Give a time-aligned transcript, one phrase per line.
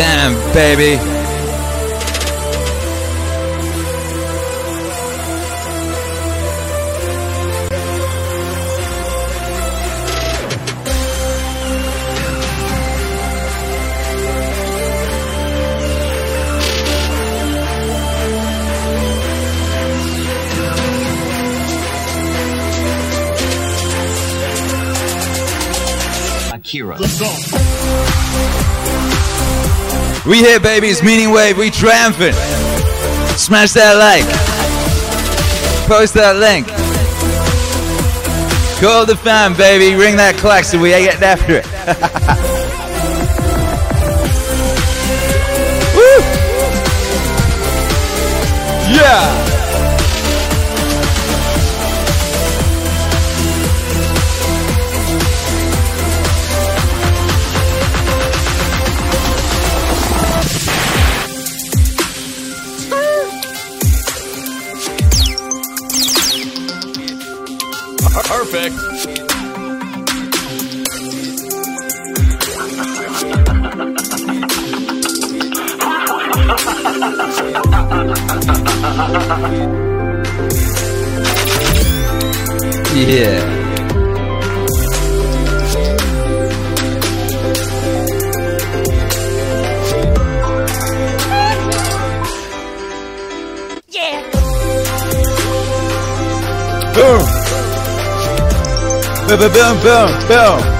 [0.00, 1.19] Damn, baby.
[30.30, 30.86] We here, baby.
[30.86, 31.58] It's Meaning Wave.
[31.58, 32.36] We triumphant.
[33.36, 34.22] Smash that like.
[35.88, 36.68] Post that link.
[38.80, 39.96] Call the fan, baby.
[39.96, 40.80] Ring that klaxon.
[40.80, 42.46] We get after it.
[83.10, 83.42] Yeah.
[96.94, 97.22] Boom.
[99.26, 100.79] Boom, boom, boom, boom,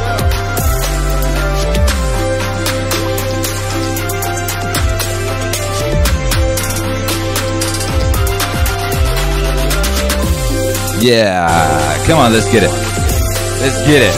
[11.02, 12.70] Yeah, come on, let's get it.
[12.70, 14.14] Let's get it.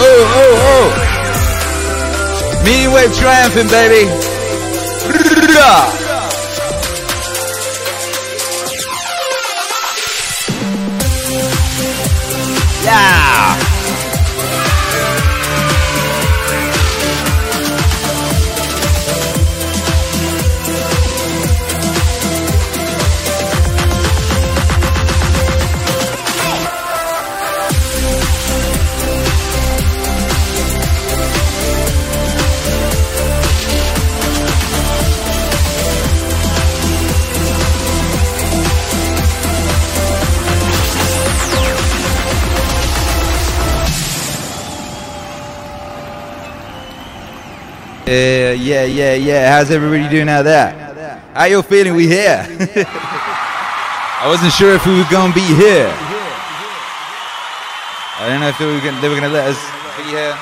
[0.00, 2.62] Oh, oh, oh.
[2.62, 4.04] Meaning wave triumphant, baby.
[48.58, 49.56] Yeah, yeah, yeah.
[49.56, 50.72] How's everybody doing out there?
[51.32, 51.94] How you feeling?
[51.94, 52.44] We here.
[54.20, 55.88] I wasn't sure if we were gonna be here.
[58.18, 59.62] I don't know if they were gonna, they were gonna let us
[59.96, 60.34] be here.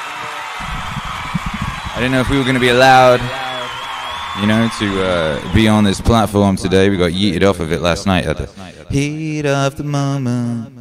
[1.95, 3.21] I don't know if we were gonna be allowed,
[4.41, 6.89] you know, to uh, be on this platform today.
[6.89, 8.47] We got yeeted off of it last night at the
[8.89, 10.73] heat of the moment.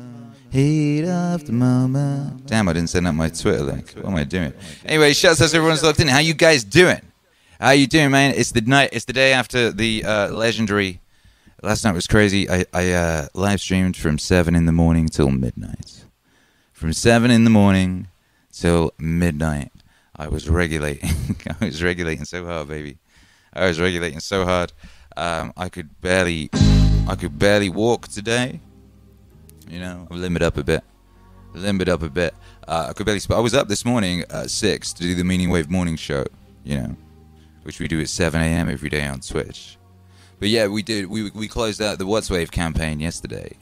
[0.51, 2.47] Heat of the moment.
[2.47, 3.91] Damn, I didn't send out my Twitter link.
[3.91, 4.53] What am I doing?
[4.85, 6.07] Anyway, shouts out to everyone's locked in.
[6.07, 7.01] How you guys doing?
[7.59, 8.33] How you doing, man?
[8.35, 8.89] It's the night.
[8.91, 10.99] It's the day after the uh, legendary.
[11.63, 12.49] Last night was crazy.
[12.49, 16.03] I, I uh, live streamed from seven in the morning till midnight.
[16.73, 18.07] From seven in the morning
[18.51, 19.71] till midnight,
[20.17, 21.09] I was regulating.
[21.61, 22.97] I was regulating so hard, baby.
[23.53, 24.73] I was regulating so hard.
[25.15, 26.49] Um, I could barely,
[27.07, 28.59] I could barely walk today.
[29.69, 30.83] You know, I've limbered up a bit.
[31.53, 32.35] Limbered up a bit.
[32.67, 33.21] Uh, I could barely.
[33.23, 36.25] Sp- I was up this morning at six to do the Meaning Wave morning show.
[36.65, 36.97] You know,
[37.65, 38.69] which we do at seven a.m.
[38.69, 39.77] every day on Twitch.
[40.39, 41.07] But yeah, we did.
[41.07, 43.57] We we closed out the Watts Wave campaign yesterday.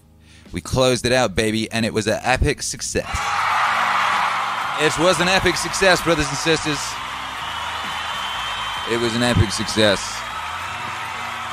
[0.51, 3.09] We closed it out, baby, and it was an epic success.
[4.81, 6.79] It was an epic success, brothers and sisters.
[8.91, 10.01] It was an epic success.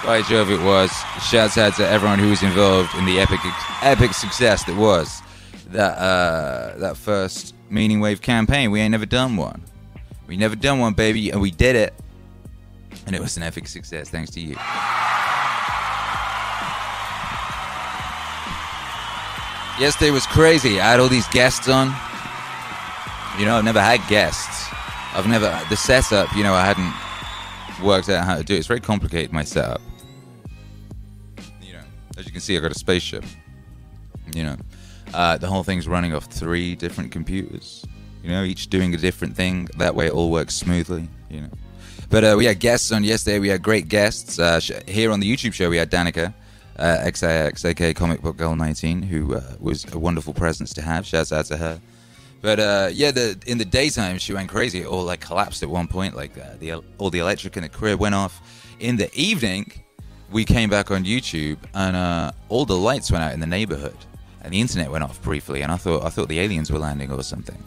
[0.05, 0.91] By Jove, it was.
[1.23, 3.39] Shouts out to everyone who was involved in the epic,
[3.83, 5.23] epic success that was
[5.69, 8.71] that uh, that first Meaning Wave campaign.
[8.71, 9.63] We ain't never done one.
[10.27, 11.95] We never done one, baby, and we did it,
[13.11, 14.55] and it was an epic success thanks to you.
[19.81, 20.81] Yesterday was crazy.
[20.81, 21.89] I had all these guests on.
[23.37, 24.69] You know, I've never had guests.
[25.13, 26.33] I've never the setup.
[26.37, 28.59] You know, I hadn't worked out how to do it.
[28.59, 29.81] It's very complicated, my setup.
[31.61, 31.83] You know,
[32.17, 33.25] as you can see, I've got a spaceship.
[34.33, 34.57] You know,
[35.13, 37.85] uh, the whole thing's running off three different computers.
[38.23, 39.69] You know, each doing a different thing.
[39.79, 41.09] That way, it all works smoothly.
[41.29, 41.51] You know.
[42.11, 43.39] But uh, we had guests on yesterday.
[43.39, 45.71] We had great guests uh, sh- here on the YouTube show.
[45.71, 46.35] We had Danika,
[46.77, 51.07] uh, XIX, aka Comic Book Girl 19, who uh, was a wonderful presence to have.
[51.07, 51.81] Shouts out to her.
[52.43, 54.81] But uh, yeah, the in the daytime she went crazy.
[54.81, 56.17] It all like collapsed at one point.
[56.17, 58.41] Like uh, the all the electric in the crib went off.
[58.81, 59.71] In the evening,
[60.33, 63.97] we came back on YouTube and uh, all the lights went out in the neighborhood,
[64.43, 65.63] and the internet went off briefly.
[65.63, 67.63] And I thought I thought the aliens were landing or something.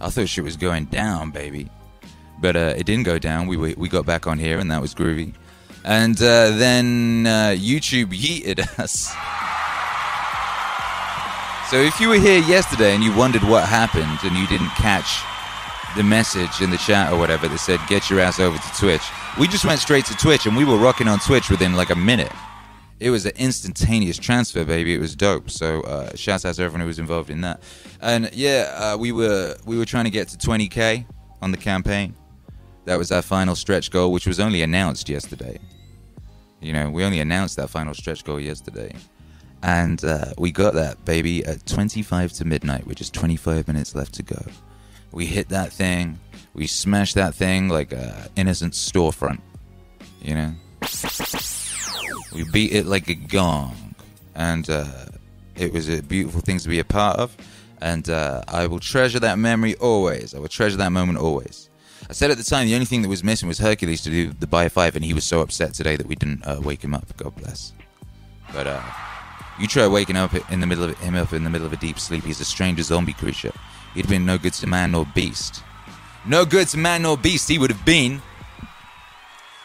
[0.00, 1.68] I thought she was going down, baby.
[2.40, 3.46] But uh, it didn't go down.
[3.46, 5.34] We, we got back on here, and that was groovy.
[5.84, 9.14] And uh, then uh, YouTube yeeted us.
[11.70, 15.20] So if you were here yesterday and you wondered what happened and you didn't catch
[15.96, 19.02] the message in the chat or whatever that said get your ass over to Twitch,
[19.38, 21.94] we just went straight to Twitch and we were rocking on Twitch within like a
[21.94, 22.32] minute.
[23.00, 24.94] It was an instantaneous transfer, baby.
[24.94, 25.50] It was dope.
[25.50, 27.62] So uh, shout out to everyone who was involved in that.
[28.00, 31.04] And yeah, uh, we were we were trying to get to 20k
[31.42, 32.14] on the campaign.
[32.88, 35.58] That was our final stretch goal, which was only announced yesterday.
[36.62, 38.94] You know, we only announced that final stretch goal yesterday.
[39.62, 44.14] And uh, we got that, baby, at 25 to midnight, which is 25 minutes left
[44.14, 44.42] to go.
[45.12, 46.18] We hit that thing.
[46.54, 49.42] We smashed that thing like a innocent storefront.
[50.22, 50.52] You know?
[52.34, 53.94] We beat it like a gong.
[54.34, 54.86] And uh,
[55.56, 57.36] it was a beautiful thing to be a part of.
[57.82, 60.34] And uh, I will treasure that memory always.
[60.34, 61.67] I will treasure that moment always.
[62.10, 64.32] I said at the time the only thing that was missing was Hercules to do
[64.32, 66.94] the buy five, and he was so upset today that we didn't uh, wake him
[66.94, 67.04] up.
[67.16, 67.72] God bless.
[68.52, 68.82] But uh,
[69.58, 71.76] you try waking up in the middle of him up in the middle of a
[71.76, 72.24] deep sleep.
[72.24, 73.52] He's a stranger zombie creature.
[73.94, 75.62] He'd been no good to man nor beast.
[76.26, 77.48] No good to man nor beast.
[77.48, 78.22] He would have been.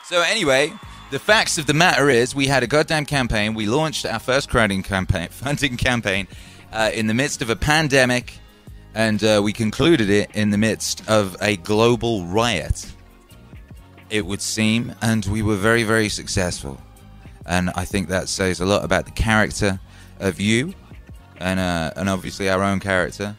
[0.06, 0.74] So anyway,
[1.12, 3.54] the facts of the matter is, we had a goddamn campaign.
[3.54, 6.28] We launched our first crowding campaign, funding campaign,
[6.72, 8.34] uh, in the midst of a pandemic,
[8.96, 12.92] and uh, we concluded it in the midst of a global riot.
[14.10, 16.80] It would seem, and we were very, very successful
[17.46, 19.80] and I think that says a lot about the character
[20.20, 20.74] of you,
[21.38, 23.36] and uh, and obviously our own character,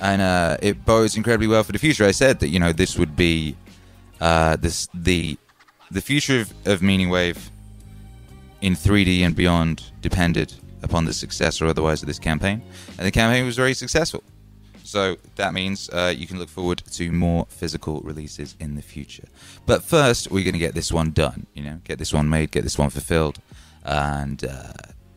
[0.00, 2.04] and uh, it bodes incredibly well for the future.
[2.04, 3.56] I said that you know this would be
[4.20, 5.36] uh, this the
[5.90, 7.50] the future of, of Meaning Wave
[8.60, 12.62] in 3D and beyond depended upon the success or otherwise of this campaign,
[12.98, 14.22] and the campaign was very successful.
[14.90, 19.28] So that means uh, you can look forward to more physical releases in the future.
[19.64, 21.46] But first, we're going to get this one done.
[21.54, 23.38] You know, get this one made, get this one fulfilled,
[23.84, 24.72] and uh,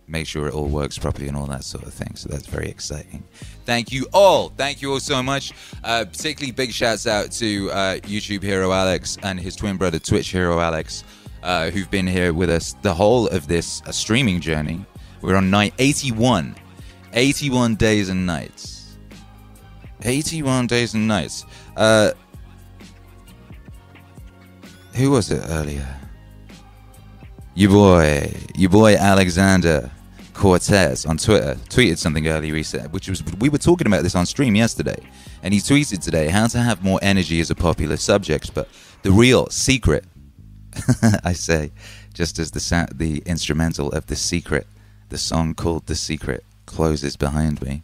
[0.08, 2.16] make sure it all works properly and all that sort of thing.
[2.16, 3.24] So that's very exciting.
[3.66, 4.50] Thank you all.
[4.50, 5.54] Thank you all so much.
[5.84, 10.30] Uh, particularly big shouts out to uh, YouTube hero Alex and his twin brother Twitch
[10.30, 11.04] hero Alex,
[11.42, 14.86] uh, who've been here with us the whole of this uh, streaming journey.
[15.22, 16.58] We're on night 81.
[17.14, 18.73] 81 days and nights.
[20.04, 21.46] 81 days and nights.
[21.76, 22.12] Uh,
[24.94, 25.88] who was it earlier?
[27.56, 29.92] Your boy, your boy Alexander
[30.34, 32.62] Cortes on Twitter tweeted something earlier.
[32.64, 34.98] Said, which was we were talking about this on stream yesterday,
[35.44, 38.68] and he tweeted today how to have more energy is a popular subject, but
[39.04, 40.06] the real secret,
[41.24, 41.72] I say,
[42.14, 44.68] just as the the instrumental of the secret,
[45.10, 47.84] the song called "The Secret" closes behind me.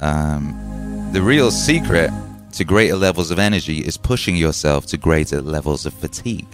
[0.00, 2.10] Um, the real secret
[2.52, 6.46] to greater levels of energy is pushing yourself to greater levels of fatigue.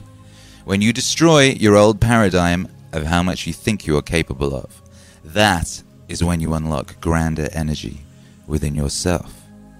[0.65, 4.81] When you destroy your old paradigm of how much you think you are capable of,
[5.25, 8.03] that is when you unlock grander energy
[8.47, 9.35] within yourself.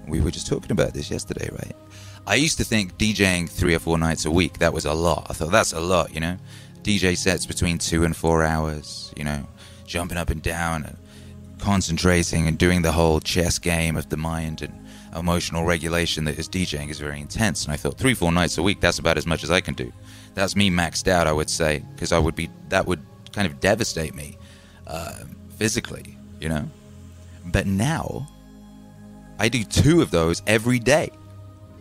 [0.09, 1.77] We were just talking about this yesterday, right?
[2.27, 5.29] I used to think DJing three or four nights a week, that was a lot.
[5.31, 6.37] I thought that's a lot, you know?
[6.83, 9.47] DJ sets between two and four hours, you know,
[9.87, 10.97] jumping up and down
[11.63, 14.75] concentrating and doing the whole chess game of the mind and
[15.17, 17.65] emotional regulation that is DJing is very intense.
[17.65, 19.75] And I thought three, four nights a week, that's about as much as I can
[19.75, 19.93] do.
[20.35, 23.01] That's me maxed out, I would say, because I would be, that would
[23.33, 24.37] kind of devastate me
[24.89, 25.21] uh,
[25.57, 26.69] physically, you know?
[27.47, 28.27] But now,
[29.39, 31.11] I do two of those every day.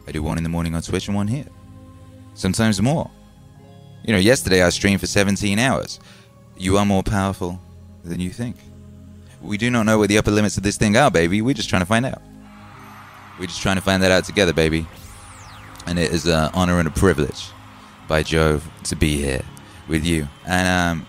[0.07, 1.47] I do one in the morning on Twitch and one here.
[2.35, 3.09] Sometimes more.
[4.03, 5.99] You know, yesterday I streamed for 17 hours.
[6.55, 7.59] You are more powerful
[8.03, 8.57] than you think.
[9.41, 11.41] We do not know what the upper limits of this thing are, baby.
[11.41, 12.21] We're just trying to find out.
[13.39, 14.85] We're just trying to find that out together, baby.
[15.87, 17.49] And it is an honor and a privilege,
[18.07, 19.41] by Jove, to be here
[19.87, 20.27] with you.
[20.45, 20.67] And
[20.99, 21.07] um,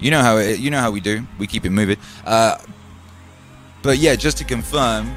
[0.00, 1.24] you know how it, you know how we do.
[1.38, 1.98] We keep it moving.
[2.24, 2.58] Uh,
[3.82, 5.14] but yeah, just to confirm,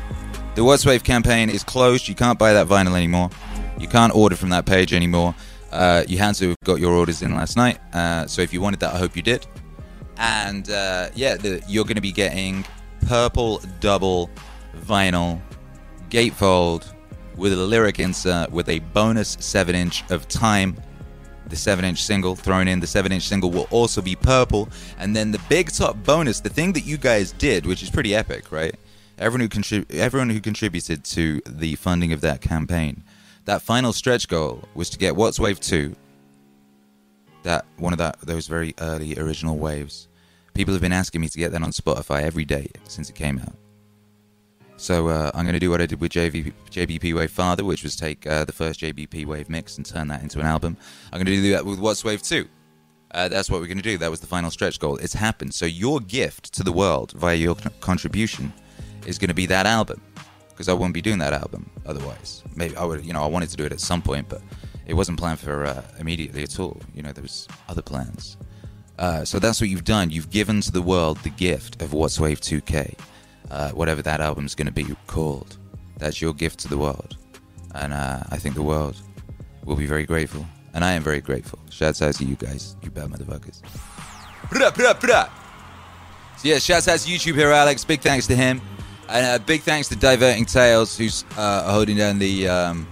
[0.54, 2.08] the Watts Wave campaign is closed.
[2.08, 3.32] You can't buy that vinyl anymore.
[3.80, 5.34] You can't order from that page anymore.
[5.72, 7.80] Uh, you had to have got your orders in last night.
[7.96, 9.48] Uh, so if you wanted that, I hope you did
[10.18, 12.66] and uh, yeah, the, you're going to be getting
[13.08, 14.30] purple double
[14.86, 15.42] vinyl
[16.10, 16.94] gatefold
[17.36, 20.76] with a lyric insert with a bonus 7 inch of time.
[21.48, 22.80] The 7 inch single thrown in.
[22.80, 24.70] The 7 inch single will also be purple.
[24.98, 28.16] And then the big top bonus, the thing that you guys did, which is pretty
[28.16, 28.76] epic, right?
[29.22, 33.04] everyone who contrib- everyone who contributed to the funding of that campaign.
[33.46, 35.96] That final stretch goal was to get Watts Wave 2,
[37.44, 40.08] that one of that those very early original waves.
[40.54, 43.40] People have been asking me to get that on Spotify every day since it came
[43.40, 43.56] out.
[44.82, 47.84] So uh, I'm going to do what I did with JV, JBP Wave Father, which
[47.84, 50.76] was take uh, the first JBP Wave mix and turn that into an album.
[51.14, 52.48] I'm going to do that with Watts Wave 2.
[53.12, 54.00] Uh, that's what we're going to do.
[54.00, 54.98] That was the final stretch goal.
[54.98, 55.54] It's happened.
[55.54, 58.52] So your gift to the world via your con- contribution
[59.06, 60.02] is going to be that album,
[60.50, 62.44] because I wouldn't be doing that album otherwise.
[62.56, 64.42] Maybe I would, you know, I wanted to do it at some point, but
[64.86, 66.82] it wasn't planned for uh, immediately at all.
[66.94, 68.38] You know, there was other plans.
[69.00, 70.12] Uh, so that's what you've done.
[70.12, 72.98] You've given to the world the gift of Watts Wave 2K,
[73.50, 75.58] uh, whatever that album's going to be called.
[75.98, 77.18] That's your gift to the world,
[77.76, 78.96] and uh, I think the world
[79.66, 81.60] will be very grateful, and I am very grateful.
[81.70, 83.62] Shouts out to you guys, you bad motherfuckers.
[84.50, 85.30] Bra, bra, bra.
[86.38, 87.86] So yeah, shouts out to YouTube here, Alex.
[87.86, 88.62] Big thanks to him,
[89.10, 92.48] and uh, big thanks to Diverting Tales, who's uh, holding down the.
[92.48, 92.88] Um,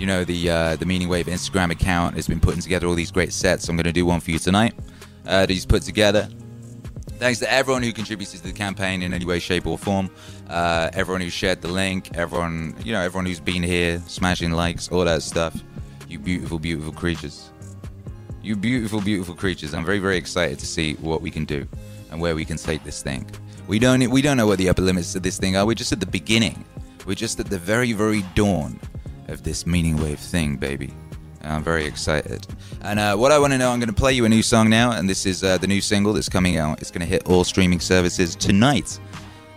[0.00, 3.10] you know the uh, the Meaning Wave Instagram account has been putting together all these
[3.10, 3.68] great sets.
[3.68, 4.72] I'm going to do one for you tonight.
[5.26, 6.26] Uh, that he's put together.
[7.18, 10.10] Thanks to everyone who contributed to the campaign in any way, shape, or form.
[10.48, 12.10] Uh, everyone who shared the link.
[12.14, 15.62] Everyone, you know, everyone who's been here, smashing likes, all that stuff.
[16.08, 17.50] You beautiful, beautiful creatures.
[18.42, 19.74] You beautiful, beautiful creatures.
[19.74, 21.68] I'm very, very excited to see what we can do
[22.10, 23.30] and where we can take this thing.
[23.68, 25.66] We don't, we don't know what the upper limits of this thing are.
[25.66, 26.64] We're just at the beginning.
[27.04, 28.80] We're just at the very, very dawn
[29.30, 30.92] of this meaning wave thing, baby.
[31.42, 32.46] I'm very excited.
[32.82, 34.68] And uh, what I want to know, I'm going to play you a new song
[34.68, 36.80] now, and this is uh, the new single that's coming out.
[36.80, 39.00] It's going to hit all streaming services tonight.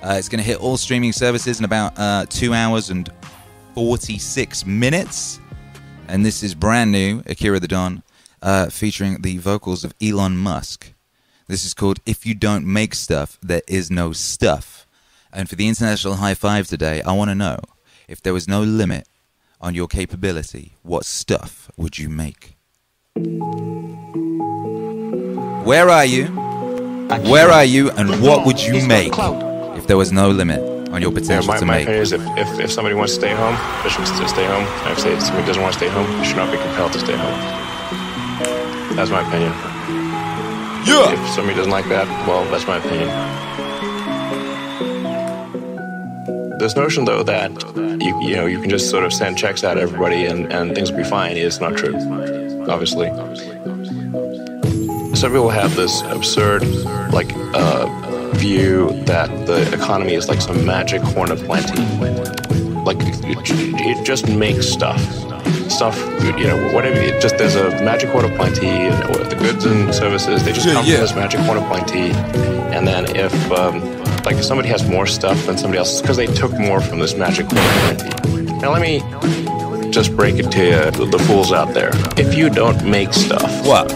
[0.02, 3.12] Uh, it's going to hit all streaming services in about uh, two hours and
[3.74, 5.40] 46 minutes.
[6.08, 8.04] And this is brand new, Akira the Don,
[8.42, 10.94] uh, featuring the vocals of Elon Musk.
[11.48, 14.88] This is called If You Don't Make Stuff, There Is No Stuff.
[15.34, 17.60] And for the International High Five today, I want to know
[18.08, 19.08] if there was no limit
[19.64, 22.58] on your capability, what stuff would you make?
[25.66, 26.26] Where are you?
[27.32, 29.14] Where are you, and what would you make
[29.78, 30.60] if there was no limit
[30.92, 31.84] on your potential Yeah, potential my, to my make?
[31.84, 34.68] opinion is if, if, if somebody wants to stay home, they should st- stay home.
[34.84, 37.00] And if they, somebody doesn't want to stay home, they should not be compelled to
[37.00, 37.40] stay home.
[38.98, 39.52] That's my opinion.
[40.86, 41.14] Yeah.
[41.16, 43.08] If somebody doesn't like that, well, that's my opinion.
[46.60, 49.74] This notion, though, that you you know you can just sort of send checks out
[49.76, 51.96] to everybody and, and things will be fine is not true.
[52.70, 53.08] Obviously,
[55.16, 56.64] some people have this absurd
[57.12, 57.86] like uh,
[58.36, 61.82] view that the economy is like some magic horn of plenty.
[62.84, 63.18] Like it,
[64.00, 65.00] it just makes stuff,
[65.72, 65.98] stuff.
[66.24, 67.00] You know, whatever.
[67.00, 70.66] It just there's a magic horn of plenty, and the goods and services they just
[70.68, 70.94] Yeah, come yeah.
[70.96, 72.12] from this magic horn of plenty.
[72.76, 73.82] And then if um,
[74.26, 77.16] like if somebody has more stuff than somebody else, because they took more from this
[77.16, 78.10] magic plenty.
[78.62, 79.00] Now let me
[79.92, 81.92] just break it to you, the, the fools out there.
[82.18, 83.90] If you don't make stuff, What?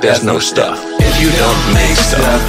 [0.00, 0.78] there's no stuff.
[0.98, 2.42] If you don't make stuff,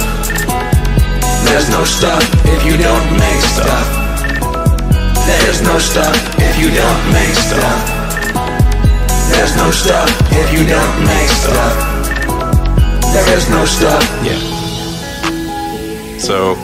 [1.44, 2.22] there's no stuff.
[2.46, 3.86] If you don't make stuff,
[5.26, 6.16] there's no stuff.
[6.38, 7.78] If you don't make stuff,
[9.30, 10.10] there's no stuff.
[10.32, 11.74] If you don't make stuff,
[13.12, 14.02] there is no stuff.
[14.24, 14.53] Yeah.
[16.24, 16.54] So,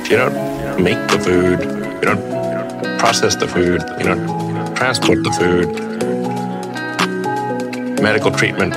[0.00, 5.30] if you don't make the food, you don't process the food, you don't transport the
[5.32, 5.66] food,
[8.00, 8.72] medical treatment,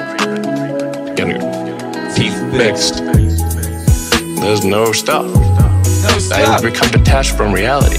[1.16, 2.98] getting your teeth fixed.
[4.42, 5.26] There's no stuff.
[5.34, 7.96] No I become detached from reality.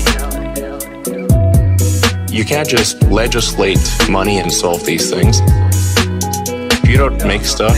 [2.30, 3.80] You can't just legislate
[4.10, 5.40] money and solve these things.
[5.40, 7.76] If you don't make Stuff.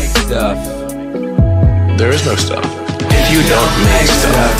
[1.96, 2.81] there is no stuff.
[3.32, 4.56] You don't make stuff,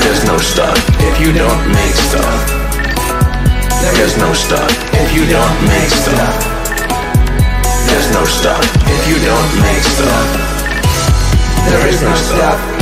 [0.00, 0.78] there's no stuff.
[0.98, 2.40] If you don't make stuff,
[3.82, 4.70] there is no stuff.
[4.94, 6.34] If you don't make stuff,
[7.86, 8.64] there's no stuff.
[8.86, 10.26] If you don't make stuff,
[11.68, 12.77] there is no stuff.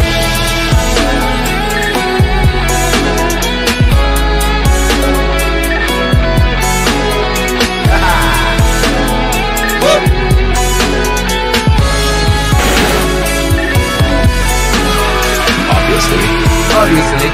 [16.79, 17.31] Obviously,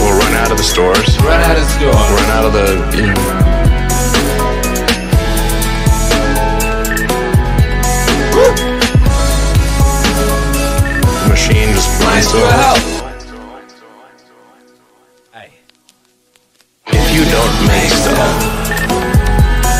[0.00, 1.18] we'll run out of the stores.
[1.18, 1.92] run out of store.
[1.92, 3.40] run out of the you know.
[11.28, 12.50] Machine just flies Nice for over.
[12.64, 12.82] help.
[15.34, 15.50] Hey.
[16.86, 18.34] If you don't make stuff,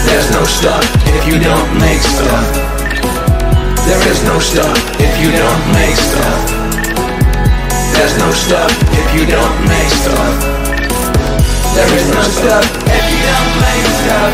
[0.06, 0.84] there's no stuff.
[1.16, 2.46] If you don't make stuff,
[3.86, 4.76] there is no stuff.
[5.00, 6.59] If you don't make stuff,
[8.00, 10.40] There's no stuff if you don't make stuff.
[11.76, 14.32] There is no stuff if you don't make stuff.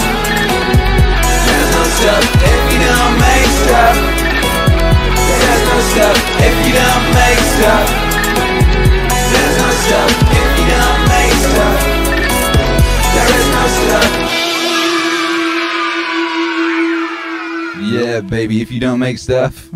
[1.42, 3.96] There's no stuff if you don't make stuff.
[5.42, 7.86] There's no stuff if you don't make stuff.
[9.34, 11.78] There's no stuff if you don't make stuff.
[13.14, 14.12] There is no stuff.
[17.82, 19.68] Yeah, baby, if you don't make stuff,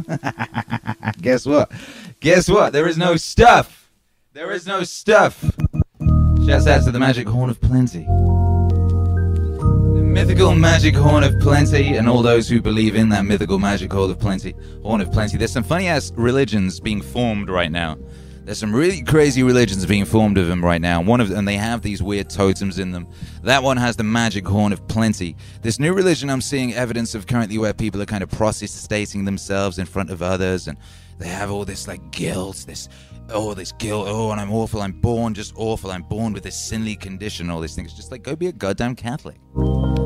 [1.20, 1.72] guess what?
[2.20, 2.72] Guess what?
[2.72, 3.79] There is no stuff.
[4.32, 5.42] There is no stuff.
[6.46, 8.04] Shouts out to the magic horn of plenty.
[8.04, 13.92] The mythical magic horn of plenty, and all those who believe in that mythical magic
[13.92, 14.54] horn of plenty.
[14.84, 15.36] Horn of plenty.
[15.36, 17.98] There's some funny ass religions being formed right now.
[18.44, 21.00] There's some really crazy religions being formed of them right now.
[21.00, 23.08] One of them, they have these weird totems in them.
[23.42, 25.34] That one has the magic horn of plenty.
[25.62, 29.80] This new religion, I'm seeing evidence of currently where people are kind of prostrating themselves
[29.80, 30.78] in front of others, and
[31.18, 32.88] they have all this like guilt, this
[33.32, 36.56] oh this guilt, oh and I'm awful, I'm born just awful, I'm born with this
[36.56, 37.92] sinly condition, all these things.
[37.92, 39.36] Just like go be a goddamn Catholic.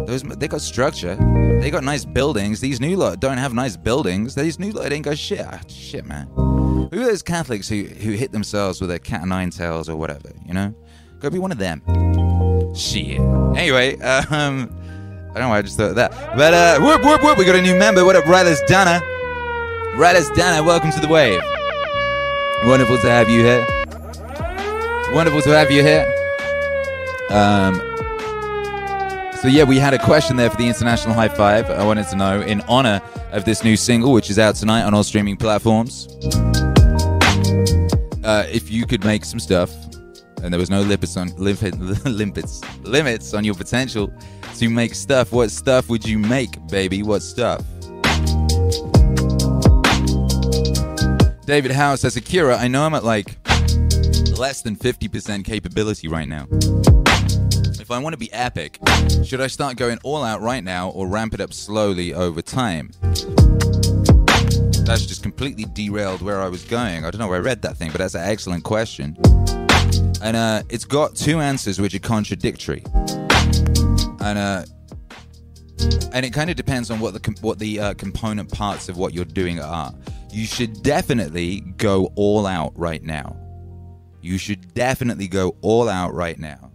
[0.07, 1.17] Those they got structure,
[1.61, 2.61] they got nice buildings.
[2.61, 4.35] These new lot don't have nice buildings.
[4.35, 5.41] These new lot ain't got shit.
[5.41, 6.27] Ah, shit, man.
[6.37, 10.31] Who are those Catholics who, who hit themselves with a cat nine tails or whatever,
[10.47, 10.75] you know?
[11.19, 11.83] Go be one of them.
[12.75, 13.19] Shit.
[13.57, 14.71] Anyway, um,
[15.31, 16.13] I don't know why I just thought that.
[16.37, 18.05] But, uh, whoop, whoop, whoop, we got a new member.
[18.05, 19.01] What up, Rylas Dana?
[19.97, 21.41] Rylas Dana, welcome to the wave.
[22.67, 23.67] Wonderful to have you here.
[25.13, 26.07] Wonderful to have you here.
[27.29, 27.75] Um,
[29.43, 31.69] so yeah, we had a question there for the International High Five.
[31.69, 33.03] I wanted to know, in honor
[33.33, 36.09] of this new single, which is out tonight on all streaming platforms,
[38.25, 39.71] uh, if you could make some stuff,
[40.43, 44.11] and there was no limits on limits limits on your potential
[44.57, 47.03] to make stuff, what stuff would you make, baby?
[47.03, 47.63] What stuff?
[51.47, 53.37] David Howe says, Akira, I know I'm at like
[54.39, 56.47] less than 50% capability right now.
[57.81, 58.79] If I want to be epic,
[59.25, 62.93] should I start going all out right now or ramp it up slowly over time?
[64.87, 67.05] That's just completely derailed where I was going.
[67.05, 69.15] I don't know where I read that thing, but that's an excellent question.
[70.23, 72.83] And uh, it's got two answers which are contradictory.
[74.21, 74.65] And uh,
[76.15, 78.97] and it kind of depends on what the com- what the uh, component parts of
[78.97, 79.93] what you're doing are.
[80.35, 83.37] You should definitely go all out right now.
[84.21, 86.73] You should definitely go all out right now.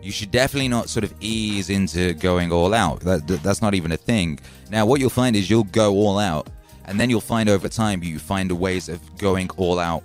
[0.00, 3.00] You should definitely not sort of ease into going all out.
[3.00, 4.38] That, that- that's not even a thing.
[4.70, 6.48] Now, what you'll find is you'll go all out,
[6.84, 10.04] and then you'll find over time you find ways of going all out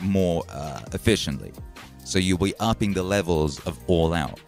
[0.00, 1.52] more uh, efficiently.
[2.04, 4.38] So you'll be upping the levels of all out.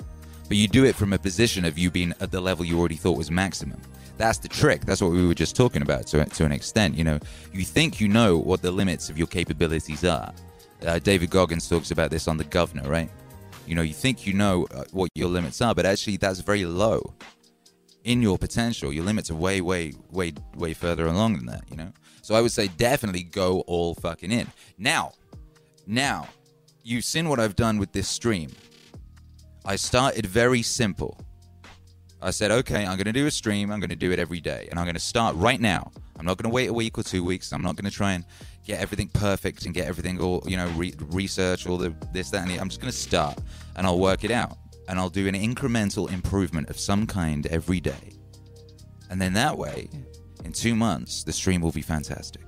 [0.49, 2.97] But you do it from a position of you being at the level you already
[2.97, 3.81] thought was maximum.
[4.17, 4.85] That's the trick.
[4.85, 6.97] That's what we were just talking about to, to an extent.
[6.97, 7.19] You know,
[7.53, 10.33] you think you know what the limits of your capabilities are.
[10.87, 13.11] Uh, David Goggins talks about this on The Governor, right?
[13.67, 16.65] You know, you think you know uh, what your limits are, but actually that's very
[16.65, 17.15] low
[18.05, 18.93] in your potential.
[18.93, 21.93] Your limits are way, way, way, way further along than that, you know?
[22.23, 24.47] So I would say definitely go all fucking in.
[24.79, 25.13] Now,
[25.87, 26.29] now,
[26.83, 28.51] you've seen what I've done with this stream.
[29.65, 31.19] I started very simple.
[32.27, 33.71] I said, okay, I'm going to do a stream.
[33.71, 34.67] I'm going to do it every day.
[34.69, 35.93] And I'm going to start right now.
[36.19, 37.53] I'm not going to wait a week or two weeks.
[37.53, 38.25] I'm not going to try and
[38.65, 42.43] get everything perfect and get everything all, you know, re- research all the this, that,
[42.43, 42.59] and the.
[42.59, 43.39] I'm just going to start
[43.77, 44.59] and I'll work it out.
[44.89, 48.15] And I'll do an incremental improvement of some kind every day.
[49.09, 49.89] And then that way,
[50.45, 52.43] in two months, the stream will be fantastic.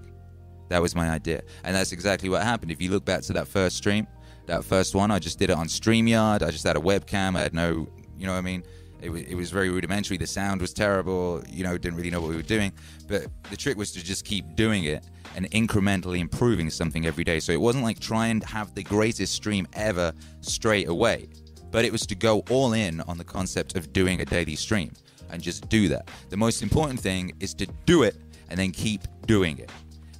[0.71, 1.43] That was my idea.
[1.63, 2.73] And that's exactly what happened.
[2.73, 4.09] If you look back to that first stream,
[4.47, 6.43] that first one, I just did it on StreamYard.
[6.43, 7.37] I just had a webcam.
[7.37, 7.87] I had no,
[8.17, 8.65] you know what I mean?
[9.01, 10.17] It was, it was very rudimentary.
[10.17, 11.43] The sound was terrible.
[11.49, 12.73] You know, didn't really know what we were doing.
[13.07, 15.05] But the trick was to just keep doing it
[15.37, 17.41] and incrementally improving something every day.
[17.41, 21.29] So it wasn't like try and have the greatest stream ever straight away,
[21.71, 24.93] but it was to go all in on the concept of doing a daily stream
[25.31, 26.11] and just do that.
[26.31, 28.17] The most important thing is to do it
[28.49, 29.71] and then keep doing it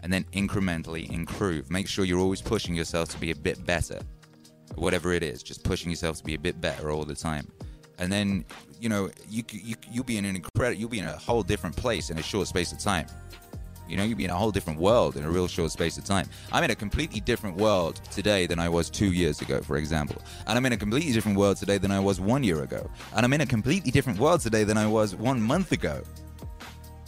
[0.03, 1.71] and then incrementally improve.
[1.71, 3.99] Make sure you're always pushing yourself to be a bit better
[4.79, 7.49] whatever it is, just pushing yourself to be a bit better all the time.
[7.99, 8.45] And then,
[8.81, 11.77] you know, you you you'll be in an incredible, you'll be in a whole different
[11.77, 13.07] place in a short space of time.
[13.89, 16.05] You know, you'll be in a whole different world in a real short space of
[16.05, 16.29] time.
[16.53, 20.23] I'm in a completely different world today than I was two years ago, for example.
[20.47, 22.91] And I'm in a completely different world today than I was one year ago.
[23.17, 26.03] And I'm in a completely different world today than I was one month ago.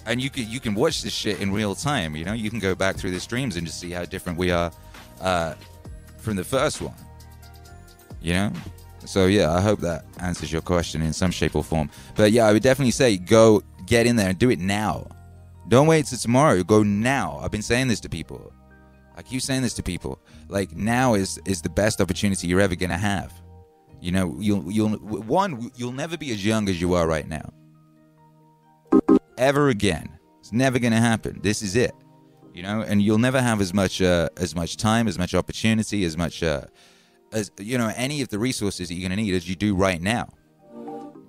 [0.06, 2.16] And you can you can watch this shit in real time.
[2.16, 4.50] You know, you can go back through the streams and just see how different we
[4.50, 4.72] are
[5.20, 5.54] uh,
[6.16, 6.94] from the first one
[8.20, 8.52] you know
[9.04, 12.46] so yeah i hope that answers your question in some shape or form but yeah
[12.46, 15.06] i would definitely say go get in there and do it now
[15.68, 18.52] don't wait till tomorrow go now i've been saying this to people
[19.20, 20.18] I keep saying this to people.
[20.48, 23.34] Like now is is the best opportunity you're ever gonna have.
[24.00, 27.52] You know, you'll you'll one you'll never be as young as you are right now.
[29.36, 30.18] Ever again.
[30.38, 31.38] It's never gonna happen.
[31.42, 31.92] This is it.
[32.54, 36.04] You know, and you'll never have as much uh, as much time, as much opportunity,
[36.04, 36.62] as much uh,
[37.32, 40.00] as you know any of the resources that you're gonna need as you do right
[40.00, 40.28] now.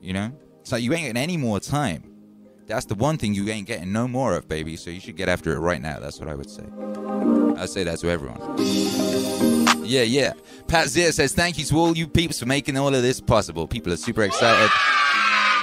[0.01, 0.31] You know,
[0.63, 2.11] so you ain't getting any more time.
[2.67, 4.77] That's the one thing you ain't getting no more of, baby.
[4.77, 5.99] So you should get after it right now.
[5.99, 6.63] That's what I would say.
[7.57, 8.39] I say that to everyone.
[9.85, 10.33] Yeah, yeah.
[10.67, 13.67] Pat Zia says thank you to all you peeps for making all of this possible.
[13.67, 14.71] People are super excited.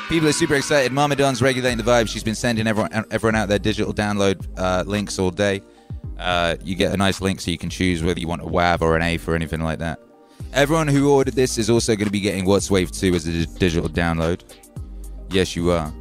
[0.09, 0.93] People are super excited.
[0.93, 2.09] Mama Don's regulating the vibe.
[2.09, 5.63] She's been sending everyone everyone out their digital download uh, links all day.
[6.19, 8.81] Uh, you get a nice link so you can choose whether you want a WAV
[8.83, 9.99] or an A or anything like that.
[10.55, 13.47] Everyone who ordered this is also going to be getting Watts Wave 2 as a
[13.47, 14.43] digital download.
[15.31, 15.93] Yes, you are.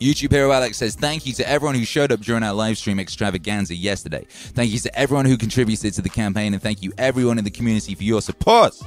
[0.00, 2.98] YouTube Hero Alex says, Thank you to everyone who showed up during our live stream
[2.98, 4.26] extravaganza yesterday.
[4.28, 7.50] Thank you to everyone who contributed to the campaign, and thank you everyone in the
[7.50, 8.78] community for your support.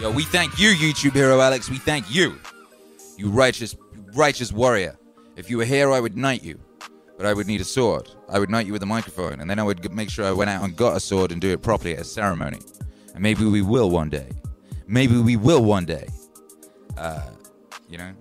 [0.00, 1.68] Yo, we thank you, YouTube Hero Alex.
[1.68, 2.38] We thank you.
[3.16, 3.74] You righteous,
[4.14, 4.96] righteous warrior.
[5.34, 6.60] If you were here, I would knight you.
[7.16, 8.08] But I would need a sword.
[8.28, 10.50] I would knight you with a microphone, and then I would make sure I went
[10.50, 12.60] out and got a sword and do it properly at a ceremony.
[13.18, 14.28] And maybe we will one day.
[14.86, 16.06] Maybe we will one day.
[16.96, 17.30] Uh,
[17.90, 18.12] you know?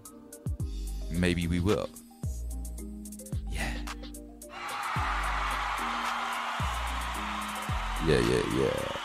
[1.11, 1.87] Maybe we will.
[3.51, 3.71] Yeah.
[8.07, 8.95] Yeah, yeah, yeah.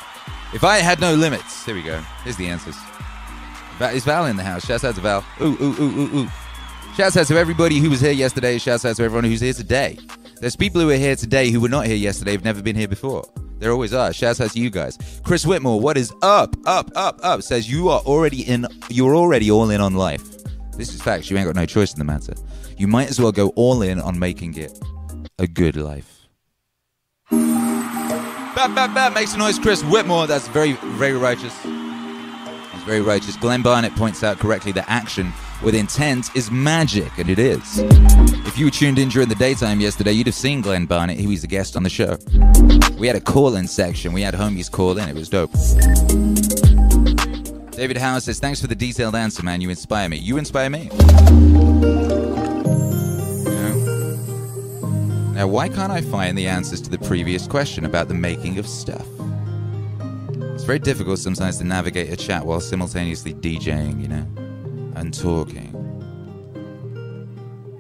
[0.55, 2.01] If I had no limits, here we go.
[2.25, 2.77] Here's the answers.
[3.93, 4.65] Is Val in the house?
[4.65, 5.23] Shouts out to Val.
[5.43, 6.29] Ooh, ooh, ooh, ooh, ooh.
[6.97, 8.57] Shouts out to everybody who was here yesterday.
[8.57, 9.99] Shouts out to everyone who's here today.
[10.43, 12.89] There's people who are here today who were not here yesterday, have never been here
[12.89, 13.25] before.
[13.61, 14.13] There always are.
[14.13, 14.99] Shouts out to you guys.
[15.23, 16.57] Chris Whitmore, what is up?
[16.67, 17.43] Up, up, up.
[17.43, 18.67] Says you are already in.
[18.91, 20.25] You're already all in on life.
[20.77, 21.31] This is facts.
[21.31, 22.35] You ain't got no choice in the matter.
[22.77, 24.77] You might as well go all in on making it
[25.39, 26.27] a good life.
[27.31, 29.15] Bap, bap, bap.
[29.15, 30.27] Makes a noise, Chris Whitmore.
[30.27, 31.57] That's very, very righteous.
[31.63, 33.37] He's very righteous.
[33.37, 37.61] Glenn Barnett points out correctly that action with intent is magic, and it is.
[38.47, 41.19] If you tuned in during the daytime yesterday, you'd have seen Glenn Barnett.
[41.19, 42.19] He was a guest on the show.
[42.99, 44.13] We had a call-in section.
[44.13, 45.09] We had homies call in.
[45.09, 45.53] It was dope.
[47.73, 49.61] David Howard says, "Thanks for the detailed answer, man.
[49.61, 50.19] You inspire me.
[50.19, 50.91] You inspire me."
[55.35, 58.67] Now, why can't I find the answers to the previous question about the making of
[58.69, 59.07] stuff?
[60.55, 64.25] It's very difficult sometimes to navigate a chat while simultaneously DJing, you know,
[64.95, 65.75] and talking.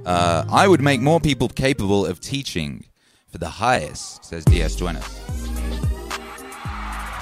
[0.05, 2.85] Uh, I would make more people capable of teaching
[3.31, 5.21] for the highest, says DS Duenas.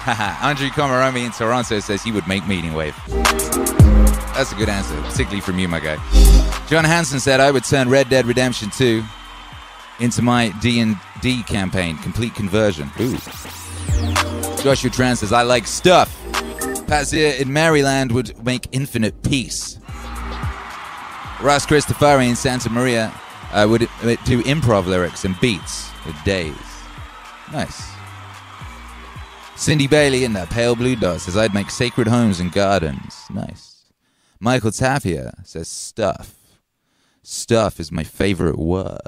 [0.07, 2.97] Andrew Komaromi in Toronto says he would make Meaning Wave.
[3.09, 5.97] That's a good answer, particularly from you, my guy.
[6.69, 9.03] John Hansen said I would turn Red Dead Redemption 2
[9.99, 12.91] into my D&D campaign, complete conversion.
[13.01, 13.19] Ooh.
[14.63, 16.17] Joshua Tran says, I like stuff.
[16.87, 19.80] Pazir in Maryland would make infinite peace.
[21.43, 23.13] Ross Christopher in Santa Maria
[23.53, 26.55] uh, would do improv lyrics and beats with days.
[27.51, 27.91] Nice.
[29.57, 33.25] Cindy Bailey in the Pale Blue Dot says, I'd make sacred homes and gardens.
[33.31, 33.87] Nice.
[34.39, 36.37] Michael Tapia says, stuff.
[37.23, 38.99] Stuff is my favorite word.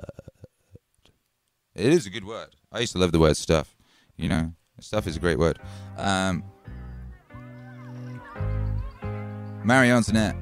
[1.74, 2.48] It is a good word.
[2.70, 3.74] I used to love the word stuff.
[4.16, 5.58] You know, stuff is a great word.
[5.96, 6.44] Um,
[9.64, 10.36] Mary Antoinette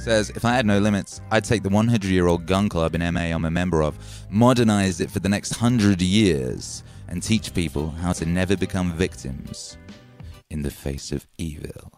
[0.00, 3.14] says, if I had no limits, I'd take the 100 year old gun club in
[3.14, 3.98] MA I'm a member of,
[4.30, 9.76] modernize it for the next 100 years, and teach people how to never become victims
[10.48, 11.92] in the face of evil.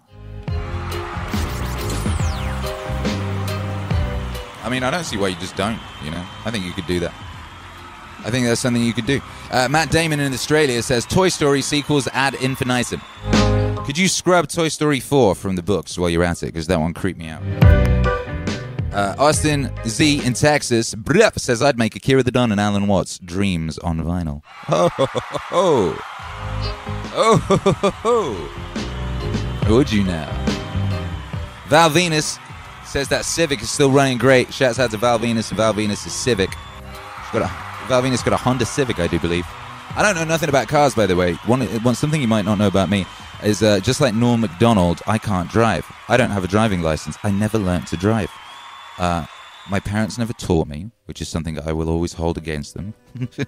[4.65, 6.25] I mean, I don't see why you just don't, you know?
[6.45, 7.15] I think you could do that.
[8.25, 9.21] I think that's something you could do.
[9.51, 13.01] Uh, Matt Damon in Australia says Toy Story sequels ad infinitum.
[13.85, 16.47] Could you scrub Toy Story 4 from the books while you're at it?
[16.47, 17.42] Because that one creeped me out.
[18.92, 23.18] Uh, Austin Z in Texas bluff, says I'd make Akira the Don and Alan Watts
[23.18, 24.42] Dreams on vinyl.
[24.68, 25.97] Oh, ho, ho, ho.
[27.14, 27.90] oh, ho, ho,
[29.66, 30.31] ho, would you now?
[31.66, 32.38] Val Venus
[32.85, 34.55] says that Civic is still running great.
[34.55, 36.51] Shouts out to Val Venus Val Venus is Civic.
[37.33, 39.45] Got a, Val Venus got a Honda Civic, I do believe.
[39.97, 41.33] I don't know nothing about cars, by the way.
[41.47, 43.07] One, one something you might not know about me
[43.44, 45.85] is uh, just like Norm Macdonald, I can't drive.
[46.09, 47.16] I don't have a driving license.
[47.22, 48.31] I never learnt to drive.
[48.98, 49.26] Uh,
[49.70, 52.94] my parents never taught me, which is something I will always hold against them.
[53.18, 53.46] and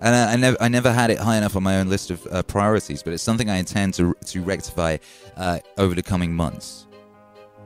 [0.00, 2.42] I, I, never, I never had it high enough on my own list of uh,
[2.42, 4.96] priorities, but it's something I intend to to rectify
[5.36, 6.86] uh, over the coming months.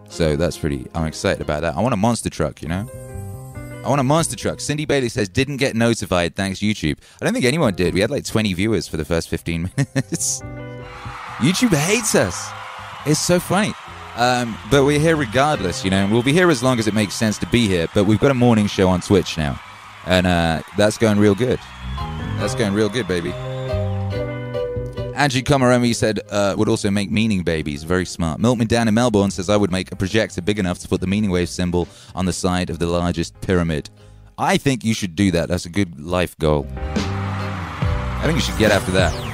[0.08, 0.86] So that's pretty.
[0.94, 1.76] I'm excited about that.
[1.76, 2.88] I want a monster truck, you know.
[3.84, 4.60] I want a monster truck.
[4.60, 6.98] Cindy Bailey says, didn't get notified, thanks YouTube.
[7.20, 7.92] I don't think anyone did.
[7.92, 10.40] We had like 20 viewers for the first 15 minutes.
[11.38, 12.48] YouTube hates us.
[13.06, 13.74] It's so funny.
[14.16, 16.94] Um, but we're here regardless, you know, and we'll be here as long as it
[16.94, 17.88] makes sense to be here.
[17.92, 19.60] But we've got a morning show on Twitch now,
[20.06, 21.58] and uh, that's going real good.
[22.38, 23.32] That's going real good, baby.
[25.16, 27.84] Angie Komaromi said, uh, would also make meaning babies.
[27.84, 28.40] Very smart.
[28.40, 31.06] Milkman Dan in Melbourne says, I would make a projector big enough to put the
[31.06, 33.90] meaning wave symbol on the side of the largest pyramid.
[34.38, 35.48] I think you should do that.
[35.48, 36.66] That's a good life goal.
[36.76, 39.33] I think you should get after that.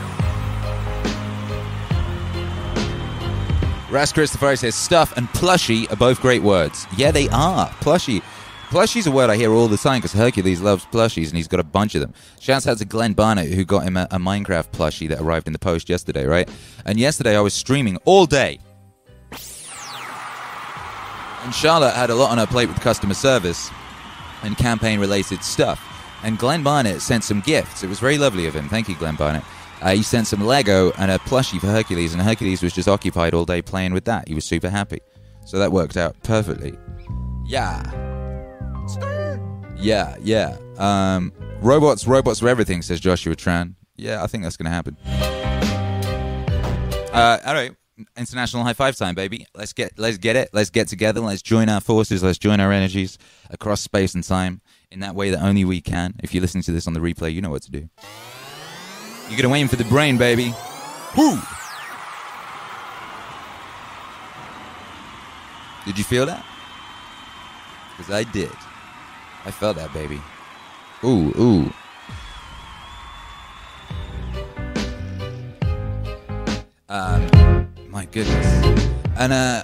[3.91, 6.87] Ras Christopher says stuff and plushy are both great words.
[6.97, 7.67] Yeah, they are.
[7.81, 8.23] Plushy.
[8.69, 11.59] Plushie's a word I hear all the time because Hercules loves plushies and he's got
[11.59, 12.15] a bunch of them.
[12.39, 15.53] Shouts out to Glenn Barnett who got him a, a Minecraft plushie that arrived in
[15.53, 16.49] the post yesterday, right?
[16.85, 18.61] And yesterday I was streaming all day.
[21.43, 23.73] And Charlotte had a lot on her plate with customer service
[24.45, 25.85] and campaign related stuff.
[26.23, 27.83] And Glenn Barnett sent some gifts.
[27.83, 28.69] It was very lovely of him.
[28.69, 29.43] Thank you, Glenn Barnett.
[29.81, 33.33] Uh, he sent some Lego and a plushie for Hercules, and Hercules was just occupied
[33.33, 34.29] all day playing with that.
[34.29, 35.01] He was super happy.
[35.47, 36.77] So that worked out perfectly.
[37.47, 37.83] Yeah.
[39.77, 40.59] Yeah, yeah.
[40.77, 43.75] Um, robots, robots for everything, says Joshua Tran.
[43.97, 44.97] Yeah, I think that's going to happen.
[47.13, 47.73] Uh, all right,
[48.17, 49.47] international high five time, baby.
[49.55, 50.51] Let's get, let's get it.
[50.53, 51.21] Let's get together.
[51.21, 52.23] Let's join our forces.
[52.23, 56.15] Let's join our energies across space and time in that way that only we can.
[56.23, 57.89] If you're listening to this on the replay, you know what to do.
[59.31, 60.53] You're gonna aim for the brain, baby.
[61.17, 61.39] Whoo!
[65.87, 66.45] Did you feel that?
[67.97, 68.51] Because I did.
[69.45, 70.21] I felt that, baby.
[71.05, 71.73] Ooh, ooh.
[76.89, 78.97] Um, my goodness.
[79.17, 79.63] And uh,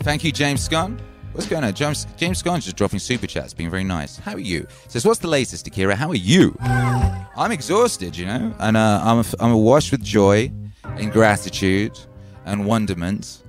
[0.00, 0.90] thank you, James Scott.
[1.38, 1.72] What's going on?
[1.72, 4.18] James, James Scone's just dropping super chats, being very nice.
[4.18, 4.66] How are you?
[4.88, 5.94] Says, what's the latest, Akira?
[5.94, 6.56] How are you?
[6.60, 10.50] I'm exhausted, you know, and uh, I'm, I'm awash with joy
[10.82, 11.96] and gratitude
[12.44, 13.44] and wonderment,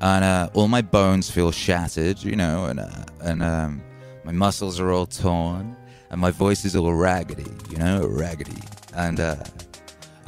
[0.00, 2.88] and uh, all my bones feel shattered, you know, and uh,
[3.22, 3.82] and um,
[4.22, 5.76] my muscles are all torn,
[6.10, 8.62] and my voice is all raggedy, you know, raggedy,
[8.94, 9.34] and uh,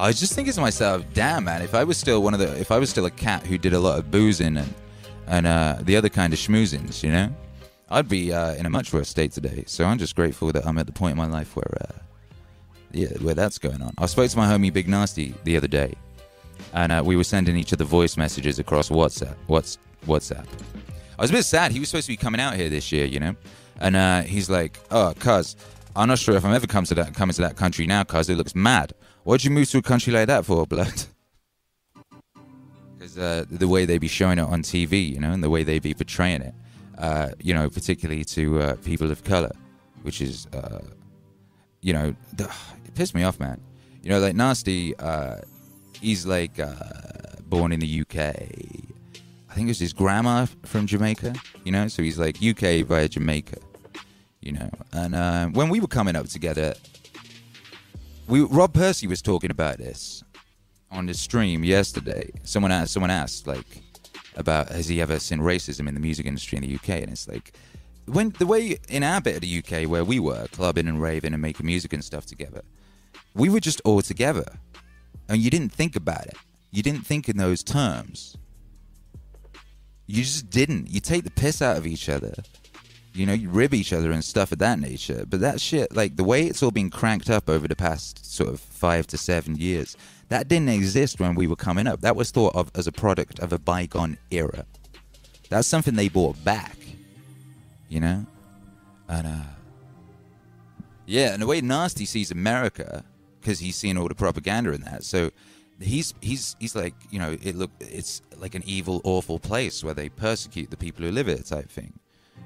[0.01, 2.59] I was just thinking to myself, damn man, if I was still one of the,
[2.59, 4.75] if I was still a cat who did a lot of boozing and
[5.27, 7.35] and uh, the other kind of schmoozings, you know,
[7.91, 9.65] I'd be uh, in a much worse state today.
[9.67, 11.99] So I'm just grateful that I'm at the point in my life where, uh,
[12.93, 13.93] yeah, where that's going on.
[13.99, 15.95] I spoke to my homie Big Nasty the other day,
[16.73, 19.37] and uh, we were sending each other voice messages across WhatsApp.
[19.47, 20.47] What's WhatsApp?
[21.19, 21.73] I was a bit sad.
[21.73, 23.37] He was supposed to be coming out here this year, you know,
[23.81, 25.57] and uh, he's like, "Oh, cuz,
[25.95, 28.37] I'm not sure if I'm ever to that coming to that country now, cuz it
[28.37, 28.93] looks mad.
[29.23, 31.05] Why'd you move to a country like that for, blood?"
[33.17, 35.79] Uh, the way they be showing it on TV, you know, and the way they
[35.79, 36.55] be portraying it,
[36.99, 39.53] uh, you know, particularly to uh, people of color,
[40.03, 40.81] which is, uh,
[41.81, 43.61] you know, it pissed me off, man.
[44.03, 45.37] You know, like Nasty, uh,
[46.01, 46.75] he's like uh,
[47.47, 48.19] born in the UK.
[48.19, 53.09] I think it was his grandma from Jamaica, you know, so he's like UK via
[53.09, 53.59] Jamaica,
[54.41, 54.71] you know.
[54.93, 56.75] And when we were coming up together,
[58.27, 60.25] we Rob Percy was talking about this
[60.95, 62.31] on the stream yesterday.
[62.45, 63.83] Someone asked, someone asked like
[64.37, 67.29] about has he ever seen racism in the music industry in the UK, and it's
[67.29, 67.53] like
[68.07, 71.33] when the way in our bit of the UK where we were clubbing and raving
[71.33, 72.63] and making music and stuff together,
[73.35, 74.47] we were just all together,
[75.29, 76.37] and you didn't think about it.
[76.71, 78.37] You didn't think in those terms.
[80.07, 80.91] You just didn't.
[80.91, 82.35] You take the piss out of each other.
[83.13, 85.25] You know, you rib each other and stuff of that nature.
[85.29, 88.51] But that shit, like the way it's all been cranked up over the past sort
[88.51, 89.97] of five to seven years,
[90.29, 92.01] that didn't exist when we were coming up.
[92.01, 94.67] That was thought of as a product of a bygone era.
[95.51, 96.77] That's something they brought back,
[97.89, 98.27] you know?
[99.09, 99.43] And, uh,
[101.07, 103.05] yeah, and the way Nasty sees America,
[103.41, 105.05] because he's seen all the propaganda in that.
[105.05, 105.31] So
[105.81, 109.95] he's he's he's like, you know, it look it's like an evil, awful place where
[109.95, 111.93] they persecute the people who live it, type thing.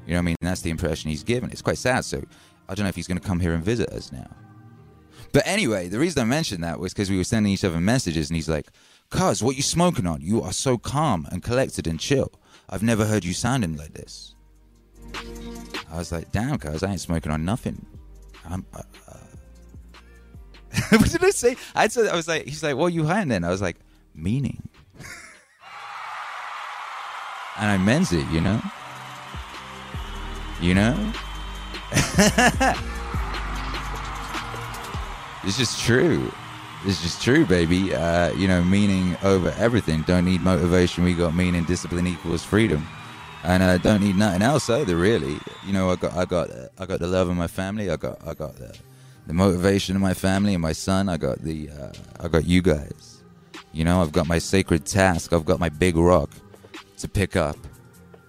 [0.07, 0.37] You know what I mean?
[0.41, 1.51] That's the impression he's given.
[1.51, 2.05] It's quite sad.
[2.05, 2.23] So
[2.69, 4.29] I don't know if he's going to come here and visit us now.
[5.33, 8.31] But anyway, the reason I mentioned that was because we were sending each other messages,
[8.31, 8.69] and he's like,
[9.11, 10.21] "Cuz, what you smoking on?
[10.21, 12.33] You are so calm and collected and chill.
[12.69, 14.35] I've never heard you sounding like this."
[15.91, 17.85] I was like, "Damn, cuz, I ain't smoking on nothing."
[18.49, 19.17] I'm, uh, uh.
[20.97, 21.57] what did I say?
[21.75, 23.77] I said I was like, he's like, "What you hiding?" Then I was like,
[24.14, 24.69] "Meaning."
[27.59, 28.61] and I meant it, you know.
[30.61, 31.12] You know.
[35.44, 36.33] It's just true.
[36.85, 37.94] It's just true, baby.
[37.94, 40.03] Uh, you know, meaning over everything.
[40.03, 41.05] Don't need motivation.
[41.05, 41.64] We got meaning.
[41.64, 42.87] Discipline equals freedom.
[43.44, 44.96] and I don't need nothing else either.
[44.96, 47.90] Really, you know, I got I got I got the love of my family.
[47.90, 48.77] I got I got the,
[49.27, 51.09] the motivation of my family and my son.
[51.09, 53.22] I got the uh, I got you guys.
[53.72, 55.33] You know, I've got my sacred task.
[55.33, 56.31] I've got my big rock
[56.98, 57.57] to pick up.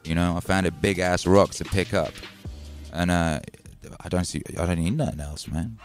[0.04, 2.14] You know, I found a big ass rock to pick up,
[2.94, 3.40] and uh,
[4.00, 5.78] I don't see I don't need nothing else, man.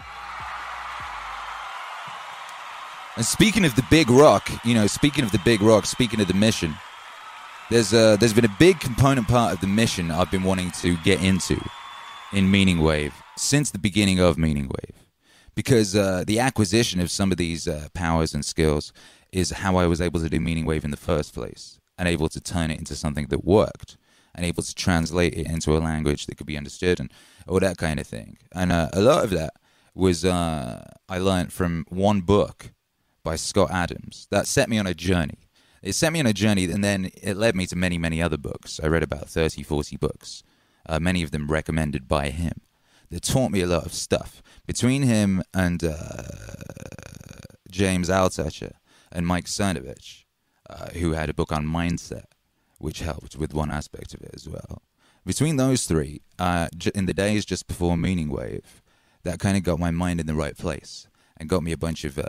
[3.17, 6.27] And speaking of the big rock, you know, speaking of the big rock, speaking of
[6.27, 6.75] the mission,
[7.71, 10.97] there's uh, there's been a big component part of the mission I've been wanting to
[10.99, 11.61] get into
[12.33, 15.07] in Meaning Wave since the beginning of Meaning Wave,
[15.55, 18.93] because uh, the acquisition of some of these uh, powers and skills
[19.31, 22.29] is how I was able to do Meaning Wave in the first place, and able
[22.31, 23.97] to turn it into something that worked,
[24.35, 27.13] and able to translate it into a language that could be understood and
[27.47, 28.39] all that kind of thing.
[28.53, 29.55] And uh, a lot of that
[29.95, 32.73] was uh, I learned from one book
[33.25, 35.49] by Scott Adams that set me on a journey.
[35.83, 38.39] It set me on a journey, and then it led me to many, many other
[38.39, 38.81] books.
[38.83, 40.43] I read about 30, 40 books,
[40.87, 42.61] uh, many of them recommended by him,
[43.11, 44.43] that taught me a lot of stuff.
[44.67, 46.23] Between him and uh,
[47.71, 48.73] James Altucher
[49.13, 50.25] and Mike Cernovich,
[50.71, 52.25] uh, who had a book on mindset,
[52.79, 54.83] which helped with one aspect of it as well.
[55.27, 58.83] Between those three, uh, in the days just before Meaning Wave,
[59.23, 61.09] that kind of got my mind in the right place
[61.45, 62.25] and got me a bunch of uh,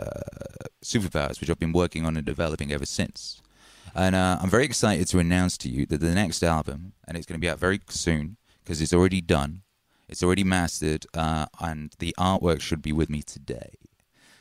[0.84, 3.40] superpowers, which I've been working on and developing ever since.
[3.94, 7.26] And uh, I'm very excited to announce to you that the next album, and it's
[7.26, 9.62] going to be out very soon because it's already done,
[10.06, 13.78] it's already mastered, uh, and the artwork should be with me today.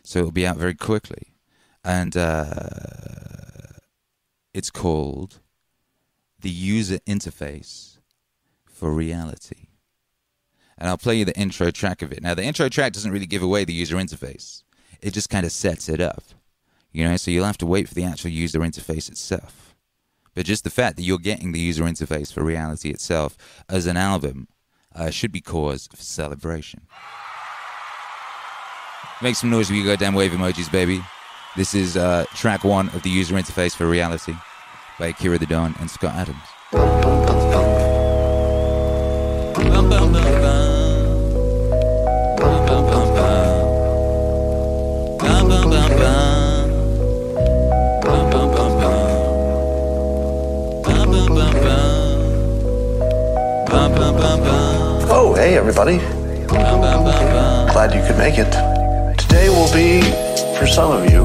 [0.03, 1.37] So it'll be out very quickly.
[1.85, 3.79] And uh,
[4.53, 5.39] it's called
[6.41, 7.99] The User Interface
[8.65, 9.69] for Reality.
[10.77, 12.21] And I'll play you the intro track of it.
[12.21, 14.63] Now, the intro track doesn't really give away the user interface,
[15.05, 16.23] it just kind of sets it up.
[16.91, 19.75] You know, so you'll have to wait for the actual user interface itself.
[20.33, 23.37] But just the fact that you're getting the user interface for reality itself
[23.69, 24.47] as an album
[24.95, 26.87] uh, should be cause for celebration.
[29.21, 31.03] Make some noise with your goddamn wave emojis, baby.
[31.55, 34.33] This is uh, track one of the user interface for reality
[34.97, 36.37] by Akira the Don and Scott Adams.
[39.69, 40.74] Bum, bum, bum,
[55.45, 55.99] hey everybody.
[56.47, 58.51] Glad you could make it.
[59.15, 60.01] Today will be,
[60.57, 61.21] for some of you,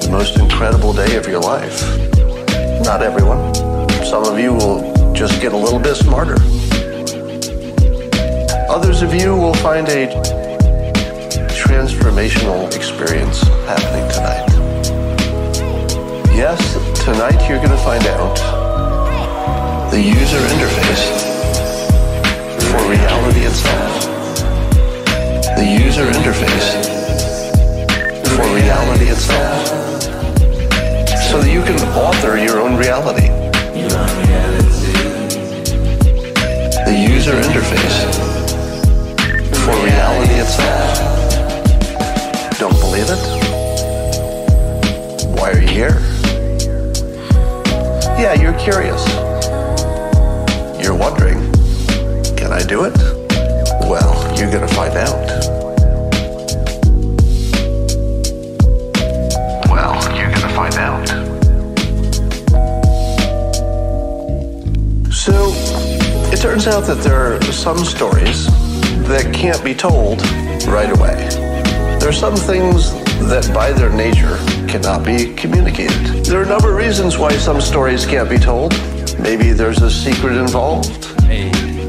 [0.00, 1.82] the most incredible day of your life.
[2.82, 3.54] Not everyone.
[4.06, 6.36] Some of you will just get a little bit smarter.
[8.72, 10.06] Others of you will find a
[11.52, 14.48] transformational experience happening tonight.
[16.34, 16.58] Yes,
[17.04, 18.38] tonight you're going to find out
[19.90, 21.37] the user interface
[22.88, 24.04] for reality itself.
[25.56, 26.68] The user interface
[28.26, 29.66] for reality itself.
[31.28, 33.28] So that you can author your own reality.
[36.86, 38.06] The user interface
[39.64, 40.98] for reality itself.
[42.58, 43.22] Don't believe it?
[45.38, 46.00] Why are you here?
[48.18, 49.06] Yeah, you're curious.
[50.82, 51.47] You're wondering,
[52.58, 52.98] I do it?
[53.88, 55.14] Well, you're gonna find out.
[59.70, 61.08] Well, you're gonna find out.
[65.14, 65.52] So,
[66.32, 68.46] it turns out that there are some stories
[69.06, 70.20] that can't be told
[70.66, 71.28] right away.
[72.00, 72.90] There are some things
[73.28, 76.24] that by their nature cannot be communicated.
[76.24, 78.72] There are a number of reasons why some stories can't be told.
[79.20, 80.97] Maybe there's a secret involved.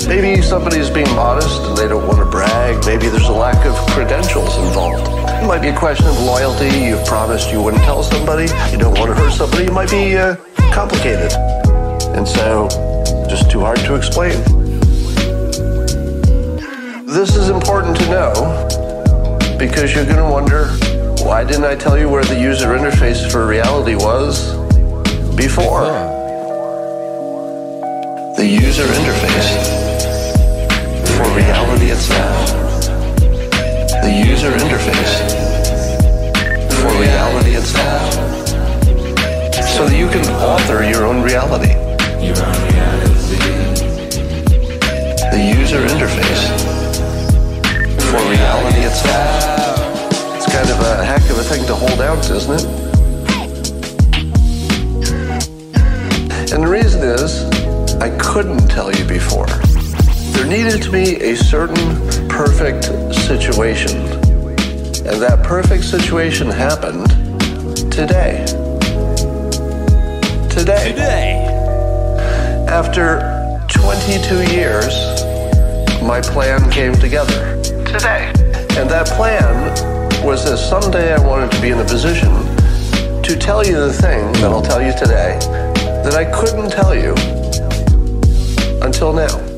[0.09, 2.83] Maybe somebody's being modest and they don't want to brag.
[2.87, 5.07] Maybe there's a lack of credentials involved.
[5.29, 6.65] It might be a question of loyalty.
[6.79, 8.51] You've promised you wouldn't tell somebody.
[8.71, 9.65] You don't want to hurt somebody.
[9.65, 10.35] It might be uh,
[10.73, 11.31] complicated.
[12.17, 12.67] And so,
[13.29, 14.33] just too hard to explain.
[17.05, 18.33] This is important to know
[19.59, 20.69] because you're going to wonder
[21.23, 24.55] why didn't I tell you where the user interface for reality was
[25.35, 26.08] before?
[34.41, 35.15] User interface
[36.79, 38.13] for reality itself.
[39.67, 41.73] So that you can author your own reality.
[45.35, 46.43] The user interface
[48.09, 50.07] for reality itself.
[50.37, 52.65] It's kind of a heck of a thing to hold out, isn't it?
[56.53, 57.43] And the reason is,
[57.95, 58.29] I couldn't
[58.59, 59.47] couldn't tell you before.
[60.31, 64.18] There needed to be a certain perfect situation.
[65.09, 67.09] And that perfect situation happened
[67.91, 68.45] today.
[70.49, 70.91] Today.
[70.91, 71.45] Today.
[72.69, 74.93] After 22 years,
[76.03, 77.59] my plan came together.
[77.85, 78.31] Today.
[78.77, 79.73] And that plan
[80.23, 82.29] was that someday I wanted to be in a position
[83.23, 85.39] to tell you the thing that I'll tell you today
[86.03, 87.15] that I couldn't tell you
[88.83, 89.48] until now.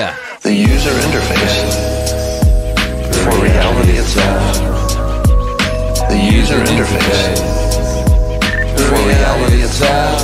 [0.00, 0.16] Yeah.
[0.40, 1.56] The user interface
[3.22, 4.56] for reality itself.
[6.08, 7.36] The user interface
[8.88, 10.20] for reality itself.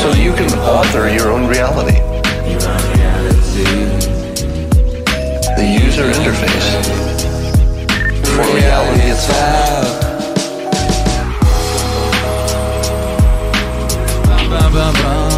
[0.00, 2.00] So you can author your own reality.
[5.54, 6.68] The user interface
[8.34, 10.00] for reality itself.
[14.50, 15.37] Bum, bum, bum.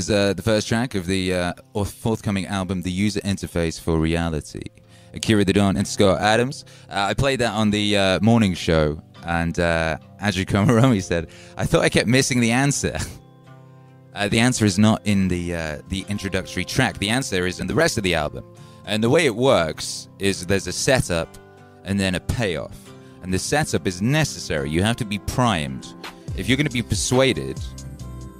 [0.00, 1.52] is uh, the first track of the uh,
[1.84, 4.62] forthcoming album, The User Interface for Reality.
[5.12, 6.64] Akira Don and Scott Adams.
[6.88, 11.28] Uh, I played that on the uh, morning show, and uh, Andrew Komaromi said,
[11.58, 12.96] I thought I kept missing the answer.
[14.12, 15.52] Uh, the answer is not in the
[15.88, 16.98] the introductory track.
[16.98, 18.44] The answer is in the rest of the album.
[18.84, 21.28] And the way it works is there's a setup
[21.84, 22.76] and then a payoff.
[23.22, 24.68] And the setup is necessary.
[24.68, 25.94] You have to be primed.
[26.36, 27.60] If you're going to be persuaded,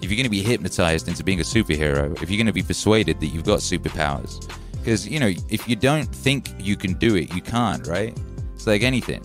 [0.03, 2.63] if you're going to be hypnotized into being a superhero, if you're going to be
[2.63, 7.17] persuaded that you've got superpowers, because you know if you don't think you can do
[7.17, 8.17] it, you can't, right?
[8.55, 9.23] It's like anything.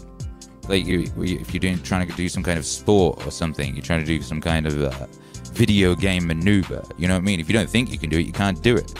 [0.67, 3.83] Like you, if you're doing trying to do some kind of sport or something, you're
[3.83, 5.05] trying to do some kind of uh,
[5.53, 6.83] video game maneuver.
[6.97, 7.39] You know what I mean?
[7.39, 8.93] If you don't think you can do it, you can't do it.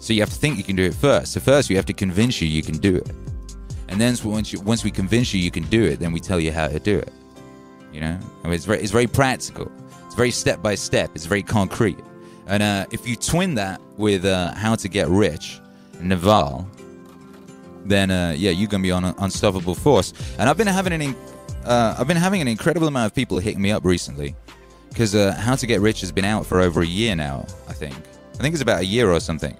[0.00, 1.32] So you have to think you can do it first.
[1.32, 3.10] So first, we have to convince you you can do it,
[3.88, 6.38] and then once you, once we convince you you can do it, then we tell
[6.38, 7.12] you how to do it.
[7.92, 9.72] You know, I mean, it's very it's very practical.
[10.18, 11.12] Very step by step.
[11.14, 12.00] It's very concrete.
[12.48, 15.60] And uh, if you twin that with uh, How to Get Rich,
[16.00, 16.68] Naval,
[17.84, 20.12] then uh, yeah, you're gonna be on an unstoppable force.
[20.40, 21.16] And I've been having an in-
[21.64, 24.34] uh, I've been having an incredible amount of people hitting me up recently
[24.88, 27.46] because uh, How to Get Rich has been out for over a year now.
[27.68, 27.94] I think
[28.34, 29.56] I think it's about a year or something.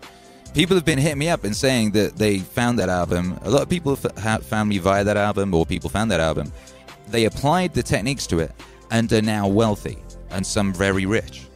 [0.55, 3.39] People have been hitting me up and saying that they found that album.
[3.43, 6.51] A lot of people f- found me via that album, or people found that album.
[7.11, 8.51] They applied the techniques to it
[8.91, 9.99] and are now wealthy,
[10.31, 11.47] and some very rich.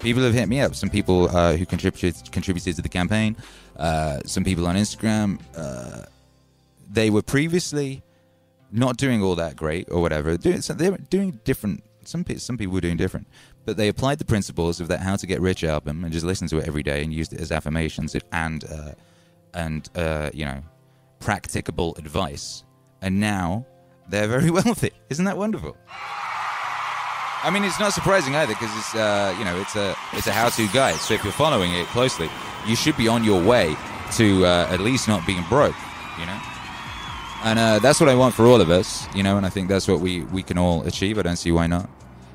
[0.00, 0.74] People have hit me up.
[0.74, 3.36] Some people uh, who contributed contributed to the campaign.
[3.76, 5.40] Uh, some people on Instagram.
[5.56, 6.02] Uh,
[6.90, 8.02] they were previously
[8.70, 10.36] not doing all that great or whatever.
[10.36, 11.82] Doing so they were doing different.
[12.04, 13.26] Some pe- some people were doing different,
[13.64, 16.50] but they applied the principles of that How to Get Rich album and just listened
[16.50, 18.92] to it every day and used it as affirmations and uh,
[19.54, 20.62] and uh, you know
[21.20, 22.64] practicable advice.
[23.02, 23.66] And now
[24.08, 24.90] they're very wealthy.
[25.10, 25.76] Isn't that wonderful?
[27.46, 30.32] I mean, it's not surprising either because it's uh, you know it's a it's a
[30.32, 30.96] how-to guide.
[30.96, 32.28] So if you're following it closely,
[32.66, 33.76] you should be on your way
[34.16, 35.76] to uh, at least not being broke.
[36.18, 36.40] You know,
[37.44, 39.06] and uh, that's what I want for all of us.
[39.14, 41.20] You know, and I think that's what we we can all achieve.
[41.20, 41.88] I don't see why not.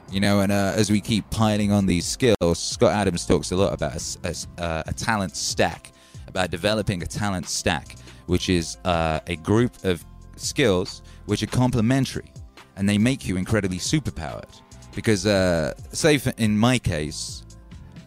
[0.09, 3.57] You know, and uh, as we keep piling on these skills, Scott Adams talks a
[3.57, 5.91] lot about a, a uh, a talent stack,
[6.29, 7.97] about developing a talent stack,
[8.27, 10.05] which is uh, a group of
[10.37, 12.31] skills which are complementary
[12.77, 14.60] and they make you incredibly superpowered.
[14.95, 17.43] Because, uh, say, in my case,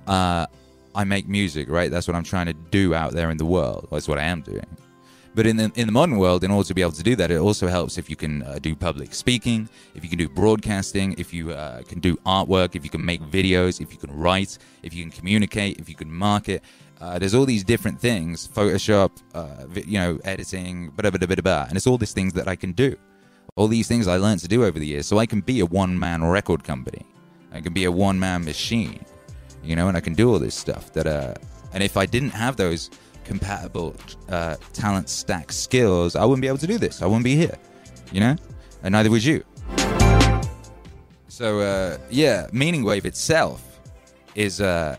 [0.07, 0.47] uh,
[0.95, 1.91] I make music, right?
[1.91, 3.89] That's what I'm trying to do out there in the world.
[3.91, 4.67] That's what I am doing.
[5.35, 7.31] But in the in the modern world, in order to be able to do that,
[7.33, 11.15] it also helps if you can uh, do public speaking, if you can do broadcasting,
[11.19, 14.59] if you uh, can do artwork, if you can make videos, if you can write,
[14.85, 16.63] if you can communicate, if you can market.
[17.01, 21.43] Uh, there's all these different things: Photoshop, uh, you know, editing, blah, blah, blah, blah,
[21.43, 21.67] blah.
[21.69, 22.97] and it's all these things that I can do.
[23.57, 25.67] All these things I learned to do over the years, so I can be a
[25.67, 27.07] one-man record company.
[27.53, 29.05] I can be a one-man machine
[29.65, 30.93] you know, and I can do all this stuff.
[30.93, 31.35] That uh,
[31.73, 32.91] and if I didn't have those
[33.25, 33.97] compatible
[34.29, 37.03] uh, talent stack skills, I wouldn't be able to do this.
[37.03, 37.57] I wouldn't be here,
[38.13, 38.37] you know,
[38.83, 39.43] and neither would you.
[41.29, 43.81] So uh, yeah, Meaning Wave itself
[44.35, 44.97] is uh,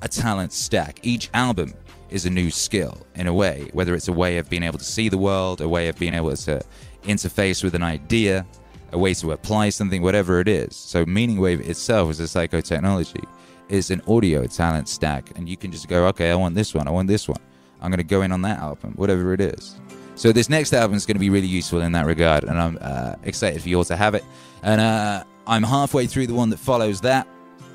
[0.00, 1.00] a talent stack.
[1.02, 1.74] Each album
[2.10, 4.84] is a new skill in a way, whether it's a way of being able to
[4.84, 6.62] see the world, a way of being able to
[7.04, 8.46] interface with an idea,
[8.92, 10.76] a way to apply something, whatever it is.
[10.76, 13.24] So Meaning Wave itself is a psychotechnology,
[13.68, 16.86] is an audio talent stack, and you can just go, okay, I want this one,
[16.88, 17.40] I want this one.
[17.80, 19.80] I'm going to go in on that album, whatever it is.
[20.14, 22.78] So this next album is going to be really useful in that regard, and I'm
[22.80, 24.24] uh, excited for you all to have it.
[24.62, 27.26] And uh, I'm halfway through the one that follows that,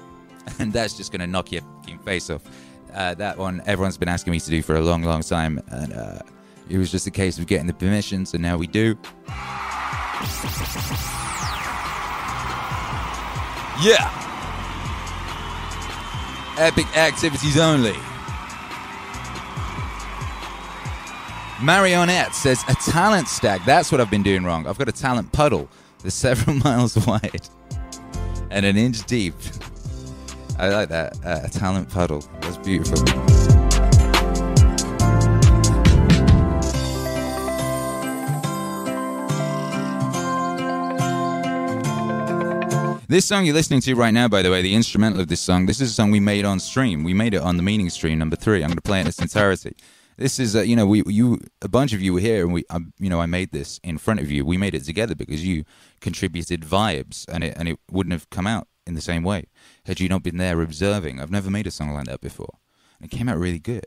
[0.59, 1.61] and that's just going to knock your
[2.05, 2.43] face off.
[2.93, 5.93] Uh, that one everyone's been asking me to do for a long, long time, and
[5.93, 6.19] uh,
[6.69, 8.97] it was just a case of getting the permissions, and now we do.
[13.81, 14.09] Yeah.
[16.57, 17.93] Epic activities only.
[21.61, 23.63] Marionette says a talent stack.
[23.65, 24.67] That's what I've been doing wrong.
[24.67, 25.69] I've got a talent puddle
[26.03, 27.47] that's several miles wide
[28.49, 29.35] and an inch deep.
[30.59, 31.17] I like that.
[31.23, 32.21] Uh, a talent puddle.
[32.41, 33.56] That's beautiful.
[43.09, 45.65] This song you're listening to right now, by the way, the instrumental of this song,
[45.65, 47.05] this is a song we made on stream.
[47.05, 48.61] We made it on the meaning stream number three.
[48.61, 49.77] I'm going to play it in its entirety.
[50.17, 52.65] This is, uh, you know, we, you, a bunch of you were here, and we,
[52.69, 54.43] um, you know, I made this in front of you.
[54.43, 55.63] We made it together because you
[56.01, 59.45] contributed vibes, and it, and it wouldn't have come out in the same way
[59.85, 61.21] had you not been there observing.
[61.21, 62.57] I've never made a song like that before,
[62.99, 63.85] and it came out really good.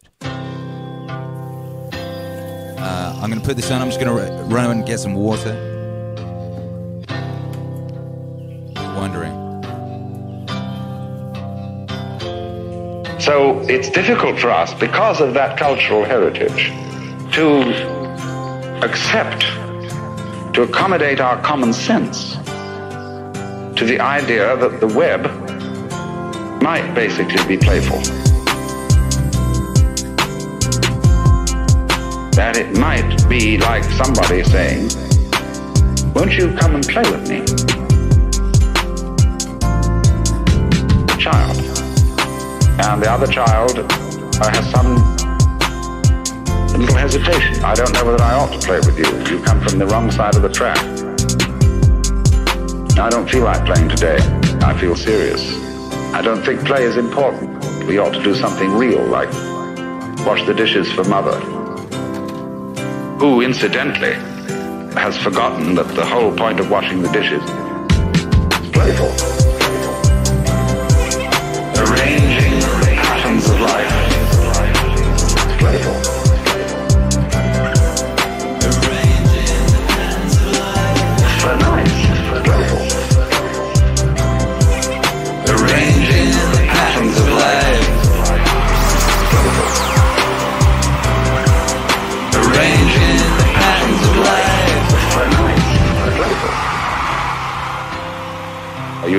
[2.82, 3.82] Uh, I'm going to put this on.
[3.82, 5.69] I'm just going to run and get some water.
[8.97, 9.41] Wondering.
[13.20, 16.68] So it's difficult for us, because of that cultural heritage,
[17.34, 17.61] to
[18.82, 19.43] accept,
[20.55, 22.36] to accommodate our common sense
[23.76, 25.22] to the idea that the web
[26.62, 27.99] might basically be playful.
[32.32, 34.91] That it might be like somebody saying,
[36.14, 37.89] Won't you come and play with me?
[41.31, 41.81] Child
[42.83, 44.97] and the other child uh, has some
[46.76, 47.62] little hesitation.
[47.62, 49.37] I don't know whether I ought to play with you.
[49.37, 50.78] You come from the wrong side of the track.
[52.99, 54.18] I don't feel like playing today.
[54.62, 55.41] I feel serious.
[56.14, 57.87] I don't think play is important.
[57.87, 59.28] We ought to do something real, like
[60.26, 61.39] wash the dishes for mother,
[63.18, 64.14] who, incidentally,
[64.95, 67.43] has forgotten that the whole point of washing the dishes
[68.64, 69.39] is playful.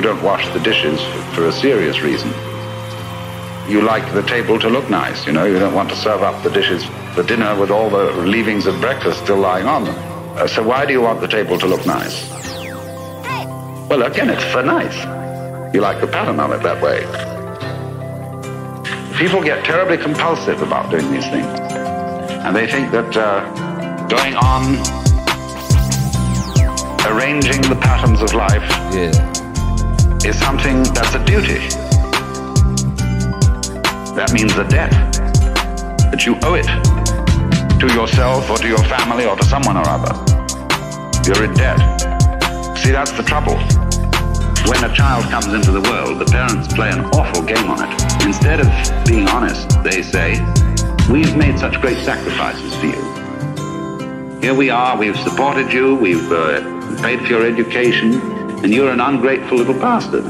[0.02, 1.00] You don't wash the dishes
[1.36, 2.34] for a serious reason
[3.70, 5.26] you like the table to look nice.
[5.28, 6.84] You know, you don't want to serve up the dishes
[7.14, 9.96] for dinner with all the leavings of breakfast still lying on them.
[10.38, 12.30] Uh, so why do you want the table to look nice?
[13.90, 14.96] Well, again, it's for nice.
[15.74, 17.06] You like the pattern on it that way.
[19.18, 23.46] People get terribly compulsive about doing these things, and they think that uh,
[24.08, 24.76] going on
[27.06, 28.62] arranging the patterns of life
[28.94, 29.41] Yeah.
[30.26, 31.58] Is something that's a duty.
[34.14, 34.92] That means a debt.
[36.12, 36.68] That you owe it
[37.80, 40.14] to yourself or to your family or to someone or other.
[41.26, 41.80] You're in debt.
[42.78, 43.56] See, that's the trouble.
[44.70, 48.24] When a child comes into the world, the parents play an awful game on it.
[48.24, 50.40] Instead of being honest, they say,
[51.10, 54.40] We've made such great sacrifices for you.
[54.40, 58.31] Here we are, we've supported you, we've uh, paid for your education,
[58.64, 60.26] and you're an ungrateful little bastard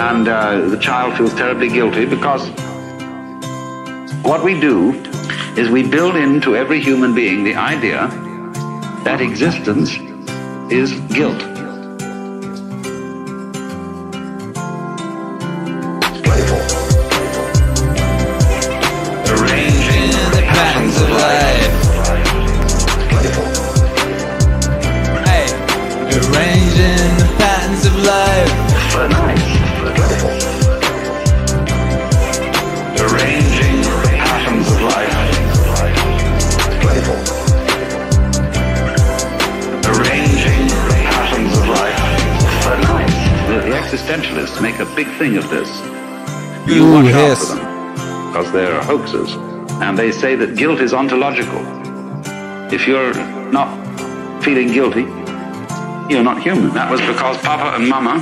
[0.00, 2.48] and uh, the child feels terribly guilty because
[4.22, 4.92] what we do
[5.58, 8.08] is we build into every human being the idea
[9.04, 9.96] that existence
[10.72, 11.49] is guilt.
[48.60, 49.32] They're hoaxes.
[49.80, 51.62] And they say that guilt is ontological.
[52.70, 53.14] If you're
[53.50, 53.70] not
[54.44, 55.04] feeling guilty,
[56.12, 56.74] you're not human.
[56.74, 58.20] That was because Papa and Mama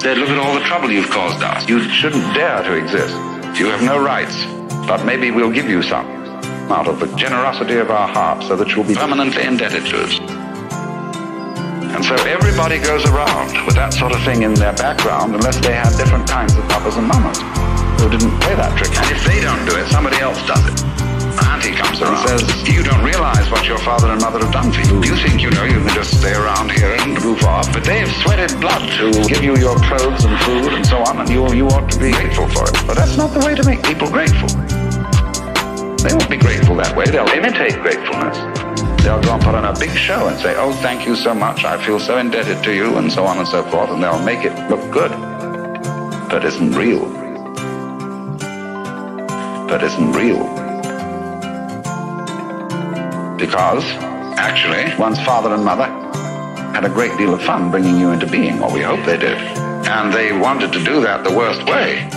[0.00, 1.68] said, look at all the trouble you've caused us.
[1.68, 3.14] You shouldn't dare to exist.
[3.58, 4.44] You have no rights,
[4.86, 6.06] but maybe we'll give you some
[6.70, 10.20] out of the generosity of our hearts so that you'll be permanently indebted to us.
[11.94, 15.72] And so everybody goes around with that sort of thing in their background unless they
[15.72, 17.69] have different kinds of papas and mamas
[18.00, 18.96] who didn't play that trick.
[18.96, 20.80] And if they don't do it, somebody else does it.
[21.52, 24.72] Auntie comes around and says, you don't realize what your father and mother have done
[24.72, 25.04] for you.
[25.04, 28.10] You think you know you can just stay around here and goof off, but they've
[28.24, 31.68] sweated blood to give you your clothes and food and so on, and you, you
[31.68, 32.76] ought to be grateful for it.
[32.86, 34.48] But that's not the way to make people grateful.
[36.00, 37.04] They won't be grateful that way.
[37.04, 38.36] They'll imitate gratefulness.
[39.04, 41.64] They'll go and put on a big show and say, oh, thank you so much.
[41.64, 43.90] I feel so indebted to you, and so on and so forth.
[43.90, 45.10] And they'll make it look good.
[46.30, 47.19] But isn't real.
[49.70, 50.42] But isn't real.
[53.36, 53.84] Because,
[54.36, 55.86] actually, one's father and mother
[56.74, 59.38] had a great deal of fun bringing you into being, or we hope they did.
[59.86, 62.08] And they wanted to do that the worst way.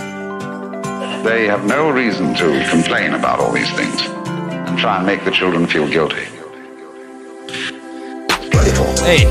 [1.22, 5.30] They have no reason to complain about all these things and try and make the
[5.30, 6.26] children feel guilty.
[7.46, 8.86] It's playful.
[9.06, 9.24] Hey,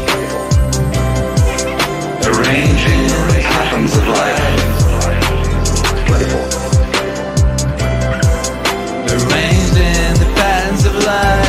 [2.25, 4.82] Arranging the patterns of life.
[11.13, 11.42] Patterns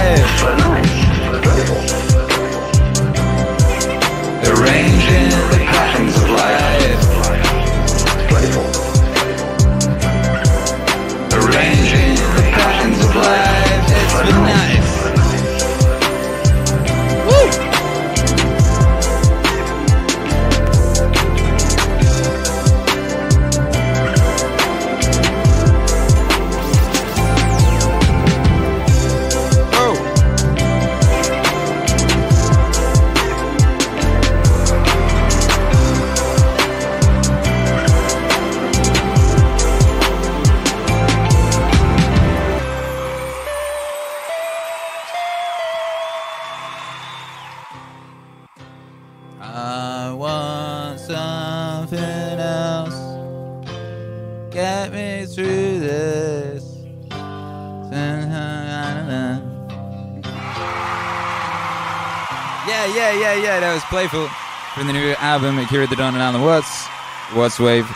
[64.09, 64.29] playful
[64.75, 66.87] from the new album Akira the Don and Alan Watts.
[67.35, 67.87] Watts Wave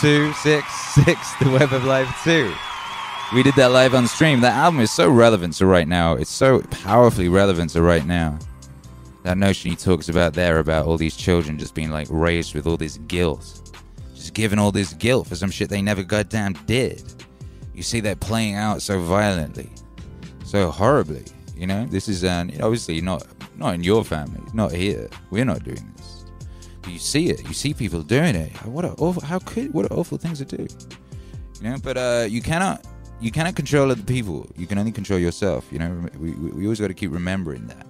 [0.00, 2.50] 266, The Web of Life 2.
[3.34, 4.40] We did that live on stream.
[4.40, 6.14] That album is so relevant to right now.
[6.14, 8.38] It's so powerfully relevant to right now
[9.22, 12.66] that notion he talks about there about all these children just being like raised with
[12.66, 13.76] all this guilt,
[14.14, 17.02] just given all this guilt for some shit they never goddamn did.
[17.74, 19.68] You see that playing out so violently,
[20.44, 21.26] so horribly.
[21.54, 23.26] You know, this is uh, obviously not
[23.60, 25.08] not in your family, not here.
[25.30, 26.24] We're not doing this,
[26.82, 27.46] but you see it.
[27.46, 28.52] You see people doing it.
[28.64, 29.22] What awful!
[29.22, 30.66] How could what an awful things to do.
[31.60, 32.86] You know, but uh, you cannot
[33.20, 34.48] you cannot control other people.
[34.56, 35.70] You can only control yourself.
[35.70, 37.86] You know, we, we, we always got to keep remembering that.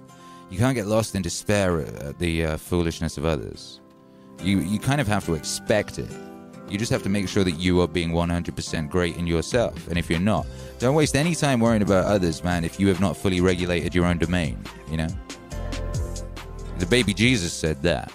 [0.49, 3.79] You can't get lost in despair at the uh, foolishness of others.
[4.43, 6.11] You you kind of have to expect it.
[6.69, 9.89] You just have to make sure that you are being 100% great in yourself.
[9.89, 10.47] And if you're not,
[10.79, 14.05] don't waste any time worrying about others, man, if you have not fully regulated your
[14.05, 14.57] own domain,
[14.89, 15.09] you know?
[16.81, 18.11] The baby Jesus said that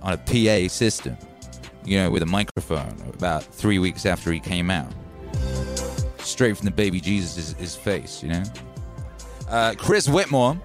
[0.00, 1.18] on a PA system,
[1.84, 4.90] you know, with a microphone about three weeks after he came out.
[6.16, 8.42] Straight from the baby Jesus' face, you know?
[9.50, 10.58] Uh, Chris Whitmore,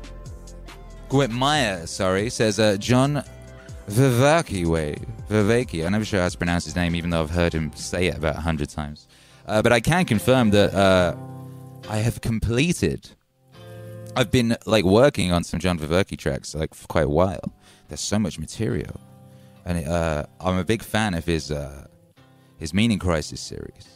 [1.09, 3.21] Whitmire, sorry, says uh, John
[3.89, 4.95] Vervaeke way.
[5.29, 5.85] Vervaeke.
[5.85, 8.15] I'm never sure how to pronounce his name, even though I've heard him say it
[8.15, 9.09] about a hundred times.
[9.45, 11.17] Uh, but I can confirm that uh,
[11.89, 13.09] I have completed.
[14.15, 17.53] I've been like working on some John Vervaeke tracks like for quite a while.
[17.89, 18.99] There's so much material,
[19.65, 21.87] and it, uh, I'm a big fan of his uh,
[22.57, 23.87] his Meaning Crisis series.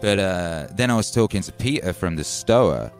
[0.00, 2.92] But uh, then I was talking to Peter from the Stoa,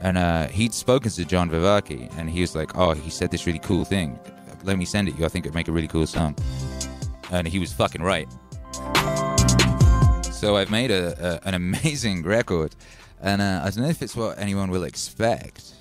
[0.00, 3.46] and uh, he'd spoken to John Vervaeke, and he was like, "Oh, he said this
[3.46, 4.18] really cool thing.
[4.62, 5.24] Let me send it you.
[5.24, 6.36] I think it'd make a really cool song."
[7.32, 8.28] And he was fucking right.
[10.32, 12.74] So I've made a, a an amazing record,
[13.22, 15.74] and uh, I don't know if it's what anyone will expect.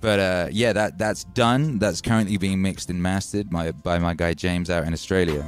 [0.00, 1.78] But uh, yeah, that that's done.
[1.78, 5.46] That's currently being mixed and mastered by by my guy James out in Australia.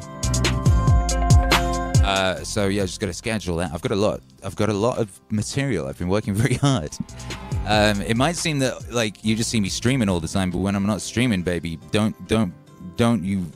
[2.05, 3.73] Uh, so yeah, just got to schedule that.
[3.73, 4.21] I've got a lot.
[4.45, 5.89] I've got a lot of material.
[5.89, 6.97] I've been working very hard.
[7.67, 10.59] Um, it might seem that like you just see me streaming all the time, but
[10.59, 12.53] when I'm not streaming, baby, don't don't
[12.97, 13.47] don't you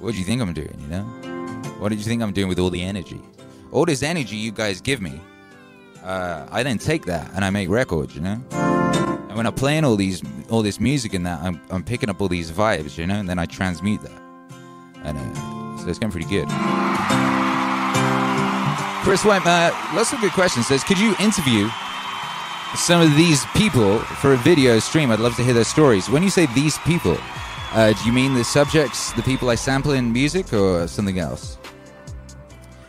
[0.00, 1.04] What do you think I'm doing, you know?
[1.78, 3.20] What did you think I'm doing with all the energy?
[3.70, 5.20] All this energy you guys give me,
[6.02, 8.42] uh, I then take that and I make records, you know?
[8.50, 12.20] And when I'm playing all these, all this music and that, I'm, I'm picking up
[12.20, 14.22] all these vibes, you know, and then I transmute that.
[15.04, 16.48] And uh, so it's going pretty good.
[19.02, 20.66] Chris White, uh, lots of good questions.
[20.66, 21.68] Says, could you interview
[22.76, 25.10] some of these people for a video stream?
[25.10, 26.10] I'd love to hear their stories.
[26.10, 27.16] When you say these people,
[27.72, 31.56] uh, do you mean the subjects, the people I sample in music, or something else?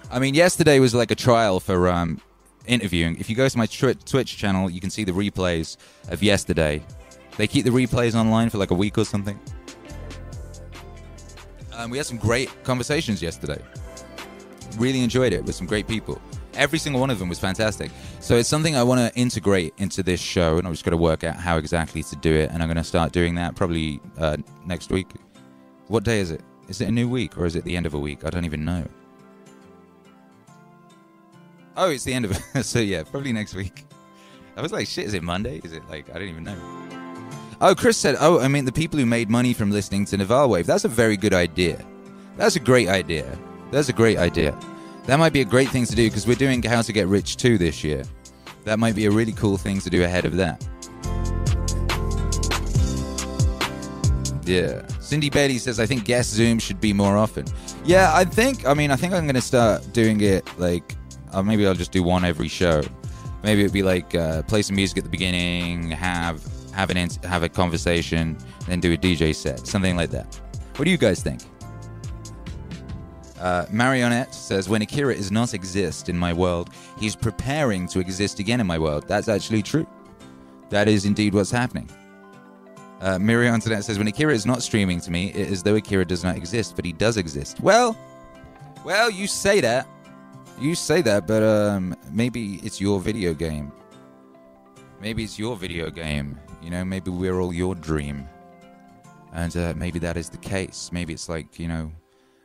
[0.10, 2.20] I mean, yesterday was like a trial for um,
[2.68, 3.18] interviewing.
[3.20, 5.78] If you go to my tw- Twitch channel, you can see the replays
[6.10, 6.84] of yesterday.
[7.38, 9.40] They keep the replays online for like a week or something.
[11.74, 13.62] Um, we had some great conversations yesterday.
[14.78, 16.22] Really enjoyed it with some great people.
[16.54, 17.92] Every single one of them was fantastic.
[18.20, 21.02] So it's something I want to integrate into this show, and I'm just going to
[21.02, 22.52] work out how exactly to do it.
[22.52, 25.08] And I'm going to start doing that probably uh, next week.
[25.88, 26.42] What day is it?
[26.68, 28.24] Is it a new week or is it the end of a week?
[28.24, 28.86] I don't even know.
[31.78, 32.64] Oh, it's the end of it.
[32.64, 33.86] so yeah, probably next week.
[34.56, 35.62] I was like, shit, is it Monday?
[35.64, 36.58] Is it like, I don't even know.
[37.62, 40.50] Oh, Chris said, oh, I mean, the people who made money from listening to Naval
[40.50, 40.66] Wave.
[40.66, 41.84] That's a very good idea.
[42.36, 43.38] That's a great idea.
[43.72, 44.58] That's a great idea.
[45.06, 47.38] That might be a great thing to do because we're doing How to Get Rich
[47.38, 48.04] 2 this year.
[48.66, 50.68] That might be a really cool thing to do ahead of that.
[54.44, 54.86] Yeah.
[55.00, 57.46] Cindy Bailey says, I think guest Zoom should be more often.
[57.86, 60.96] Yeah, I think, I mean, I think I'm going to start doing it like,
[61.32, 62.82] uh, maybe I'll just do one every show.
[63.44, 67.44] Maybe it'd be like uh, play some music at the beginning, have have an have
[67.44, 70.40] a conversation, then do a DJ set, something like that.
[70.76, 71.42] What do you guys think?
[73.40, 76.70] Uh, Marionette says, When Akira does not exist in my world,
[77.00, 79.08] he's preparing to exist again in my world.
[79.08, 79.88] That's actually true.
[80.70, 81.90] That is indeed what's happening.
[83.02, 86.24] Uh, Miri says, When Akira is not streaming to me, it is though Akira does
[86.24, 87.60] not exist, but he does exist.
[87.60, 87.98] Well,
[88.86, 89.88] well, you say that.
[90.62, 93.72] You say that, but um, maybe it's your video game.
[95.02, 96.40] Maybe it's your video game.
[96.62, 98.30] You know, maybe we're all your dream.
[99.34, 100.92] And uh, maybe that is the case.
[100.94, 101.92] Maybe it's like, you know,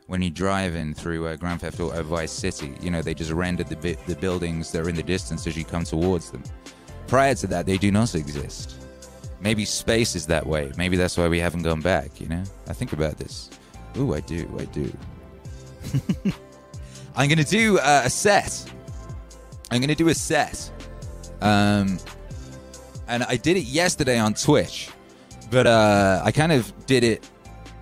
[0.07, 3.67] when you're driving through uh, Grand Theft Auto Vice City, you know, they just rendered
[3.67, 6.41] the, bi- the buildings that are in the distance as you come towards them.
[7.05, 8.83] Prior to that, they do not exist.
[9.41, 10.71] Maybe space is that way.
[10.75, 12.41] Maybe that's why we haven't gone back, you know?
[12.67, 13.51] I think about this.
[13.95, 14.91] Ooh, I do, I do.
[17.17, 18.71] I'm going to do uh, a set.
[19.71, 20.71] I'm going to do a set.
[21.41, 21.97] Um,
[23.07, 24.89] and I did it yesterday on Twitch,
[25.49, 27.27] but uh, I kind of did it.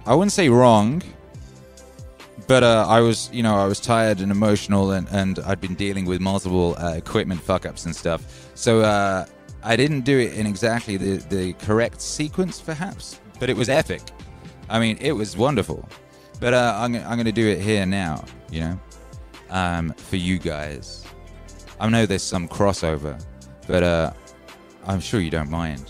[0.06, 1.04] I wouldn't say wrong,
[2.48, 5.76] but uh, I was, you know, I was tired and emotional, and, and I'd been
[5.76, 8.50] dealing with multiple uh, equipment fuck ups and stuff.
[8.56, 9.26] So uh,
[9.64, 14.02] I didn't do it in exactly the, the correct sequence, perhaps, but it was epic.
[14.70, 15.88] I mean, it was wonderful.
[16.40, 18.80] But uh, I'm, I'm going to do it here now, you know,
[19.56, 21.06] um, for you guys.
[21.80, 23.24] I know there's some crossover,
[23.68, 24.12] but uh,
[24.86, 25.90] I'm sure you don't mind.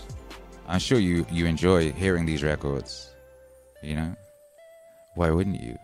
[0.68, 3.12] I'm sure you, you enjoy hearing these records.
[3.82, 4.16] You know?
[5.16, 5.76] Why wouldn't you?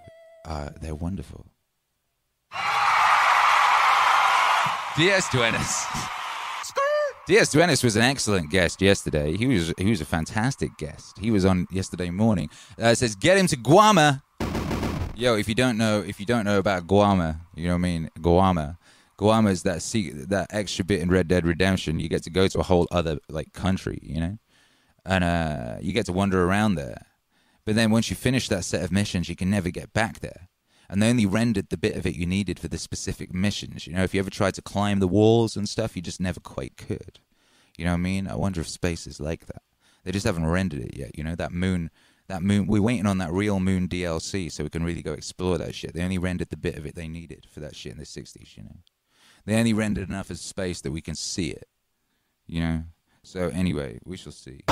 [0.45, 1.47] Uh, they're wonderful.
[4.97, 5.87] DS Duenas.
[7.26, 9.37] DS Duenas was an excellent guest yesterday.
[9.37, 11.18] He was he was a fantastic guest.
[11.18, 12.51] He was on yesterday morning.
[12.80, 14.22] Uh, it says get him to Guarma.
[15.14, 17.78] Yo, if you don't know if you don't know about Guarma, you know what I
[17.78, 18.11] mean?
[18.18, 18.78] Guarma.
[19.18, 22.00] Guarma is that secret, that extra bit in Red Dead Redemption.
[22.00, 24.38] You get to go to a whole other like country, you know,
[25.05, 27.07] and uh, you get to wander around there.
[27.64, 30.48] But then once you finish that set of missions, you can never get back there.
[30.88, 33.86] And they only rendered the bit of it you needed for the specific missions.
[33.86, 36.40] You know, if you ever tried to climb the walls and stuff, you just never
[36.40, 37.20] quite could.
[37.78, 38.28] You know what I mean?
[38.28, 39.62] I wonder if space is like that.
[40.05, 41.16] They just haven't rendered it yet.
[41.16, 41.90] You know, that moon,
[42.29, 42.66] that moon.
[42.66, 45.95] We're waiting on that real moon DLC so we can really go explore that shit.
[45.95, 48.57] They only rendered the bit of it they needed for that shit in the '60s.
[48.57, 48.77] You know,
[49.45, 51.68] they only rendered enough of space that we can see it.
[52.47, 52.83] You know.
[53.25, 54.62] So anyway, we shall see.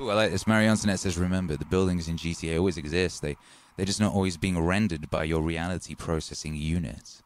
[0.00, 0.46] Ooh, I like this.
[0.46, 3.22] Mary Antoinette says, "Remember, the buildings in GTA always exist.
[3.22, 3.36] They,
[3.76, 7.22] they're just not always being rendered by your reality processing unit."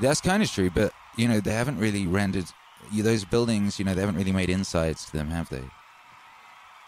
[0.00, 2.46] That's kind of true, but you know they haven't really rendered
[2.92, 3.78] those buildings.
[3.78, 5.64] You know they haven't really made insides to them, have they?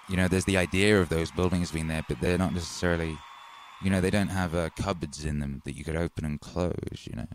[0.09, 3.19] You know, there's the idea of those buildings being there, but they're not necessarily.
[3.83, 7.05] You know, they don't have uh, cupboards in them that you could open and close.
[7.05, 7.29] You know.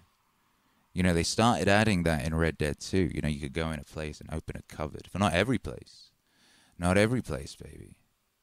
[0.93, 3.12] You know, they started adding that in Red Dead 2.
[3.14, 5.10] You know, you could go in a place and open a cupboard.
[5.12, 6.12] But not every place.
[6.80, 7.98] Not every place, baby.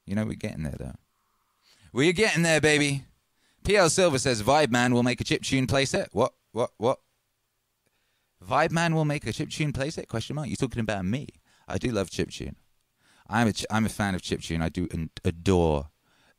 [0.05, 0.97] You know, we're getting there, though.
[1.95, 3.05] We're getting there, baby.
[3.65, 6.09] PL Silver says Vibe Man will make a chip tune playset.
[6.13, 6.35] What?
[6.53, 6.71] What?
[6.77, 6.99] What?
[8.49, 10.09] Vibe Man will make a chiptune playset?
[10.09, 10.49] Question mark.
[10.49, 11.29] You're talking about me?
[11.69, 12.57] I do love chiptune.
[13.29, 14.63] I'm a ch- I'm a fan of chiptune.
[14.63, 15.91] I do an- adore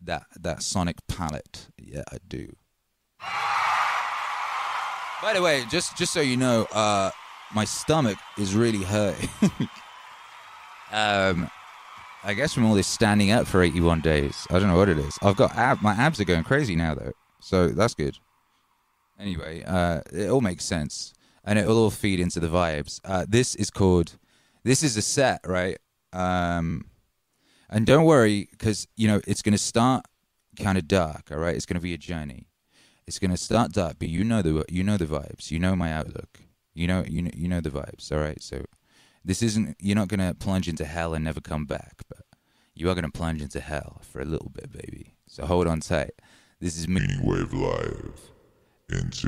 [0.02, 1.70] that that sonic palette.
[1.78, 2.56] Yeah, I do.
[5.22, 7.10] By the way, just just so you know, uh,
[7.54, 9.30] my stomach is really hurting.
[10.92, 11.50] um,
[12.24, 14.46] I guess from all this standing up for 81 days.
[14.50, 15.18] I don't know what it is.
[15.22, 18.18] I've got ab- my abs are going crazy now though, so that's good.
[19.20, 21.14] Anyway, uh, it all makes sense,
[21.44, 23.00] and it will all feed into the vibes.
[23.04, 24.18] Uh, this is called.
[24.64, 25.78] This is a set, right?
[26.14, 26.86] Um,
[27.70, 30.06] and don't worry, because you know it's going to start
[30.60, 31.32] kind of dark.
[31.32, 32.48] All right, it's going to be a journey.
[33.06, 35.52] It's going to start dark, but you know the you know the vibes.
[35.52, 36.40] You know my outlook.
[36.74, 38.12] You know you know you know the vibes.
[38.12, 38.66] All right, so
[39.26, 39.76] this isn't.
[39.80, 42.26] You're not going to plunge into hell and never come back, but
[42.76, 45.16] you are going to plunge into hell for a little bit, baby.
[45.28, 46.14] So hold on tight.
[46.60, 47.02] This is me.
[47.22, 48.32] Wave Live
[48.90, 49.28] into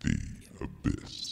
[0.00, 0.18] the
[0.60, 1.27] abyss.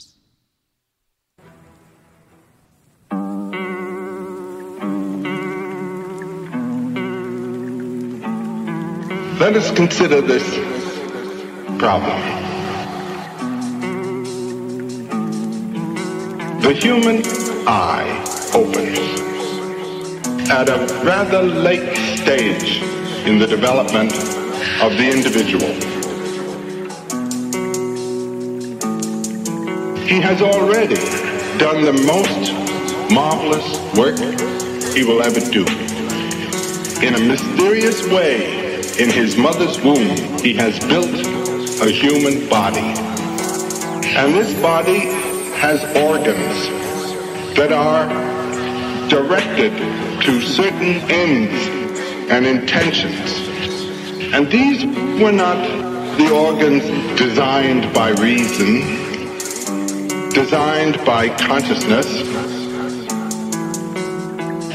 [9.38, 10.42] Let us consider this
[11.78, 12.18] problem.
[16.62, 17.22] The human
[17.68, 18.24] eye
[18.54, 18.98] opens
[20.48, 22.80] at a rather late stage
[23.26, 24.14] in the development
[24.80, 25.68] of the individual.
[30.06, 30.94] He has already
[31.58, 32.52] done the most
[33.12, 33.68] marvelous
[33.98, 34.16] work
[34.94, 35.66] he will ever do.
[37.06, 38.65] In a mysterious way,
[38.98, 41.10] in his mother's womb, he has built
[41.82, 42.94] a human body.
[44.16, 45.00] And this body
[45.60, 48.08] has organs that are
[49.10, 49.76] directed
[50.22, 51.68] to certain ends
[52.30, 54.32] and intentions.
[54.32, 54.86] And these
[55.20, 55.60] were not
[56.16, 56.82] the organs
[57.18, 58.80] designed by reason,
[60.30, 62.22] designed by consciousness.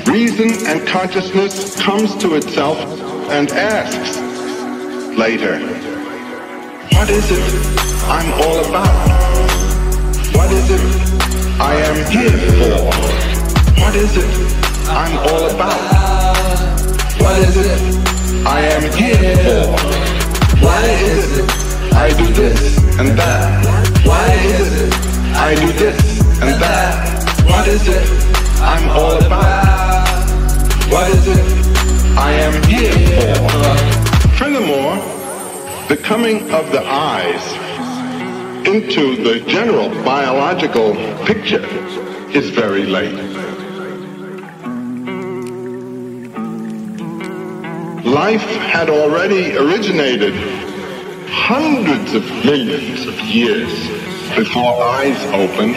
[0.08, 3.01] Reason and consciousness comes to itself
[3.32, 4.18] and asks
[5.18, 5.58] later,
[6.92, 7.48] what is it
[8.04, 9.08] I'm all about?
[10.36, 10.82] What is it
[11.58, 12.92] I am here for?
[13.80, 14.32] What is it
[14.90, 16.82] I'm all about?
[17.22, 20.66] What is it I am here for?
[20.66, 24.06] Why is it I do this and that?
[24.06, 24.28] Why
[24.60, 24.94] is it
[25.38, 27.46] I do this and that?
[27.46, 30.30] What is it I'm all about?
[30.92, 31.61] What is it
[32.18, 34.38] I am here for?
[34.38, 34.96] Furthermore,
[35.88, 37.44] the coming of the eyes
[38.68, 40.94] into the general biological
[41.26, 41.66] picture
[42.32, 43.14] is very late.
[48.06, 50.34] Life had already originated
[51.30, 53.72] hundreds of millions of years
[54.36, 55.76] before eyes opened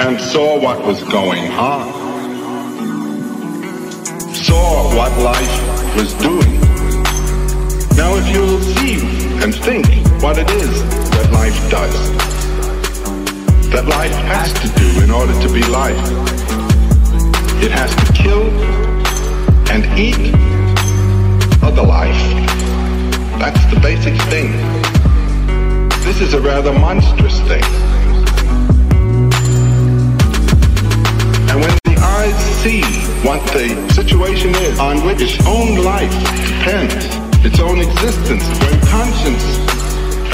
[0.00, 2.01] and saw what was going on,
[4.42, 6.58] saw what life was doing.
[7.96, 8.98] Now if you'll see
[9.42, 9.86] and think
[10.20, 11.96] what it is that life does,
[13.70, 15.96] that life has to do in order to be life,
[17.62, 18.50] it has to kill
[19.70, 20.34] and eat
[21.62, 22.22] other life.
[23.38, 24.50] That's the basic thing.
[26.04, 27.91] This is a rather monstrous thing.
[32.62, 32.82] See
[33.26, 36.12] what the situation is on which its own life
[36.46, 36.94] depends,
[37.44, 39.44] its own existence, when conscience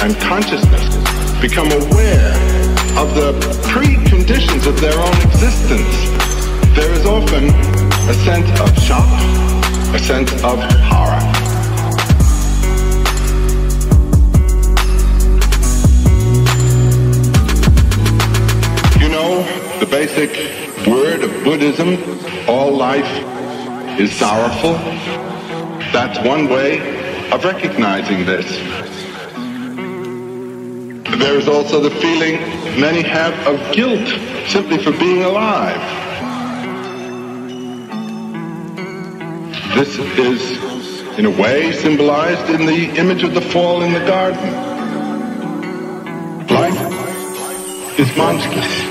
[0.03, 0.97] and consciousness
[1.41, 2.33] become aware
[2.99, 3.33] of the
[3.71, 5.95] preconditions of their own existence,
[6.75, 7.45] there is often
[8.09, 9.09] a sense of shock,
[9.95, 11.23] a sense of horror.
[19.01, 19.43] You know,
[19.81, 21.97] the basic word of Buddhism,
[22.49, 23.09] all life
[23.99, 24.75] is sorrowful.
[25.93, 28.47] That's one way of recognizing this.
[31.19, 32.41] There is also the feeling
[32.81, 34.07] many have of guilt
[34.49, 35.81] simply for being alive.
[39.75, 44.53] This is, in a way, symbolized in the image of the fall in the garden.
[46.49, 48.88] Life is monstrous.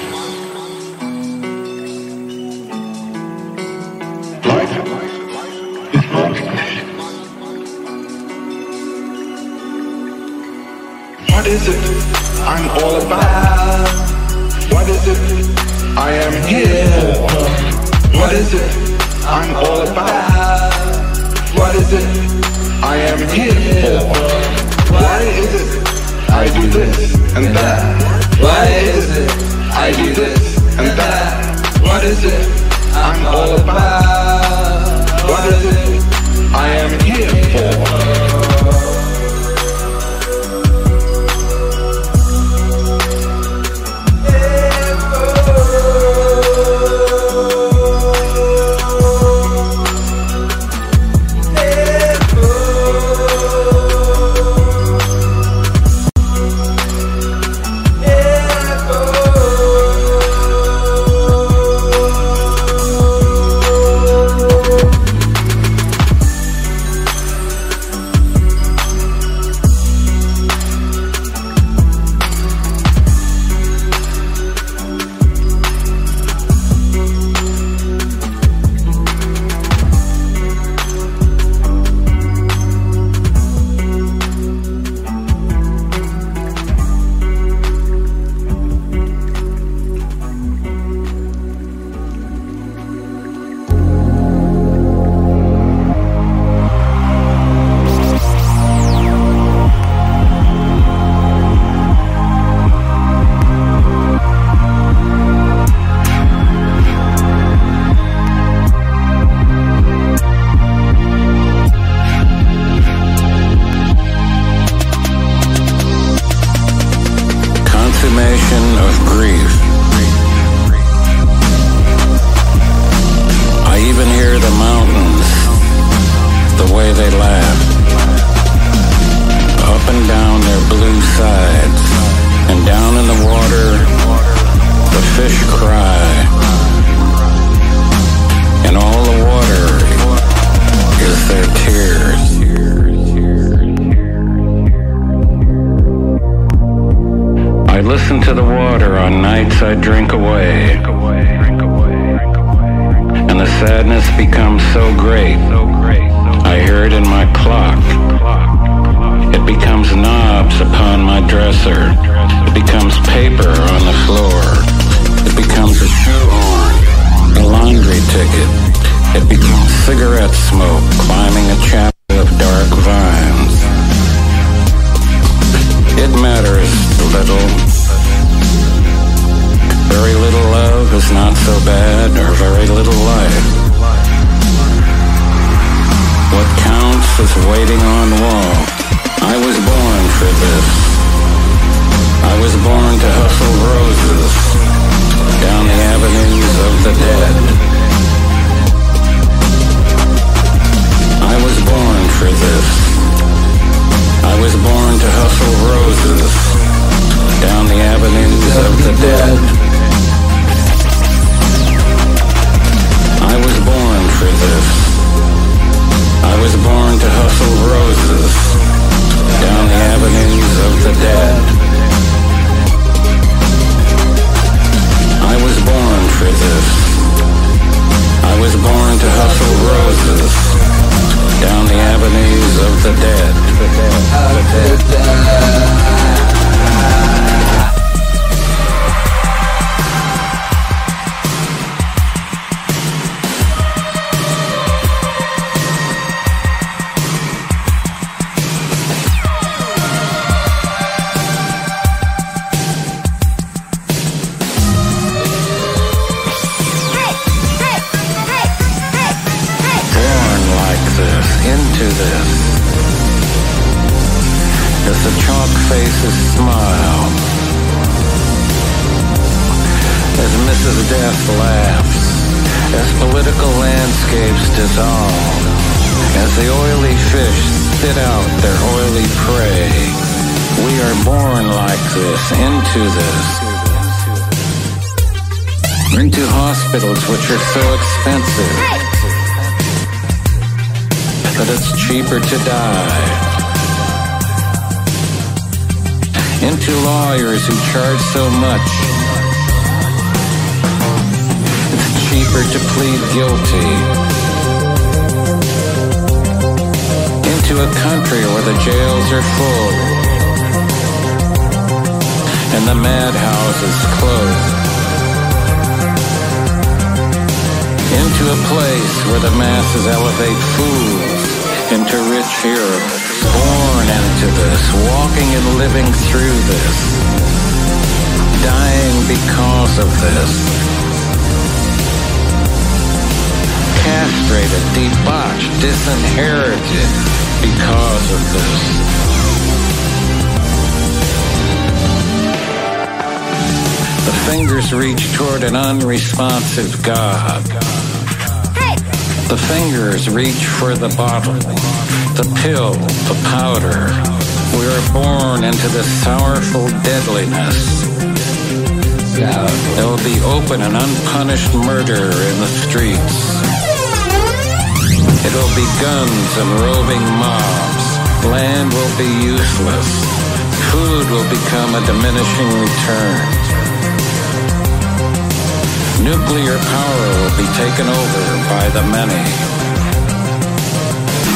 [376.07, 379.23] Nuclear power will be taken over by the many.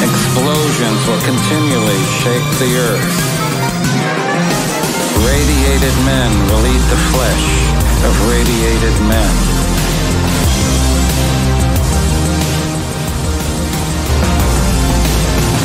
[0.00, 3.12] Explosions will continually shake the earth.
[5.28, 7.46] Radiated men will eat the flesh
[8.00, 9.32] of radiated men.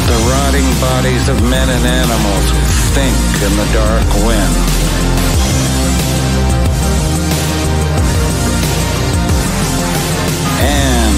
[0.04, 4.97] The rotting bodies of men and animals will stink in the dark wind.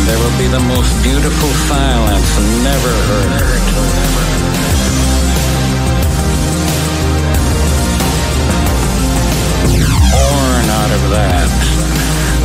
[0.09, 2.29] There will be the most beautiful silence
[2.65, 3.61] never heard.
[10.09, 11.49] Born out of that,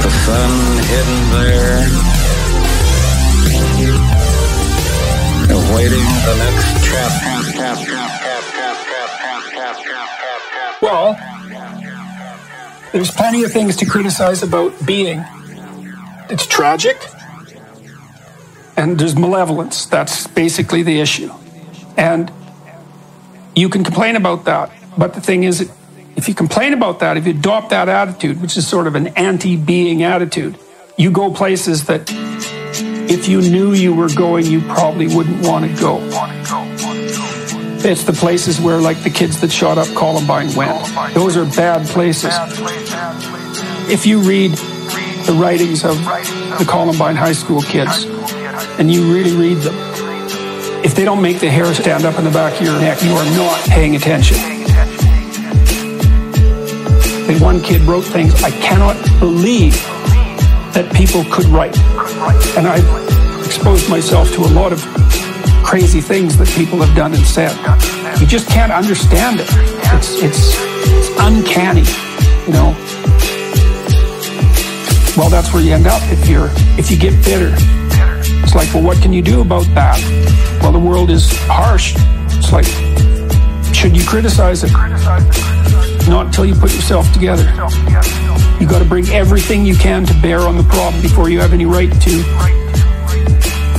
[0.05, 0.53] the sun
[0.93, 1.81] hidden there,
[5.57, 7.97] awaiting the next chapter.
[10.83, 11.17] Well,
[12.93, 15.25] there's plenty of things to criticize about being.
[16.29, 16.99] It's tragic,
[18.85, 19.87] and there's malevolence.
[19.87, 21.33] That's basically the issue.
[21.97, 22.31] And
[23.57, 25.73] you can complain about that, but the thing is,
[26.17, 29.07] if you complain about that, if you adopt that attitude, which is sort of an
[29.17, 30.59] anti being attitude,
[30.99, 32.11] you go places that
[33.09, 35.99] if you knew you were going, you probably wouldn't want to go.
[37.87, 41.15] It's the places where, like, the kids that shot up Columbine went.
[41.15, 42.33] Those are bad places.
[43.91, 45.97] If you read the writings of
[46.59, 48.07] the Columbine High School kids
[48.79, 49.75] and you really read them,
[50.85, 53.13] if they don't make the hair stand up in the back of your neck, you
[53.13, 54.37] are not paying attention.
[57.27, 59.73] And one kid wrote things I cannot believe
[60.75, 61.79] that people could write.
[62.59, 64.81] And I've exposed myself to a lot of
[65.65, 67.57] crazy things that people have done and said.
[68.21, 69.49] You just can't understand it.
[69.51, 71.85] It's it's, it's uncanny,
[72.47, 72.75] you know.
[75.17, 77.84] Well, that's where you end up if you're if you get bitter.
[78.55, 80.01] Like, well, what can you do about that?
[80.63, 81.95] Well, the world is harsh.
[82.39, 82.67] It's like,
[83.75, 84.73] should you criticize it?
[86.09, 87.43] Not until you put yourself together.
[88.61, 91.53] You got to bring everything you can to bear on the problem before you have
[91.53, 92.23] any right to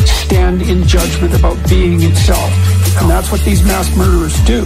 [0.05, 2.51] stand in judgment about being itself.
[2.99, 4.65] And that's what these mass murderers do.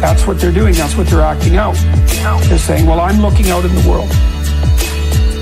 [0.00, 0.74] That's what they're doing.
[0.74, 1.76] That's what they're acting out.
[2.48, 4.10] They're saying, well, I'm looking out in the world.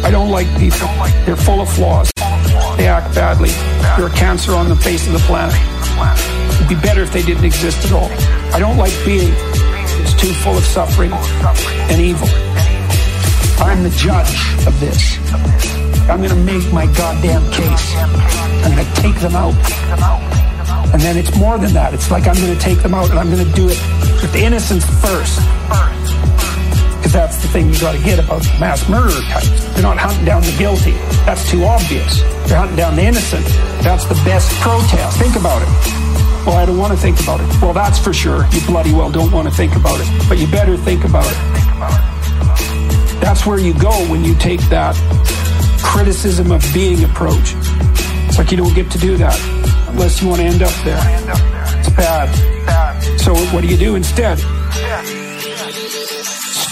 [0.04, 0.88] I don't like people.
[1.24, 2.10] They're full of flaws.
[2.80, 3.50] They act badly.
[3.98, 5.52] They're a cancer on the face of the planet.
[6.54, 8.08] It'd be better if they didn't exist at all.
[8.54, 9.34] I don't like being.
[10.00, 12.26] It's too full of suffering and evil.
[13.60, 14.32] I'm the judge
[14.66, 15.18] of this.
[16.08, 17.94] I'm going to make my goddamn case.
[17.96, 19.52] I'm going to take them out.
[20.94, 21.92] And then it's more than that.
[21.92, 23.76] It's like I'm going to take them out and I'm going to do it
[24.22, 25.38] with the innocents first.
[27.10, 29.50] Because that's the thing you got to get about mass murderer types.
[29.74, 30.92] They're not hunting down the guilty.
[31.26, 32.20] That's too obvious.
[32.46, 33.44] They're hunting down the innocent.
[33.82, 35.18] That's the best protest.
[35.18, 35.68] Think about it.
[36.46, 37.48] Well, I don't want to think about it.
[37.60, 38.46] Well, that's for sure.
[38.52, 40.06] You bloody well don't want to think about it.
[40.28, 41.34] But you better think about it.
[43.20, 44.94] That's where you go when you take that
[45.82, 47.54] criticism of being approach.
[48.28, 49.36] It's like you don't get to do that
[49.88, 51.02] unless you want to end up there.
[51.80, 52.30] It's bad.
[53.18, 54.38] So what do you do instead?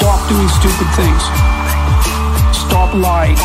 [0.09, 1.23] Stop doing stupid things.
[2.57, 3.37] Stop lying.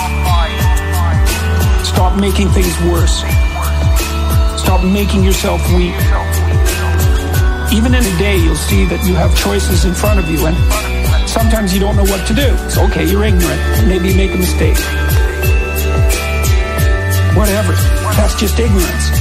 [1.83, 3.19] Stop making things worse.
[4.63, 5.91] Stop making yourself weak.
[7.75, 10.55] Even in a day, you'll see that you have choices in front of you, and
[11.29, 12.55] sometimes you don't know what to do.
[12.63, 13.61] It's okay, you're ignorant.
[13.85, 14.79] Maybe you make a mistake.
[17.35, 17.73] Whatever.
[18.15, 19.11] That's just ignorance.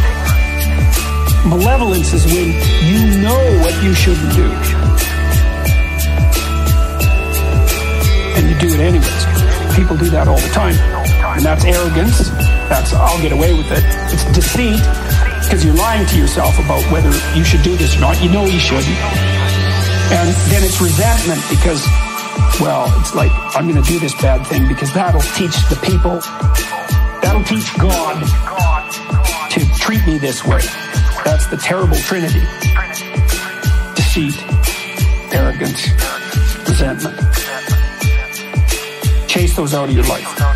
[1.44, 2.54] Malevolence is when
[2.86, 4.71] you know what you shouldn't do.
[8.62, 9.24] Do it anyways.
[9.74, 10.78] People do that all the time.
[11.34, 12.30] And that's arrogance.
[12.70, 13.82] That's, I'll get away with it.
[14.14, 14.78] It's deceit.
[15.42, 18.22] because you're lying to yourself about whether you should do this or not.
[18.22, 18.86] You know you shouldn't.
[20.14, 21.82] And then it's resentment because,
[22.62, 26.22] well, it's like, I'm going to do this bad thing because that'll teach the people,
[27.18, 28.22] that'll teach God
[29.50, 30.62] to treat me this way.
[31.24, 32.46] That's the terrible trinity
[33.96, 34.36] deceit,
[35.32, 35.88] arrogance,
[36.68, 37.31] resentment.
[39.32, 40.51] Chase those out of your life.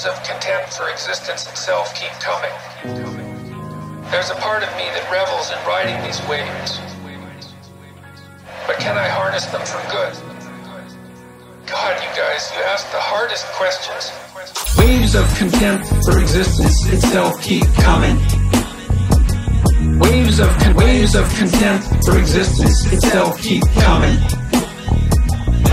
[0.00, 2.50] Waves of contempt for existence itself keep coming.
[4.10, 6.80] There's a part of me that revels in riding these waves.
[8.66, 10.12] But can I harness them for good?
[11.66, 14.12] God, you guys, you ask the hardest questions.
[14.78, 18.16] Waves of contempt for existence itself keep coming.
[19.98, 24.16] Waves of waves of contempt for existence itself keep coming.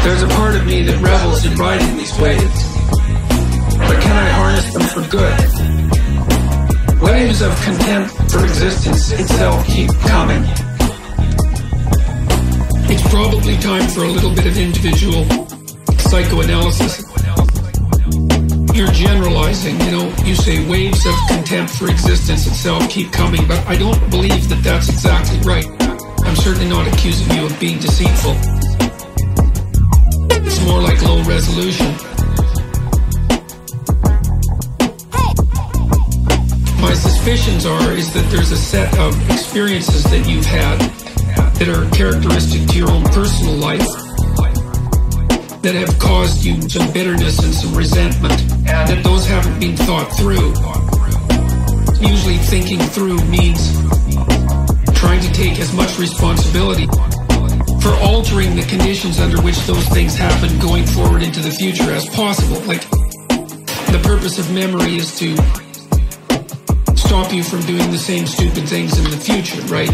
[0.03, 2.76] There's a part of me that revels in riding these waves.
[3.87, 5.35] But can I harness them for good?
[7.01, 10.43] Waves of contempt for existence itself keep coming.
[12.89, 15.25] It's probably time for a little bit of individual
[16.09, 17.03] psychoanalysis.
[18.73, 23.65] You're generalizing, you know, you say waves of contempt for existence itself keep coming, but
[23.67, 25.65] I don't believe that that's exactly right.
[26.25, 28.35] I'm certainly not accusing you of being deceitful.
[30.45, 32.06] It's more like low resolution.
[37.27, 40.79] Suspicions are is that there's a set of experiences that you've had
[41.59, 43.83] that are characteristic to your own personal life
[45.59, 48.31] that have caused you some bitterness and some resentment,
[48.63, 50.55] and that those haven't been thought through.
[51.99, 53.75] Usually, thinking through means
[54.95, 56.87] trying to take as much responsibility
[57.83, 62.07] for altering the conditions under which those things happen going forward into the future as
[62.07, 62.61] possible.
[62.63, 62.87] Like,
[63.91, 65.35] the purpose of memory is to
[67.07, 69.89] stop you from doing the same stupid things in the future, right?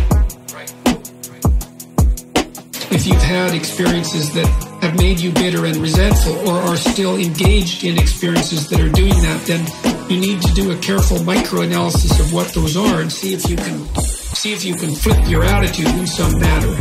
[2.92, 4.48] If you've had experiences that
[4.82, 9.14] have made you bitter and resentful or are still engaged in experiences that are doing
[9.22, 9.62] that, then
[10.10, 13.58] you need to do a careful microanalysis of what those are and see if you
[13.58, 13.86] can
[14.34, 16.74] see if you can flip your attitude in some manner.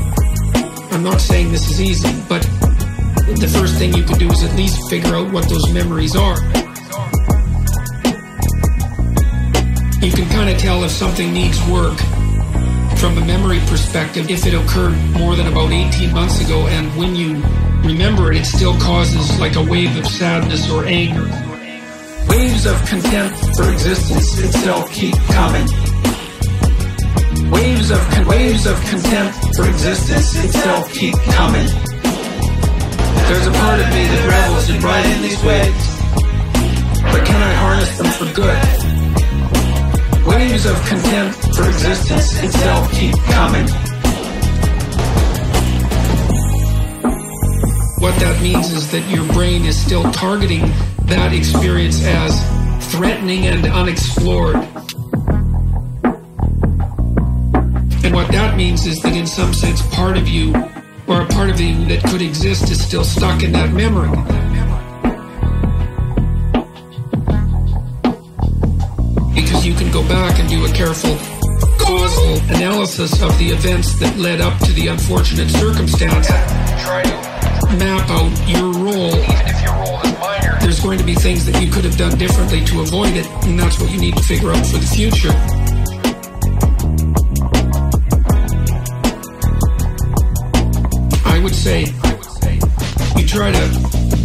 [0.93, 2.41] I'm not saying this is easy, but
[3.37, 6.37] the first thing you can do is at least figure out what those memories are.
[10.03, 11.97] You can kind of tell if something needs work
[12.99, 17.15] from a memory perspective if it occurred more than about 18 months ago and when
[17.15, 17.35] you
[17.87, 21.23] remember it, it still causes like a wave of sadness or anger.
[22.29, 25.66] Waves of contempt for existence itself keep coming.
[27.53, 31.66] Waves of con- waves of contempt for existence itself keep coming.
[33.31, 35.87] There's a part of me that revels in riding these waves,
[37.07, 38.91] but can I harness them for good?
[40.33, 43.67] Waves of contempt for existence itself keep coming.
[47.99, 50.63] What that means is that your brain is still targeting
[51.05, 52.41] that experience as
[52.91, 54.57] threatening and unexplored.
[58.05, 60.55] And what that means is that in some sense, part of you,
[61.07, 64.09] or a part of you that could exist, is still stuck in that memory.
[70.13, 71.17] Back and do a careful
[71.81, 76.27] causal analysis of the events that led up to the unfortunate circumstance.
[76.85, 79.17] Try to map out your role.
[79.17, 81.97] Even if your role is minor, there's going to be things that you could have
[81.97, 84.91] done differently to avoid it, and that's what you need to figure out for the
[84.99, 85.33] future.
[91.25, 91.89] I would say
[93.17, 93.65] you try to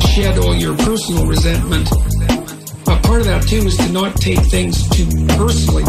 [0.09, 1.87] shed all your personal resentment.
[3.07, 5.07] Part of that too is to not take things too
[5.39, 5.85] personally.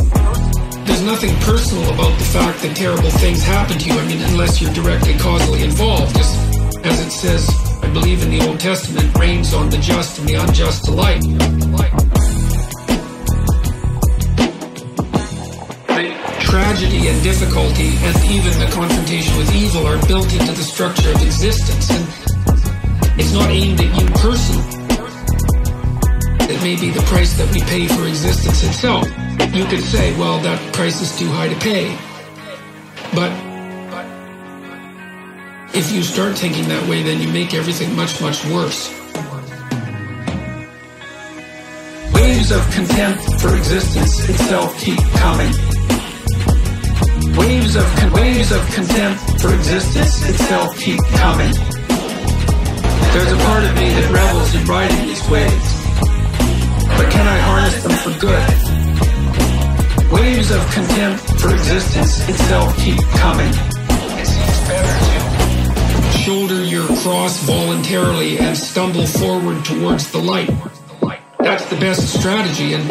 [0.87, 3.99] There's nothing personal about the fact that terrible things happen to you.
[3.99, 6.17] I mean, unless you're directly causally involved.
[6.17, 6.31] As,
[6.87, 7.51] as it says,
[7.83, 11.21] I believe in the Old Testament, rains on the just and the unjust alike.
[16.39, 21.21] Tragedy and difficulty and even the confrontation with evil are built into the structure of
[21.21, 21.91] existence.
[21.91, 24.78] And it's not aimed at you personally.
[26.49, 29.07] It may be the price that we pay for existence itself.
[29.55, 31.97] You could say, well, that price is too high to pay.
[33.15, 33.33] But
[35.75, 38.89] if you start thinking that way, then you make everything much, much worse.
[42.15, 45.53] Waves of contempt for existence itself keep coming.
[47.37, 51.53] Waves of waves of contempt for existence itself keep coming.
[53.13, 55.78] There's a part of me that revels in riding these waves,
[56.99, 58.45] but can I harness them for good?
[60.13, 63.53] Waves of contempt for existence itself keep coming.
[64.19, 64.95] It seems better
[66.03, 70.51] to shoulder your cross voluntarily and stumble forward towards the light.
[71.39, 72.85] That's the best strategy, and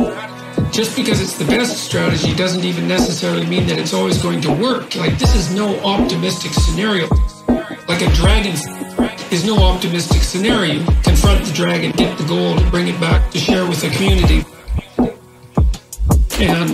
[0.74, 4.52] just because it's the best strategy doesn't even necessarily mean that it's always going to
[4.54, 4.96] work.
[4.96, 7.08] Like, this is no optimistic scenario.
[7.90, 8.54] Like a dragon
[9.32, 10.84] is no optimistic scenario.
[11.28, 14.46] Confront the dragon, get the gold, and bring it back to share with the community.
[16.40, 16.70] And,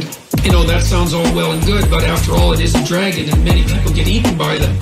[0.46, 3.30] you know, that sounds all well and good, but after all, it is a dragon,
[3.30, 4.78] and many people get eaten by them.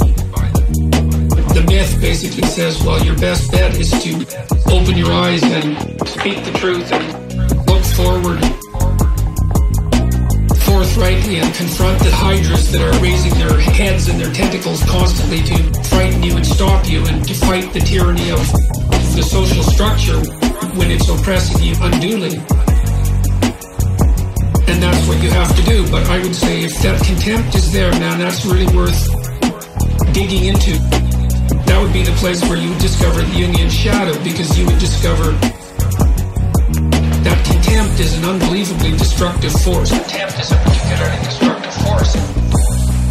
[1.56, 4.12] The myth basically says, well, your best bet is to
[4.76, 8.44] open your eyes and speak the truth and look forward
[10.68, 15.56] forthrightly and confront the hydras that are raising their heads and their tentacles constantly to
[15.88, 18.81] frighten you and stop you and to fight the tyranny of
[19.16, 20.20] the social structure
[20.78, 22.38] when it's oppressing you unduly.
[24.68, 25.90] And that's what you have to do.
[25.92, 29.00] But I would say if that contempt is there, man, that's really worth
[30.14, 30.80] digging into.
[31.68, 34.80] That would be the place where you would discover the Jungian shadow because you would
[34.80, 35.32] discover
[37.24, 39.92] that contempt is an unbelievably destructive force.
[39.92, 42.41] Contempt is a particularly destructive force.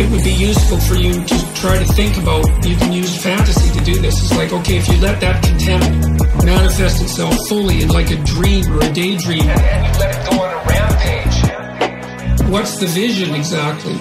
[0.00, 3.70] It would be useful for you to try to think about, you can use fantasy
[3.78, 4.14] to do this.
[4.22, 8.64] It's like, okay, if you let that contempt manifest itself fully in like a dream
[8.72, 13.92] or a daydream, and you let it go on a rampage, what's the vision exactly?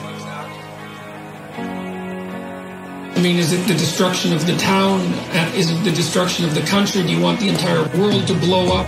[3.18, 5.02] I mean, is it the destruction of the town?
[5.02, 7.02] Uh, Is it the destruction of the country?
[7.04, 8.88] Do you want the entire world to blow up?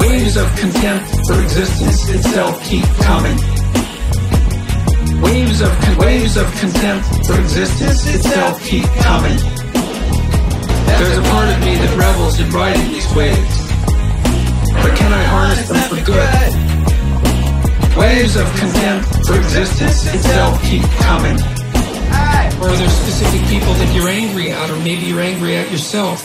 [0.00, 3.38] Waves of contempt for existence itself keep coming.
[5.24, 9.36] Waves of waves of contempt for existence itself keep coming.
[10.98, 13.56] There's a part of me that revels in riding these waves,
[14.82, 16.52] but can I harness them for good?
[17.96, 21.38] Waves of contempt for existence itself keep coming.
[22.60, 26.22] Or are there specific people that you're angry at, or maybe you're angry at yourself?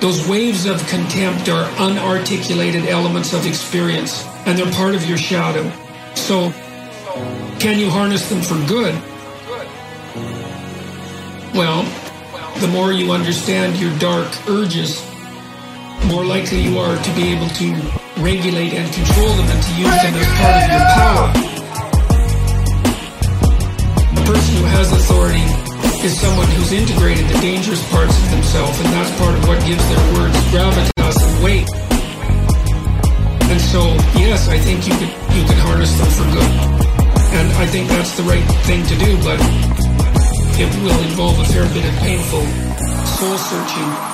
[0.00, 5.70] Those waves of contempt are unarticulated elements of experience, and they're part of your shadow.
[6.14, 6.50] So,
[7.58, 8.94] can you harness them for good?
[11.54, 11.84] Well,
[12.60, 15.00] the more you understand your dark urges,
[16.00, 17.66] the more likely you are to be able to
[18.18, 21.26] regulate and control them and to use them as part of your power.
[24.14, 25.44] The person who has authority
[26.04, 29.86] is someone who's integrated the dangerous parts of themselves, and that's part of what gives
[29.88, 31.93] their words gravitas and weight.
[33.54, 36.52] And so, yes, I think you could you could harness them for good,
[37.38, 39.16] and I think that's the right thing to do.
[39.22, 39.38] But
[40.58, 42.44] it will involve a fair bit of painful
[43.06, 44.13] soul searching.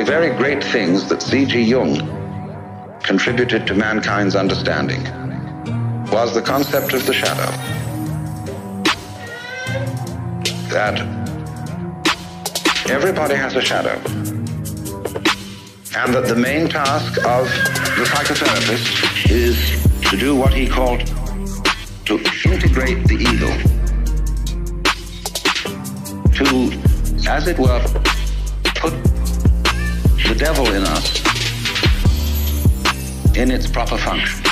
[0.00, 1.60] The very great things that C.G.
[1.60, 1.98] Jung
[3.02, 5.02] contributed to mankind's understanding
[6.10, 7.50] was the concept of the shadow.
[10.70, 11.00] That
[12.88, 14.00] everybody has a shadow.
[15.94, 17.44] And that the main task of
[17.98, 19.58] the psychotherapist is
[20.08, 21.00] to do what he called
[22.06, 22.14] to
[22.50, 23.54] integrate the evil.
[26.38, 27.84] To, as it were,
[28.76, 28.94] put
[30.40, 31.20] devil in us
[33.36, 34.42] in its proper function.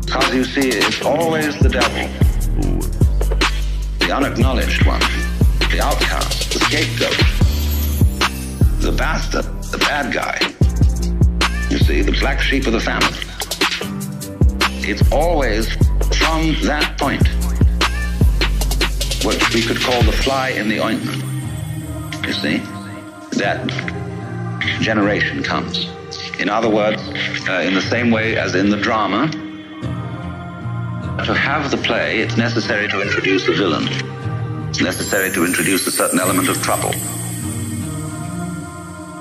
[0.00, 2.08] Because you see, it's always the devil
[4.06, 5.00] the unacknowledged one,
[5.70, 7.18] the outcast, the scapegoat,
[8.80, 10.38] the bastard, the bad guy.
[11.70, 13.18] You see, the black sheep of the family.
[14.88, 15.68] It's always
[16.16, 17.26] from that point,
[19.24, 21.22] what we could call the fly in the ointment.
[22.24, 22.62] You see,
[23.36, 23.66] that
[24.80, 25.88] generation comes.
[26.38, 27.02] In other words,
[27.48, 29.30] uh, in the same way as in the drama,
[31.24, 33.88] to have the play, it's necessary to introduce a villain.
[34.68, 36.92] It's necessary to introduce a certain element of trouble.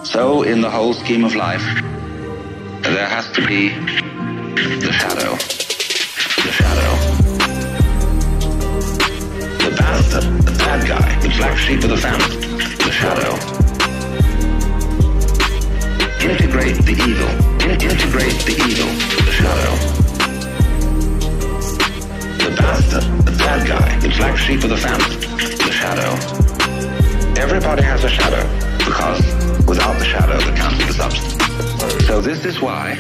[0.04, 1.64] So, in the whole scheme of life,
[2.84, 5.32] there has to be the shadow.
[6.44, 6.92] The shadow.
[9.64, 12.38] The bastard, the bad guy, the black sheep of the family.
[12.78, 13.55] The shadow.
[16.26, 17.30] Integrate the evil.
[17.62, 18.90] In- integrate the evil.
[19.26, 19.76] The shadow.
[22.44, 25.18] The bastard, the bad guy, the black sheep of the family.
[25.18, 26.12] The shadow.
[27.40, 28.44] Everybody has a shadow
[28.80, 29.20] because
[29.68, 32.08] without the shadow there can't be the substance.
[32.08, 32.96] So this is why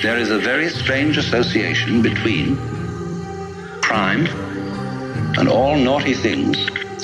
[0.00, 2.56] there is a very strange association between
[3.82, 4.26] crime
[5.36, 6.56] and all naughty things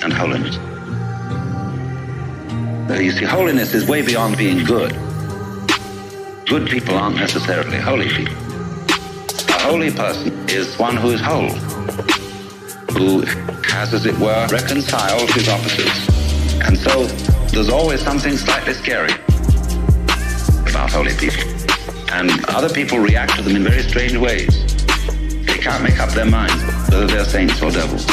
[0.04, 0.56] and holiness.
[2.90, 4.92] You see, holiness is way beyond being good.
[6.46, 8.36] Good people aren't necessarily holy people.
[9.48, 11.48] A holy person is one who is whole,
[12.92, 13.22] who
[13.66, 16.08] has, as it were, reconciled his opposites.
[16.60, 17.06] And so
[17.48, 19.12] there's always something slightly scary
[20.68, 21.42] about holy people.
[22.12, 24.76] And other people react to them in very strange ways.
[25.44, 28.06] They can't make up their minds whether they're saints or devils.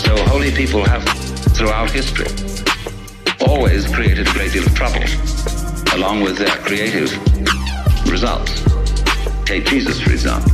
[0.00, 1.04] So holy people have,
[1.54, 2.26] throughout history,
[3.48, 5.02] always created a great deal of trouble,
[5.94, 7.10] along with their creative
[8.10, 8.62] results.
[9.44, 10.50] Take Jesus, for example.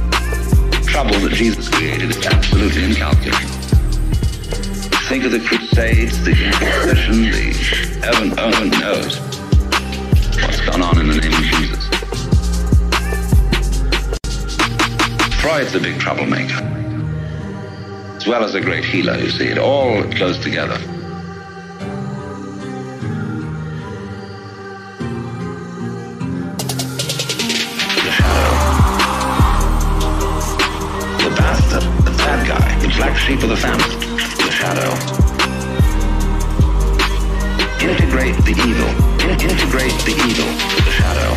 [0.84, 3.38] Trouble that Jesus created is absolutely incalculable.
[5.08, 7.52] Think of the Crusades, the Inquisition, the
[8.04, 9.18] heaven, heaven knows
[10.42, 11.88] what's gone on in the name of Jesus.
[15.40, 16.62] Freud's a big troublemaker,
[18.16, 19.46] as well as a great healer, you see.
[19.46, 20.78] It all goes together.
[33.28, 33.94] The of the family.
[34.16, 34.90] The shadow.
[37.84, 38.88] Integrate the evil.
[39.22, 40.48] In- integrate the evil.
[40.86, 41.30] The shadow.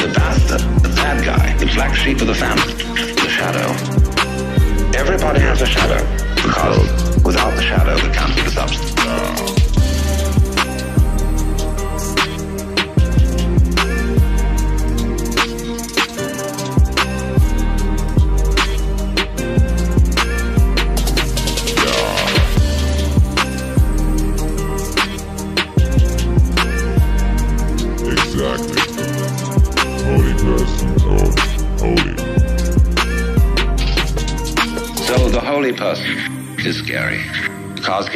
[0.00, 2.74] The bastard, the bad guy, the black sheep of the family.
[2.74, 3.68] The shadow.
[4.96, 6.04] Everybody has a shadow
[6.36, 8.95] because without the shadow there can't be the substance.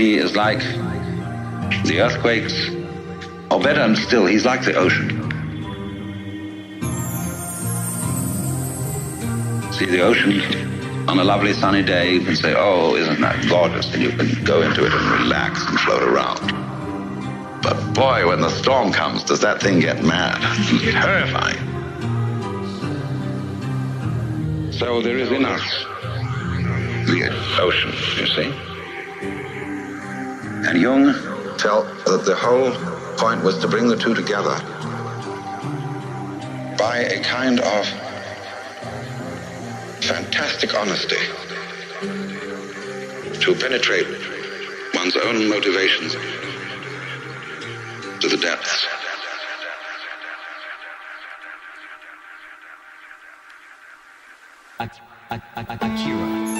[0.00, 0.60] He is like
[1.84, 2.70] the earthquakes,
[3.50, 5.08] or better still, he's like the ocean.
[9.72, 10.40] See the ocean
[11.06, 14.42] on a lovely sunny day, you can say, "Oh, isn't that gorgeous?" and you can
[14.44, 16.40] go into it and relax and float around.
[17.62, 20.38] But boy, when the storm comes, does that thing get mad?
[20.40, 21.60] It's terrifying.
[24.72, 25.66] So there is in us
[27.06, 27.28] the
[27.60, 28.69] ocean, you see.
[30.70, 31.12] And Jung
[31.58, 32.70] felt that the whole
[33.16, 34.54] point was to bring the two together
[36.78, 37.86] by a kind of
[40.00, 41.16] fantastic honesty
[43.40, 44.06] to penetrate
[44.94, 46.12] one's own motivations
[48.20, 48.86] to the depths.
[54.78, 56.50] Akira.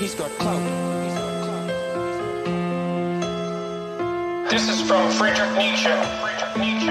[0.00, 0.79] He's got clout.
[4.50, 5.94] This is from Friedrich Nietzsche.
[6.18, 6.90] Friedrich Nietzsche.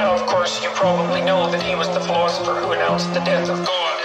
[0.00, 3.50] Now, of course, you probably know that he was the philosopher who announced the death
[3.50, 3.98] of God.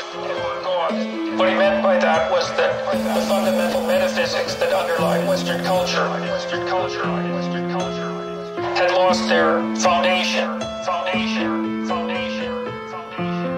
[1.39, 6.07] What he meant by that was that the fundamental metaphysics that underlie Western culture,
[6.67, 7.03] culture,
[7.71, 8.11] culture,
[8.75, 13.53] had lost their foundation, foundation, foundation, foundation.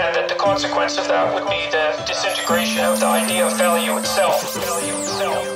[0.00, 3.58] And that the consequence of that would be the disintegration of the idea of.
[3.58, 4.54] Value itself.
[4.54, 5.53] Value itself.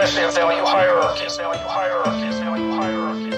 [0.00, 1.36] Especially of value hierarchies.
[1.36, 2.38] Value hierarchies.
[2.38, 2.70] Value.
[2.70, 3.34] Value hierarchies.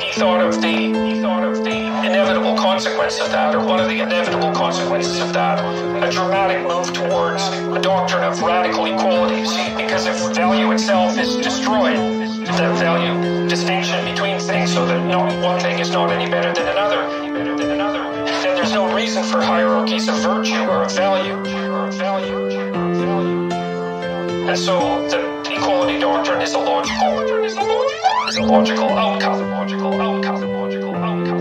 [0.00, 3.88] He thought of the he thought of the inevitable consequence of that, or one of
[3.88, 9.42] the inevitable consequences of that, a dramatic move towards a doctrine of radical equality.
[9.76, 15.80] Because if value itself is destroyed, the value distinction between things so that one thing
[15.80, 17.19] is not any better than another.
[19.00, 21.32] Reason for hierarchies of virtue or of value.
[24.46, 29.50] And so the equality doctrine is a logical is a logical is a logical outcome.
[29.52, 30.52] Logical outcome.
[30.52, 31.40] Logical outcome.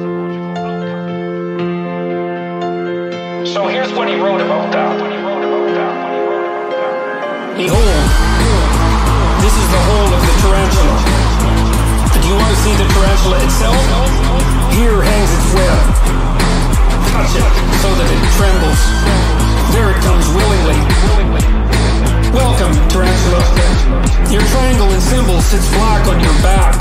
[3.45, 4.97] So here's what he wrote about that.
[4.97, 5.91] What he wrote about that.
[5.99, 7.57] What he wrote about that.
[7.59, 8.07] Behold,
[9.43, 10.95] this is the whole of the tarantula.
[12.23, 13.75] Do you want to see the tarantula itself?
[14.71, 15.98] Here hangs its web.
[17.09, 17.49] Touch it
[17.81, 18.81] so that it trembles.
[19.73, 20.77] There it comes willingly.
[22.33, 23.41] Welcome, tarantula.
[24.29, 26.77] Your triangle and symbol sits black on your back.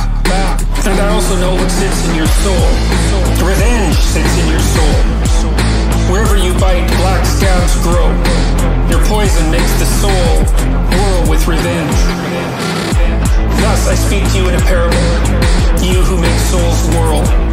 [0.84, 2.68] And I also know what sits in your soul.
[3.44, 4.96] Revenge sits in your soul.
[6.12, 8.08] Wherever you bite, black scabs grow.
[8.88, 10.44] Your poison makes the soul
[10.92, 11.98] whirl with revenge.
[13.60, 15.04] Thus I speak to you in a parable.
[15.84, 17.47] You who make souls whirl.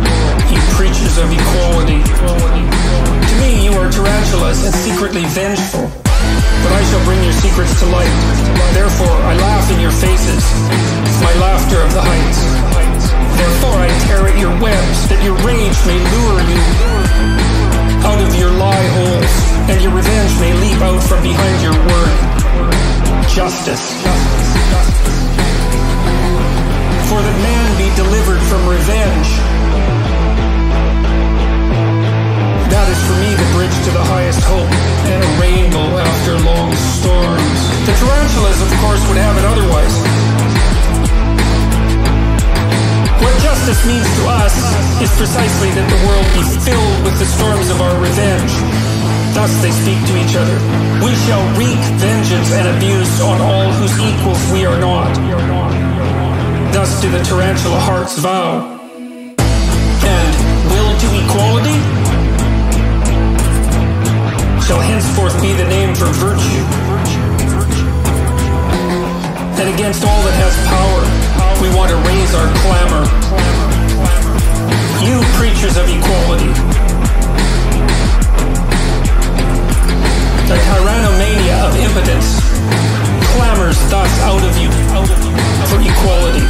[0.51, 2.01] You preachers of equality.
[2.01, 5.89] To me, you are tarantulas and secretly vengeful.
[6.65, 8.15] But I shall bring your secrets to light.
[8.73, 10.43] Therefore, I laugh in your faces.
[11.21, 12.39] My laughter of the heights.
[13.37, 16.61] Therefore, I tear at your webs, that your rage may lure you
[18.05, 19.33] out of your lie holes,
[19.69, 22.15] and your revenge may leap out from behind your word.
[23.33, 23.85] Justice.
[27.09, 29.54] For that man be delivered from revenge.
[32.95, 34.71] Is for me the bridge to the highest hope,
[35.11, 37.59] and a rainbow after long storms.
[37.83, 39.95] The tarantulas, of course, would have it otherwise.
[43.19, 44.55] What justice means to us
[45.03, 48.53] is precisely that the world be filled with the storms of our revenge.
[49.35, 50.57] Thus they speak to each other.
[51.03, 55.11] We shall wreak vengeance and abuse on all whose equals we are not.
[56.71, 58.79] Thus do the tarantula hearts vow.
[59.35, 60.31] And
[60.71, 61.94] will to equality
[64.65, 66.65] shall henceforth be the name for virtue.
[69.61, 71.01] And against all that has power,
[71.61, 73.05] we want to raise our clamor.
[75.05, 76.49] You preachers of equality.
[80.49, 82.41] The tyrannomania of impotence
[83.37, 84.73] clamors thus out of you
[85.69, 86.41] for equality.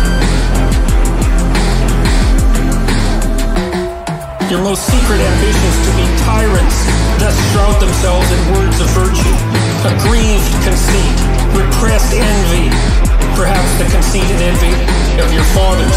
[4.48, 9.36] Your most secret ambitions to be tyrants thus shroud themselves in words of virtue.
[9.86, 11.16] Aggrieved conceit,
[11.54, 12.70] repressed envy,
[13.38, 14.74] perhaps the conceit and envy
[15.22, 15.96] of your fathers,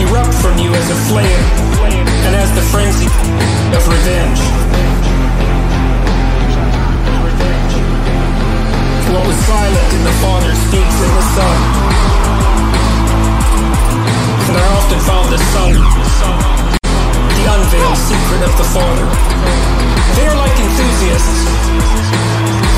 [0.00, 1.44] erupt from you as a flame
[2.26, 3.06] and as the frenzy
[3.76, 4.40] of revenge.
[9.12, 11.56] What was silent in the Father speaks in the Son.
[14.48, 16.63] And I often found the Son the
[17.44, 19.06] unveiled secret of the Father.
[20.16, 21.44] They are like enthusiasts,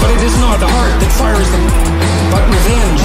[0.03, 1.67] but it is not the heart that fires them,
[2.35, 3.03] but revenge.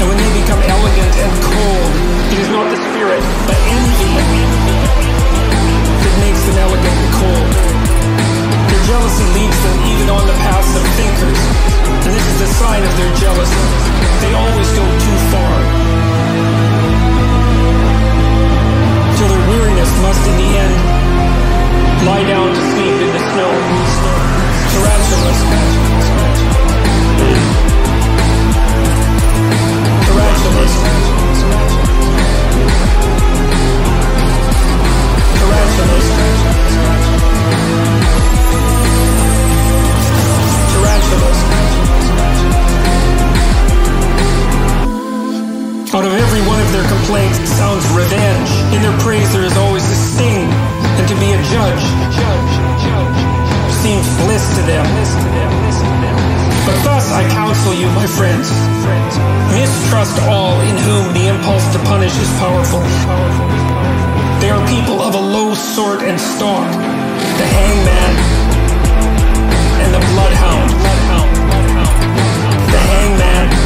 [0.00, 1.90] And when they become elegant and cold,
[2.32, 4.12] it is not the spirit, but envy
[6.00, 7.48] that makes them elegant and cold.
[8.72, 11.40] Their jealousy leads them even on the paths of thinkers,
[12.08, 13.64] and this is the sign of their jealousy.
[14.24, 15.75] They always go too far.
[19.56, 20.76] Weariness must in the end
[22.04, 23.52] lie down to sleep in the snow.
[24.72, 25.40] Tarantulas.
[30.06, 30.74] Tarantulas.
[35.40, 36.06] Tarantulas.
[40.72, 41.55] Tarantulas.
[45.96, 48.50] Out of every one of their complaints sounds revenge.
[48.76, 51.84] In their praise there is always a sting, and to be a judge
[53.80, 54.84] seems bliss to them.
[56.68, 58.52] But thus I counsel you, my friends,
[59.56, 62.84] mistrust all in whom the impulse to punish is powerful.
[64.44, 66.68] They are people of a low sort and stock,
[67.40, 68.12] the hangman
[69.80, 70.68] and the bloodhound.
[72.68, 73.65] The hangman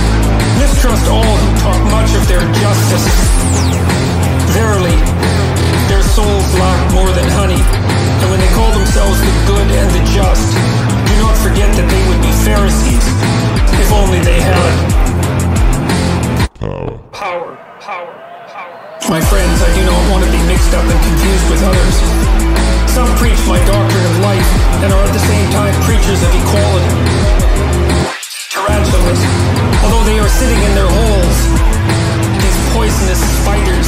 [0.61, 3.05] mistrust all who talk much of their justice.
[4.53, 4.93] Verily,
[5.89, 10.03] their souls lack more than honey, and when they call themselves the good and the
[10.13, 10.45] just,
[11.09, 13.05] do not forget that they would be Pharisees,
[13.81, 14.53] if only they had
[16.61, 16.93] power.
[17.09, 17.49] Power,
[17.81, 18.13] power,
[18.53, 18.77] power.
[19.09, 21.95] My friends, I do not want to be mixed up and confused with others.
[22.93, 24.49] Some preach my doctrine of life
[24.85, 28.20] and are at the same time preachers of equality
[30.39, 31.37] sitting in their holes,
[32.39, 33.87] these poisonous spiders,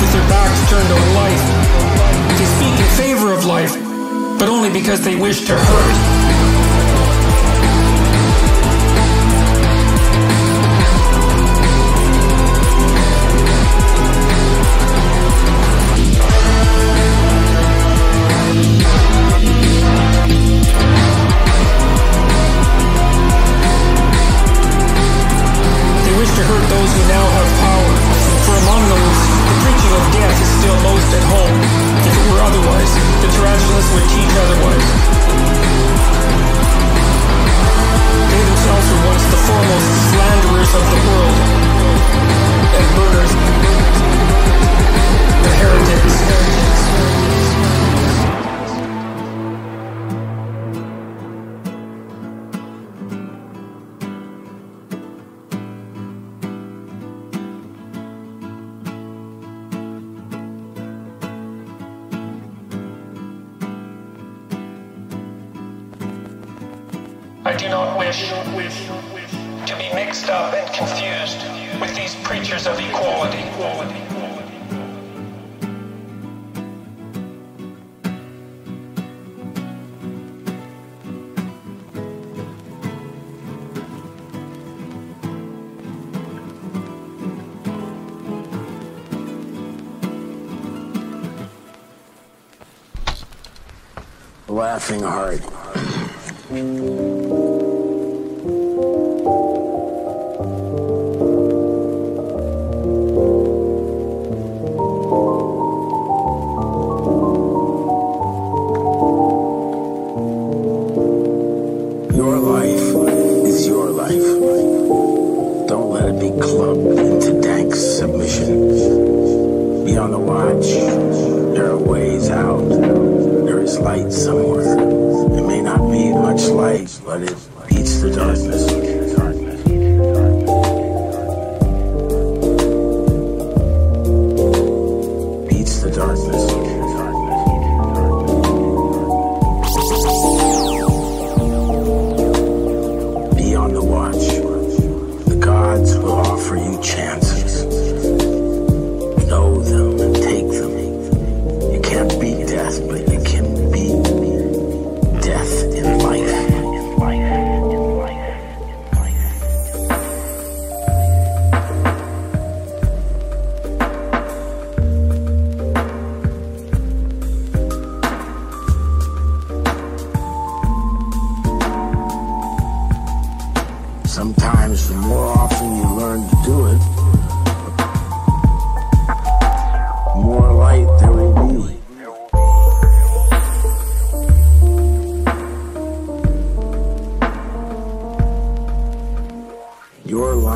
[0.00, 1.44] with their backs turned to life.
[2.38, 3.74] They speak in favor of life,
[4.38, 6.57] but only because they wish to hurt.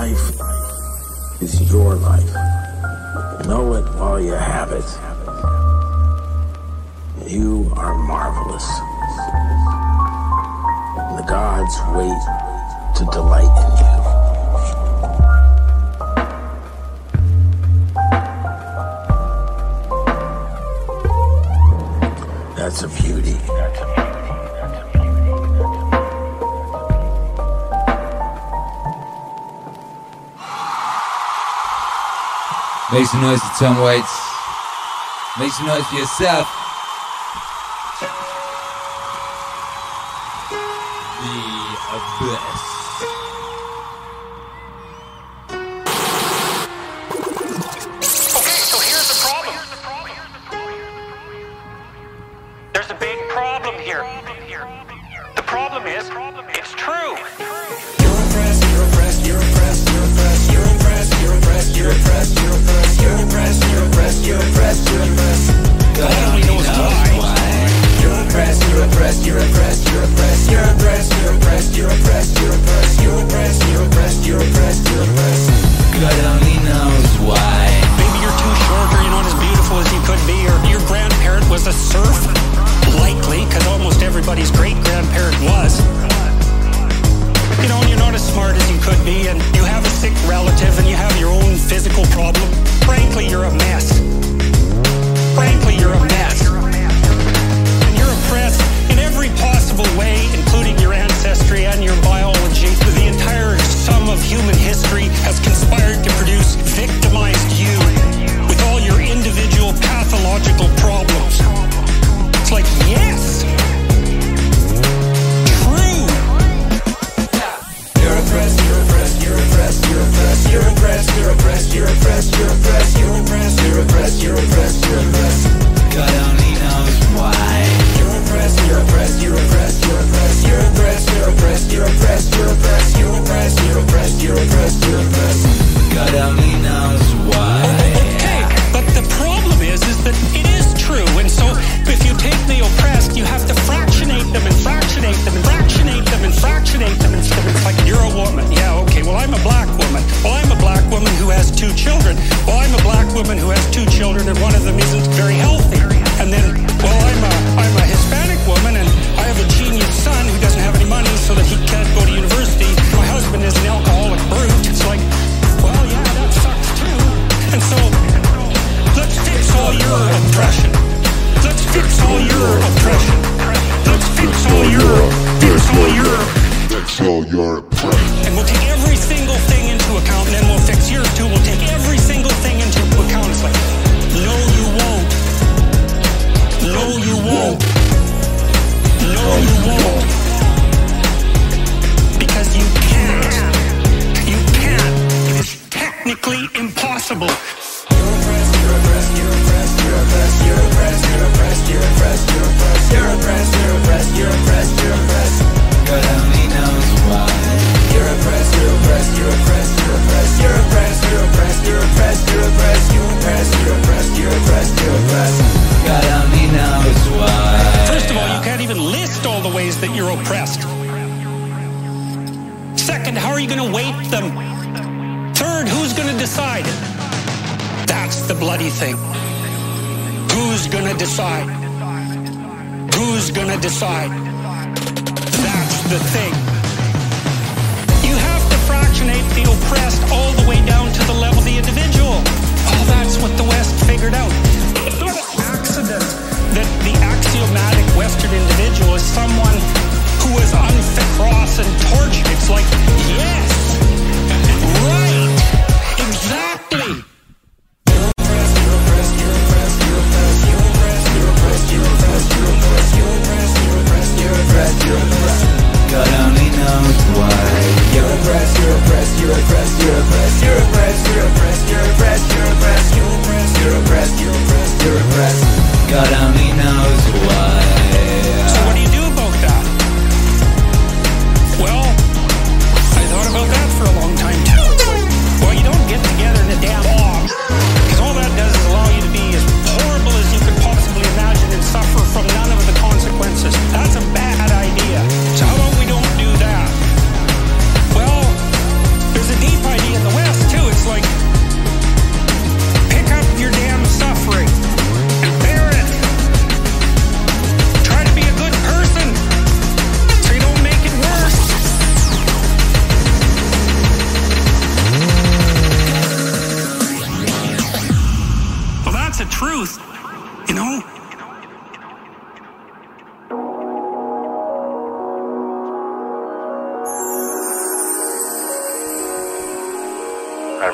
[0.03, 0.35] life
[1.41, 2.35] is your life.
[3.47, 4.91] Know it while you have it.
[7.31, 8.67] You are marvelous.
[11.19, 12.23] The gods wait
[12.97, 13.93] to delight in you.
[22.57, 23.37] That's a beauty.
[23.47, 24.02] That's a beauty.
[32.93, 34.21] Make some noise for Tom Waits.
[35.39, 36.62] Make some noise for yourself.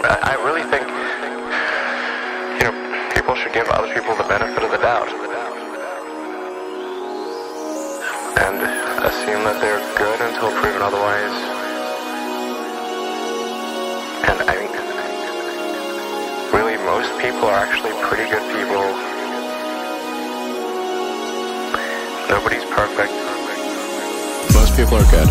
[0.02, 0.10] term.
[0.10, 0.86] I, I really think,
[2.58, 2.74] you know,
[3.14, 5.08] people should give other people the benefit of the doubt.
[8.38, 8.62] And
[9.04, 11.36] assume that they're good until proven otherwise.
[14.28, 14.72] And I think
[16.54, 18.84] really most people are actually pretty good people.
[22.28, 23.12] Nobody's perfect.
[24.54, 25.28] Most people are good.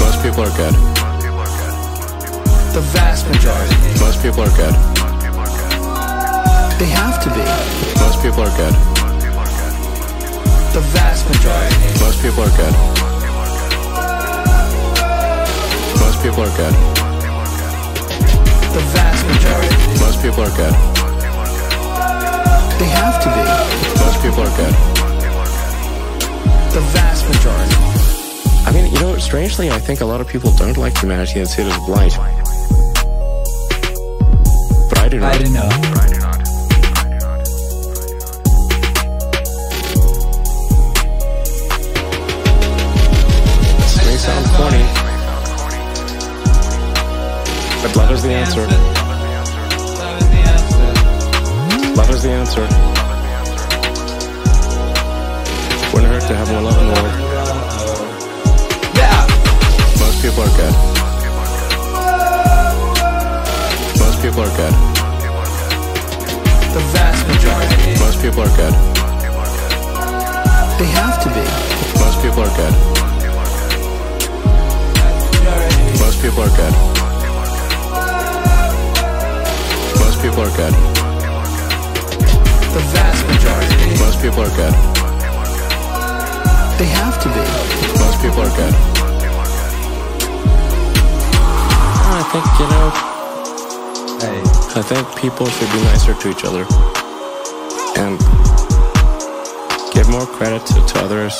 [0.00, 1.13] Most people are good.
[2.74, 3.76] The vast majority.
[4.00, 4.74] Most people are good.
[6.80, 7.44] They have to be.
[8.02, 8.74] Most people are good.
[10.74, 11.86] The vast majority.
[12.02, 12.74] Most people are good.
[16.02, 16.74] Most people are good.
[18.74, 19.76] The vast majority.
[20.02, 20.74] Most people are good.
[22.80, 23.44] They have to be.
[24.02, 24.74] Most people are good.
[26.74, 27.76] The vast majority.
[28.66, 31.46] I mean, you know, strangely, I think a lot of people don't like humanity They
[31.46, 32.33] see it as blight
[35.14, 35.34] do not.
[35.34, 35.70] I do not.
[44.04, 44.84] May sound corny,
[47.82, 48.66] but love is the answer.
[51.94, 52.66] Love is the answer.
[55.92, 57.14] Wouldn't hurt to have more love in the world.
[58.96, 59.26] Yeah.
[60.00, 60.74] Most people are good.
[64.00, 64.93] Most people are good.
[66.74, 67.94] The vast majority.
[68.00, 68.74] Most people are good.
[70.76, 71.44] They have to be.
[72.02, 72.74] Most people are good.
[76.02, 76.74] Most people are good.
[80.02, 80.74] Most people are good.
[82.74, 83.94] The vast majority.
[84.02, 84.74] Most people are good.
[86.80, 87.44] They have to be.
[88.02, 88.74] Most people are good.
[92.10, 96.66] I think, you know, I think people should be nicer to each other
[97.96, 98.18] and
[99.94, 101.32] give more credit to, to others.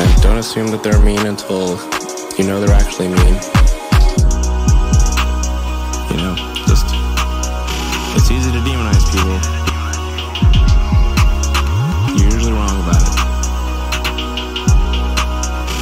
[0.00, 1.76] And don't assume that they're mean until
[2.38, 3.36] you know they're actually mean.
[6.08, 6.32] You know,
[6.64, 6.88] just,
[8.16, 9.36] it's easy to demonize people.
[12.16, 13.12] You're usually wrong about it.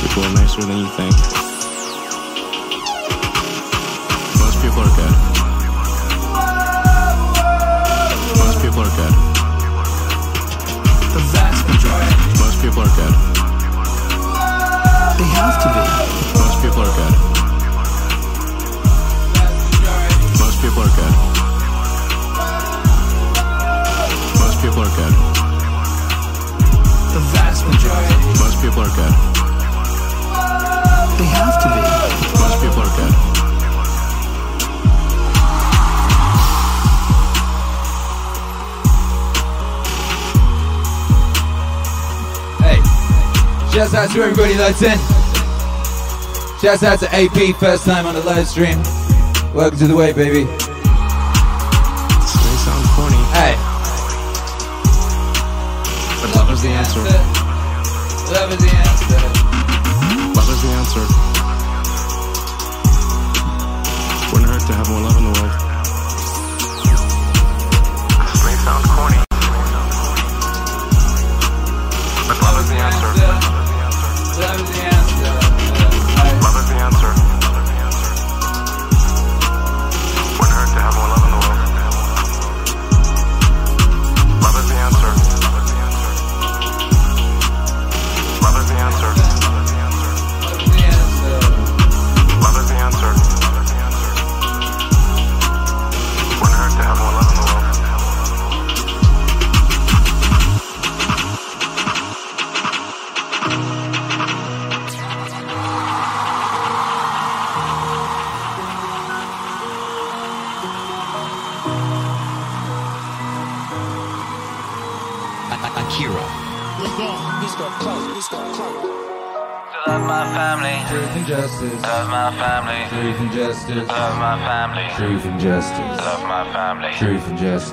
[0.02, 1.43] People are nicer than you think.
[4.74, 5.14] People are good.
[8.42, 9.14] Most people are good.
[11.14, 12.14] The vast majority.
[12.42, 13.14] Most people are good.
[15.18, 15.82] They have to be.
[16.40, 17.14] Most people are good.
[20.42, 21.14] Most people are good.
[24.40, 25.14] Most people are good.
[27.14, 28.14] The vast majority.
[28.40, 29.33] Most people are good.
[43.74, 44.96] Shouts out to everybody that's in.
[46.60, 48.80] Shouts out to AP, first time on the live stream.
[49.52, 50.63] Welcome to the way, baby.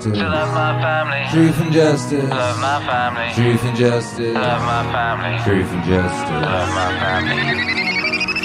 [0.01, 0.33] Truth and justice.
[0.33, 1.29] Love my family.
[1.29, 2.29] Truth and justice.
[2.31, 3.33] Love my family.
[3.35, 4.33] Truth and justice.
[4.33, 5.37] Love my family.
[5.45, 6.41] Truth and justice.
[6.41, 7.37] Love my family.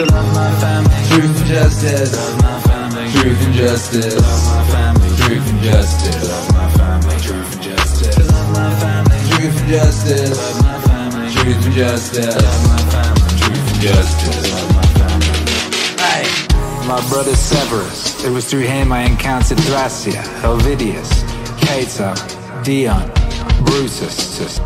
[0.04, 1.00] Love my family.
[1.08, 2.12] Truth and justice.
[2.12, 3.08] Love my family.
[3.08, 4.16] Truth and justice.
[4.20, 5.08] Love my family.
[5.16, 6.28] Truth and justice.
[6.28, 7.16] Love my family.
[7.24, 8.28] Truth and justice.
[8.28, 9.18] Love my family.
[9.32, 10.36] Truth and justice.
[10.36, 11.32] Love my family.
[11.32, 12.36] Truth and justice.
[12.36, 13.32] Love my family.
[13.40, 14.52] Truth and justice.
[14.52, 15.32] Love my family.
[16.04, 16.28] Hey,
[16.86, 18.22] my brother Severus.
[18.26, 21.15] It was through him I encountered Thrasea, Helvidius,
[21.76, 22.14] Cato,
[22.62, 23.06] Dion,
[23.66, 24.58] Brutus,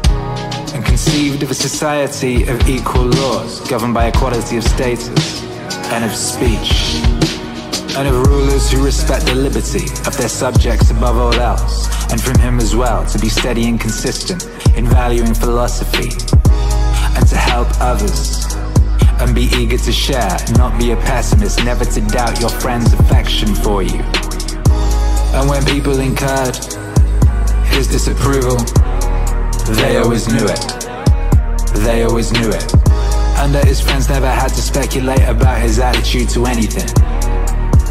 [0.73, 5.43] and conceived of a society of equal laws governed by equality of status
[5.91, 7.03] and of speech,
[7.97, 12.39] and of rulers who respect the liberty of their subjects above all else, and from
[12.39, 14.45] him as well to be steady and consistent
[14.77, 16.11] in valuing philosophy
[17.17, 18.55] and to help others
[19.19, 23.53] and be eager to share, not be a pessimist, never to doubt your friend's affection
[23.53, 24.01] for you.
[25.35, 26.57] And when people incurred
[27.71, 28.57] his disapproval,
[29.75, 30.81] they always knew it.
[31.85, 32.75] They always knew it.
[33.39, 36.89] And that his friends never had to speculate about his attitude to anything.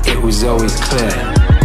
[0.06, 1.59] It was always clear.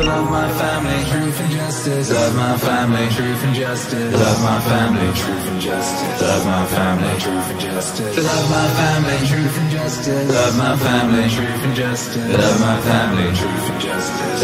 [0.00, 2.10] Love my family, truth and justice.
[2.10, 4.14] Love my family, truth and justice.
[4.14, 6.22] Love my family, truth and justice.
[6.22, 8.16] Love my family, truth and justice.
[8.16, 10.30] Love my family, truth and justice.
[10.30, 12.32] Love my family, truth and justice.
[12.32, 14.40] Love my family, truth and justice.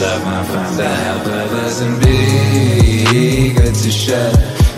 [0.77, 4.33] To help others and be good to share.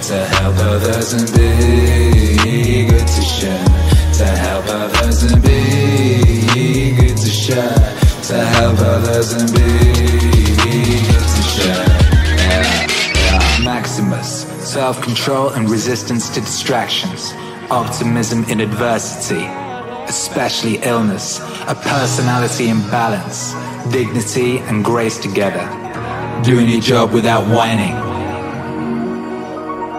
[0.09, 3.65] To help others and be good to share.
[4.19, 7.75] To help others and be good to share.
[8.29, 10.38] To help others and be
[13.65, 17.33] Maximus, self control and resistance to distractions,
[17.71, 19.45] optimism in adversity,
[20.09, 23.53] especially illness, a personality imbalance,
[23.93, 25.67] dignity and grace together,
[26.43, 27.95] doing your job without whining.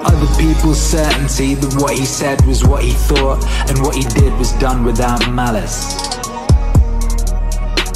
[0.06, 4.34] Other people's certainty that what he said was what he thought and what he did
[4.40, 5.94] was done without malice.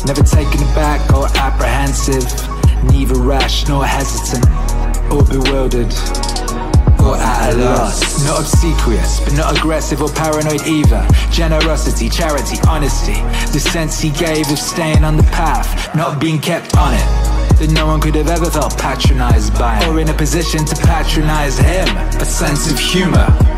[0.05, 2.52] Never taken aback or apprehensive,
[2.83, 4.45] neither rash nor hesitant
[5.11, 5.93] or bewildered
[7.03, 8.25] or at a loss.
[8.25, 11.05] Not obsequious, but not aggressive or paranoid either.
[11.31, 13.19] Generosity, charity, honesty.
[13.51, 17.07] The sense he gave of staying on the path, not being kept on it.
[17.59, 21.57] That no one could have ever felt patronized by or in a position to patronize
[21.57, 21.87] him.
[22.19, 23.52] A sense of humor.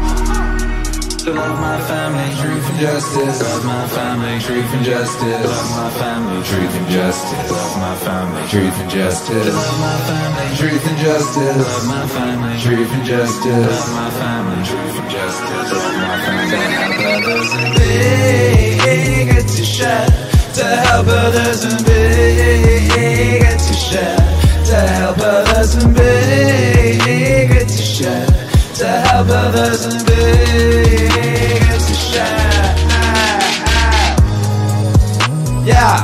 [1.26, 3.41] To love my family, truth and justice.
[3.41, 5.41] Love my family, truth and justice.
[5.41, 7.49] Love my family, truth and justice.
[7.49, 9.56] Love my family, truth and justice.
[9.56, 11.57] Love my family, truth and justice.
[11.57, 13.65] Love my family, truth and justice.
[13.65, 15.73] Love my family, truth and justice.
[15.73, 20.06] Love my family, to help others and big to share.
[20.53, 24.18] To help others and big to share.
[24.69, 28.44] To help others and big to share.
[28.76, 31.10] To help others and big
[31.61, 32.76] to share.
[35.65, 36.03] Yeah.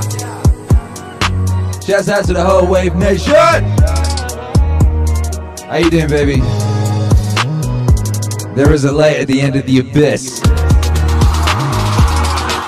[1.82, 3.34] Shouts out to the whole Wave Nation.
[5.66, 6.42] How you doing, baby?
[8.56, 10.40] There is a light at the end of the abyss.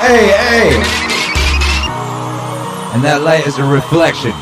[0.02, 0.84] Hey, hey!
[2.94, 4.34] And that light is a reflection.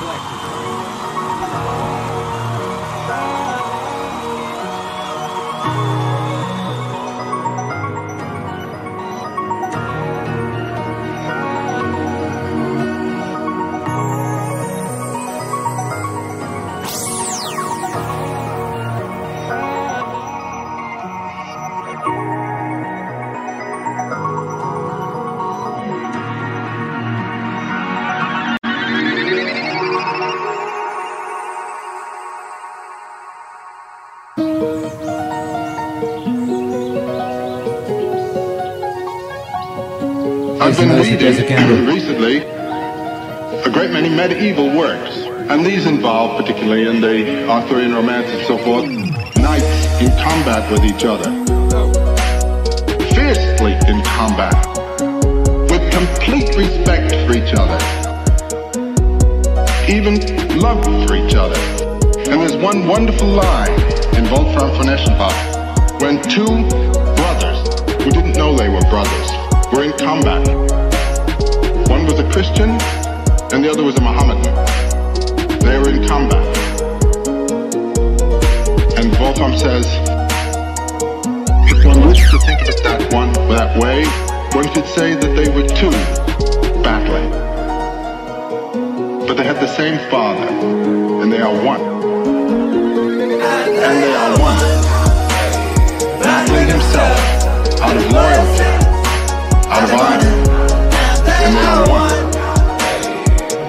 [41.00, 45.18] Reading recently a great many medieval works,
[45.50, 48.86] and these involve, particularly in the Arthurian romance and so forth,
[49.38, 51.30] knights in combat with each other,
[53.14, 54.54] fiercely in combat,
[55.70, 57.80] with complete respect for each other,
[59.88, 61.60] even love for each other.
[62.30, 63.80] And there's one wonderful line
[64.16, 66.68] in Wolfram von Eschenbach when two
[67.16, 67.60] brothers
[68.04, 69.31] who didn't know they were brothers
[69.72, 70.46] were in combat.
[71.88, 72.72] One was a Christian
[73.54, 74.54] and the other was a Mohammedan.
[75.60, 76.46] They were in combat.
[78.98, 79.88] And Wolfram says,
[81.72, 84.04] if one wished to think of it that one that way,
[84.54, 85.92] one could say that they were two
[86.84, 87.32] battling.
[89.26, 90.48] But they had the same father,
[91.22, 91.82] and they are one.
[93.42, 94.60] And they are one.
[96.22, 98.71] Battling himself out of loyalty
[99.72, 100.34] of honor,
[101.46, 102.32] and are one.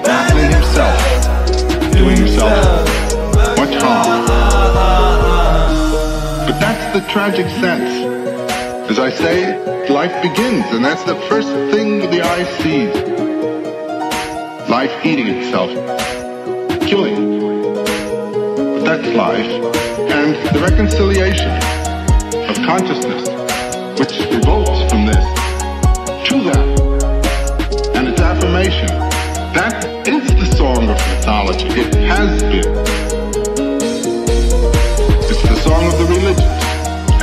[0.03, 0.99] Battling himself,
[1.93, 2.85] doing himself
[3.57, 4.25] much harm.
[6.45, 7.91] But that's the tragic sense.
[8.91, 12.93] As I say, life begins, and that's the first thing the eye sees.
[14.69, 15.69] Life eating itself,
[16.81, 17.39] killing.
[18.55, 19.51] But that's life.
[20.11, 21.51] And the reconciliation
[22.49, 23.29] of consciousness,
[23.97, 25.42] which revolts from this,
[26.51, 28.87] and its affirmation.
[29.55, 31.67] That is the song of mythology.
[31.67, 32.67] It has been.
[35.23, 36.63] It's the song of the religions.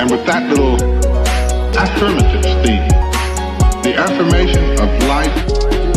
[0.01, 0.77] And with that little
[1.77, 2.89] affirmative theme,
[3.83, 5.37] the affirmation of life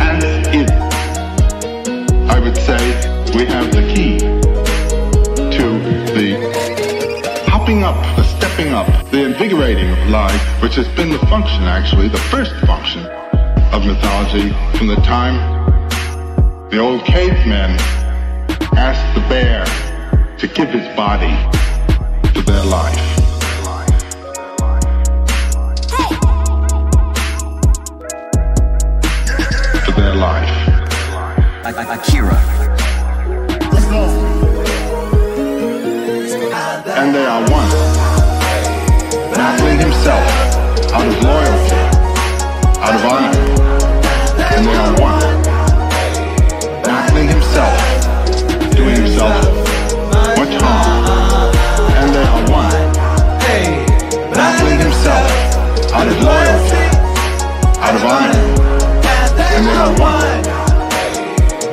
[0.02, 0.72] as is,
[2.30, 2.82] I would say
[3.36, 5.80] we have the key to
[6.12, 11.64] the hopping up, the stepping up, the invigorating of life, which has been the function,
[11.64, 13.03] actually, the first function
[13.84, 15.35] of mythology from the time
[16.69, 17.72] the old cavemen
[18.77, 19.65] asked the bear
[20.38, 21.31] to give his body
[22.34, 23.15] to their life.
[29.85, 30.49] To their life.
[31.65, 32.39] Akira.
[33.72, 34.03] Let's go.
[36.95, 37.69] And they are one.
[39.34, 40.27] Battling himself
[40.93, 41.76] out of loyalty,
[42.80, 43.62] out of honor
[44.68, 45.44] and one-on-one.
[46.84, 47.77] Battling himself,
[48.76, 49.45] doing himself
[50.38, 51.56] much harm.
[51.99, 52.94] And they are one.
[54.34, 55.31] Battling himself
[55.94, 56.85] out of loyalty,
[57.80, 58.45] out of honor.
[59.56, 60.44] And they are one.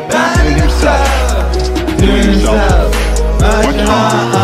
[0.09, 2.95] Battling himself, doing himself
[3.41, 4.40] much harm.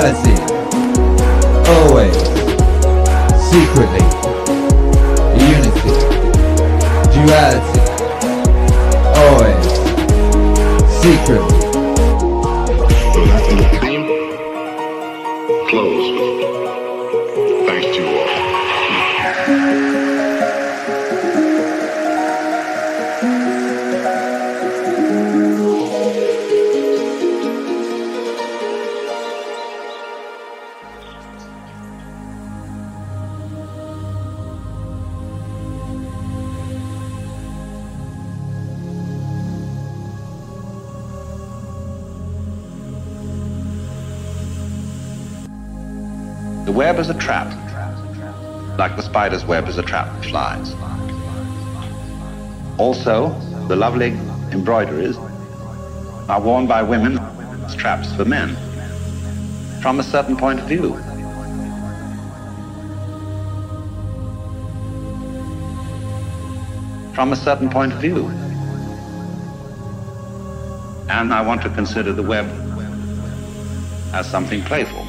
[0.00, 0.32] Duality.
[1.68, 2.16] Always.
[3.50, 4.06] Secretly.
[5.36, 5.92] Unity.
[7.12, 7.80] Duality.
[9.20, 9.66] Always.
[11.02, 11.59] Secretly.
[49.30, 50.74] Spider's web is a trap for flies.
[52.78, 53.28] Also,
[53.68, 54.08] the lovely
[54.50, 55.16] embroideries
[56.28, 57.16] are worn by women
[57.64, 58.56] as traps for men,
[59.80, 60.96] from a certain point of view.
[67.14, 68.26] From a certain point of view.
[71.08, 72.46] And I want to consider the web
[74.12, 74.99] as something playful.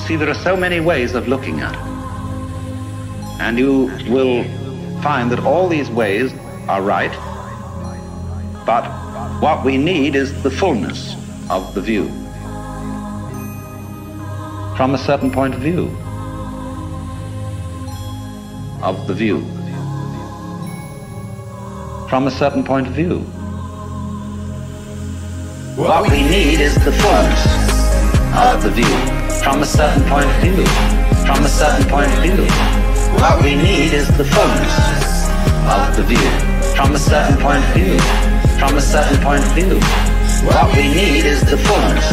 [0.00, 1.80] You see, there are so many ways of looking at it.
[3.40, 4.44] And you will
[5.02, 6.32] find that all these ways
[6.68, 7.12] are right,
[8.64, 8.84] but
[9.42, 11.14] what we need is the fullness
[11.50, 12.08] of the view.
[14.76, 15.94] From a certain point of view.
[18.82, 19.40] Of the view.
[22.08, 23.20] From a certain point of view.
[25.76, 27.46] What we need is the fullness
[28.34, 29.19] of the view.
[29.50, 30.64] From a certain point of view.
[31.26, 32.46] From a certain point of view.
[33.18, 35.26] What we need is the fullness
[35.66, 36.30] of the view.
[36.76, 37.98] From a certain point of view.
[38.60, 39.74] From a certain point of view.
[40.46, 42.06] What we need is the fullness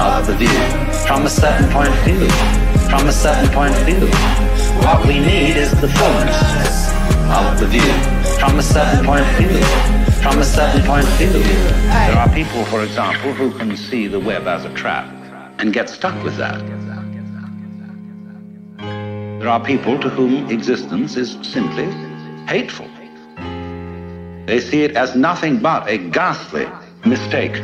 [0.00, 0.58] of the view.
[1.06, 2.26] From a certain point of view.
[2.88, 4.08] From a certain point of view.
[4.88, 6.88] What we need is the fullness
[7.28, 7.92] of the view.
[8.40, 9.60] From a certain point of view.
[10.22, 11.28] From a certain point of view.
[11.28, 15.17] There are people, for example, who can see the web as a trap
[15.58, 16.58] and get stuck with that.
[19.40, 21.86] There are people to whom existence is simply
[22.46, 22.88] hateful.
[24.46, 26.66] They see it as nothing but a ghastly
[27.04, 27.54] mistake.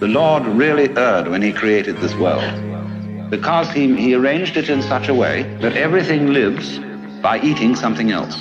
[0.00, 2.42] The Lord really erred when He created this world
[3.30, 6.78] because he, he arranged it in such a way that everything lives
[7.20, 8.40] by eating something else.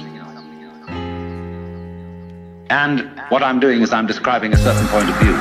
[2.69, 5.35] And what I'm doing is I'm describing a certain point of view.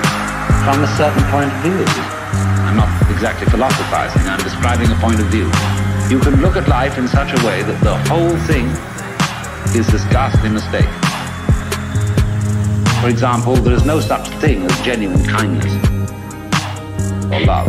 [0.65, 2.22] From a certain point of view.
[3.23, 5.45] Exactly philosophizing, I'm describing a point of view.
[6.11, 8.67] You can look at life in such a way that the whole thing
[9.79, 10.91] is this ghastly mistake.
[13.01, 15.73] For example, there is no such thing as genuine kindness
[17.33, 17.69] or love.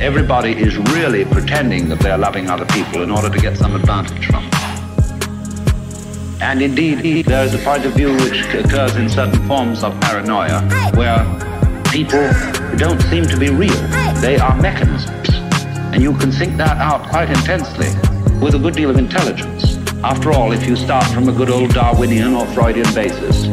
[0.00, 4.26] Everybody is really pretending that they're loving other people in order to get some advantage
[4.26, 4.60] from them.
[6.40, 10.60] And indeed, there is a point of view which occurs in certain forms of paranoia
[10.94, 11.55] where
[11.92, 12.30] people
[12.76, 13.74] don't seem to be real.
[14.20, 15.28] They are mechanisms.
[15.92, 17.88] And you can think that out quite intensely
[18.40, 19.76] with a good deal of intelligence.
[20.04, 23.46] After all, if you start from a good old Darwinian or Freudian basis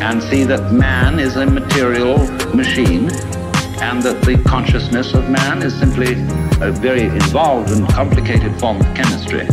[0.00, 2.18] and see that man is a material
[2.54, 3.10] machine
[3.80, 6.12] and that the consciousness of man is simply
[6.60, 9.46] a very involved and complicated form of chemistry,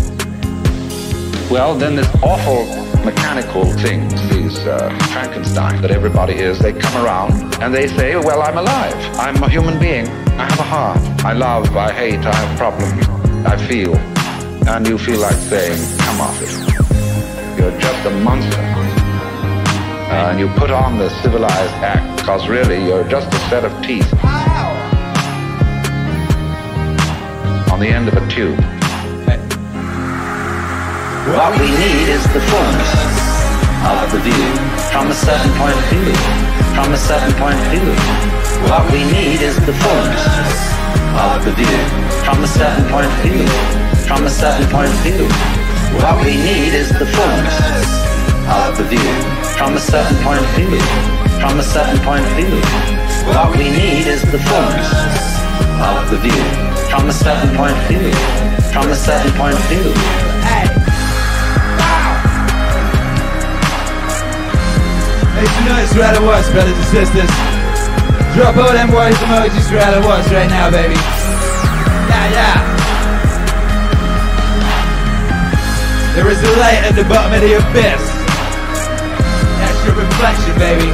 [1.50, 7.34] well, then this awful mechanical things, these uh, Frankenstein that everybody is, they come around
[7.62, 8.96] and they say, well, I'm alive.
[9.18, 10.08] I'm a human being.
[10.40, 10.98] I have a heart.
[11.26, 13.08] I love, I hate, I have problems.
[13.46, 13.96] I feel.
[14.68, 16.52] And you feel like saying, come off it.
[17.60, 18.62] You're just a monster.
[20.14, 23.72] Uh, and you put on the civilized act because really you're just a set of
[23.84, 24.14] teeth
[27.72, 28.60] on the end of a tube.
[31.24, 32.92] What we need is the fullness
[33.88, 34.52] of the view
[34.92, 36.12] from a certain point of view.
[36.76, 37.96] From a certain point of view.
[38.68, 40.20] What we need is the fullness
[41.16, 41.80] of the view
[42.28, 43.48] from a certain point of view.
[44.04, 45.24] From a certain point of view.
[46.04, 47.56] What we need is the fullness
[48.52, 49.12] of the view
[49.56, 50.76] from a certain point of view.
[51.40, 52.60] From a certain point of view.
[53.32, 54.92] What we need is the fullness
[55.80, 56.44] of the view
[56.92, 58.12] from a certain point of view.
[58.76, 60.43] From a certain point of view.
[65.44, 67.28] Make some noise for Alan Watts, brothers and sisters.
[68.34, 70.96] Drop all them words emojis for Alan Watts right now, baby.
[70.96, 72.58] Yeah, yeah.
[76.16, 78.04] There is a light at the bottom of the abyss.
[79.60, 80.88] That should be reflection, baby.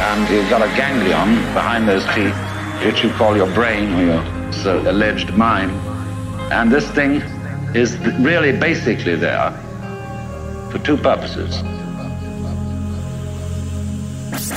[0.00, 2.34] and you've got a ganglion behind those teeth,
[2.86, 5.70] which you call your brain or your so uh, alleged mind.
[6.52, 7.22] And this thing
[7.74, 9.50] is really basically there
[10.70, 11.62] for two purposes.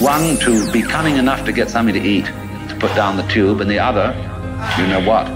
[0.02, 3.62] One, to be cunning enough to get something to eat, to put down the tube,
[3.62, 4.14] and the other,
[4.78, 5.28] you know what,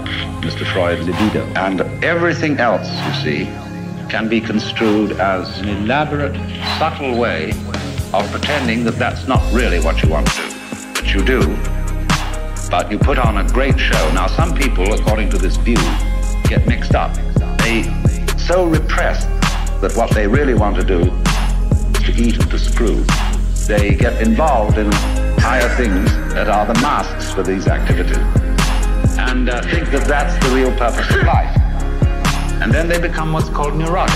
[0.42, 0.70] Mr.
[0.72, 1.44] Freud, libido.
[1.56, 3.44] And everything else, you see,
[4.08, 6.34] can be construed as an elaborate,
[6.78, 7.52] subtle way
[8.12, 10.54] of pretending that that's not really what you want to do.
[10.94, 11.77] But you do.
[12.70, 14.12] But you put on a great show.
[14.12, 15.76] Now, some people, according to this view,
[16.44, 17.14] get mixed up.
[17.58, 17.82] They
[18.36, 19.24] so repress
[19.80, 23.04] that what they really want to do is to eat and to screw.
[23.66, 24.90] They get involved in
[25.40, 28.18] higher things that are the masks for these activities
[29.18, 31.56] and uh, think that that's the real purpose of life.
[32.62, 34.14] And then they become what's called neurotic.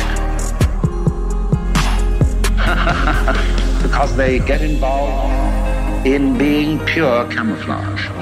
[3.83, 8.22] because they get involved in being pure camouflage.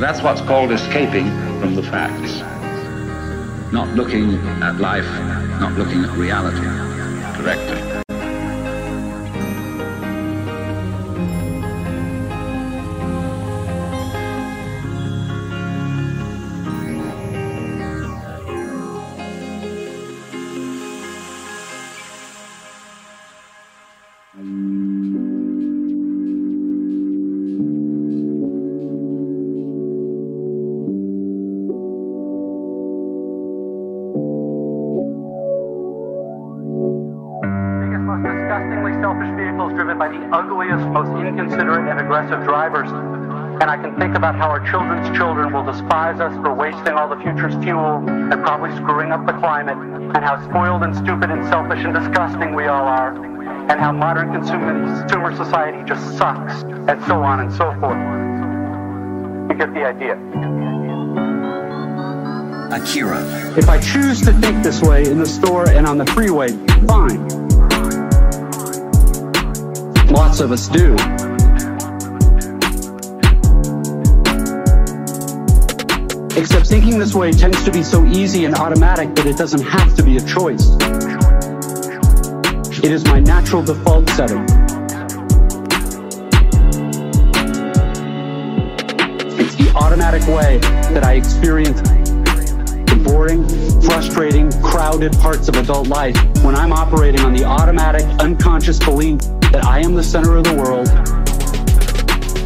[0.00, 1.26] That's what's called escaping
[1.60, 2.40] from the facts.
[3.70, 5.04] Not looking at life,
[5.60, 6.66] not looking at reality
[7.36, 7.79] correctly.
[49.30, 53.14] The climate, and how spoiled and stupid and selfish and disgusting we all are,
[53.70, 57.98] and how modern consumer, consumer society just sucks, and so on and so forth.
[59.50, 60.14] You get the idea.
[62.72, 63.20] Akira.
[63.56, 66.48] If I choose to think this way in the store and on the freeway,
[66.86, 67.28] fine.
[70.08, 70.96] Lots of us do.
[76.40, 79.94] Except thinking this way tends to be so easy and automatic that it doesn't have
[79.94, 80.70] to be a choice.
[82.82, 84.42] It is my natural default setting.
[89.38, 90.56] It's the automatic way
[90.94, 93.46] that I experience the boring,
[93.82, 99.20] frustrating, crowded parts of adult life when I'm operating on the automatic, unconscious belief
[99.52, 100.88] that I am the center of the world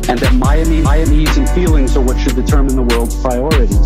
[0.08, 0.62] and that my
[1.04, 3.78] needs and feelings are what should determine the world's priorities.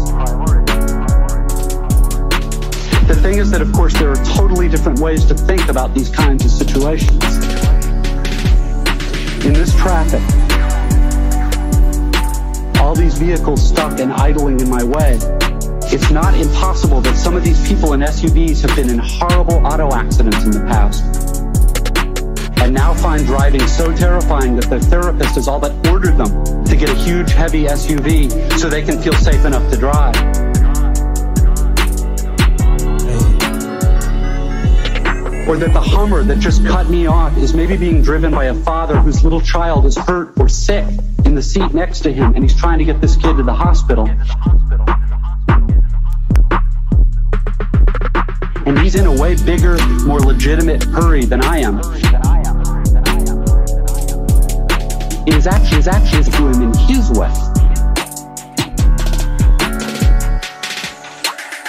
[3.06, 6.10] The thing is that, of course, there are totally different ways to think about these
[6.10, 7.24] kinds of situations.
[9.44, 10.22] In this traffic,
[12.80, 15.18] all these vehicles stuck and idling in my way,
[15.90, 19.92] it's not impossible that some of these people in SUVs have been in horrible auto
[19.94, 21.17] accidents in the past
[22.68, 26.76] and now find driving so terrifying that their therapist has all but ordered them to
[26.76, 30.14] get a huge, heavy SUV so they can feel safe enough to drive.
[35.48, 38.54] Or that the Hummer that just cut me off is maybe being driven by a
[38.54, 40.84] father whose little child is hurt or sick
[41.24, 43.54] in the seat next to him and he's trying to get this kid to the
[43.54, 44.06] hospital.
[48.66, 51.80] And he's in a way bigger, more legitimate hurry than I am.
[55.28, 57.28] It is actually, is actually to him in his way.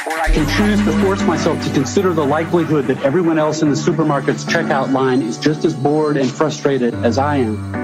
[0.08, 3.70] Or I can choose to force myself to consider the likelihood that everyone else in
[3.70, 7.76] the supermarket's checkout line is just as bored and frustrated as I am.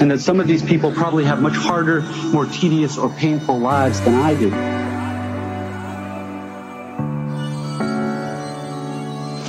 [0.00, 2.02] And that some of these people probably have much harder,
[2.32, 4.91] more tedious, or painful lives than I do.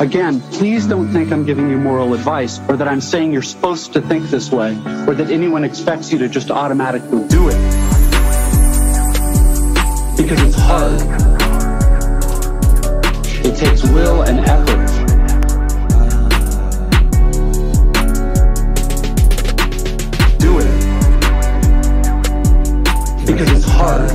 [0.03, 3.93] Again, please don't think I'm giving you moral advice or that I'm saying you're supposed
[3.93, 4.71] to think this way
[5.07, 7.55] or that anyone expects you to just automatically do it.
[10.17, 11.01] Because it's hard.
[13.45, 14.87] It takes will and effort.
[20.37, 20.71] Do it.
[23.25, 24.11] Because it's hard.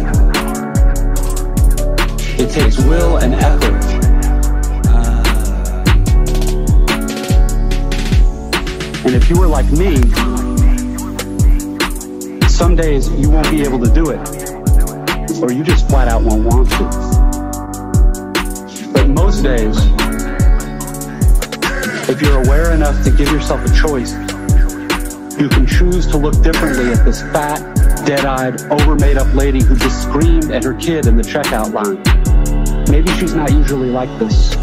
[2.39, 3.88] It takes will and effort.
[9.18, 9.96] If you were like me,
[12.58, 14.18] Some days you won't be able to do it,
[15.40, 16.84] or you just flat out won't want to.
[18.92, 19.76] But most days,
[22.08, 24.12] if you're aware enough to give yourself a choice,
[25.40, 27.60] you can choose to look differently at this fat,
[28.04, 32.02] dead-eyed, over-made-up lady who just screamed at her kid in the checkout line.
[32.90, 34.57] Maybe she's not usually like this.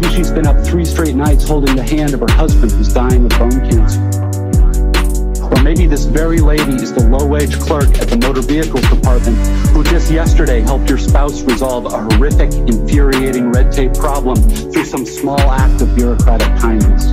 [0.00, 3.24] Maybe she's been up three straight nights holding the hand of her husband who's dying
[3.24, 4.00] of bone cancer.
[5.42, 9.36] Or maybe this very lady is the low-wage clerk at the motor vehicles department
[9.70, 15.04] who just yesterday helped your spouse resolve a horrific, infuriating red tape problem through some
[15.04, 17.10] small act of bureaucratic kindness.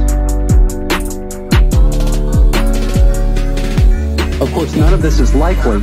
[4.40, 5.80] Of course, none of this is likely,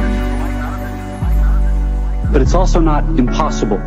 [2.31, 3.81] but it's also not impossible.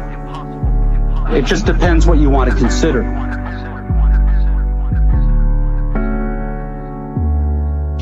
[1.28, 3.02] It just depends what you want to consider.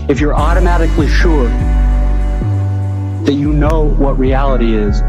[0.09, 1.47] If you're automatically sure
[3.23, 4.99] that you know what reality is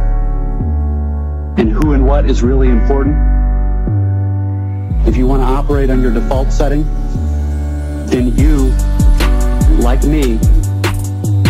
[1.59, 3.17] and who and what is really important,
[5.07, 6.85] if you want to operate on your default setting,
[8.07, 8.71] then you,
[9.83, 10.39] like me,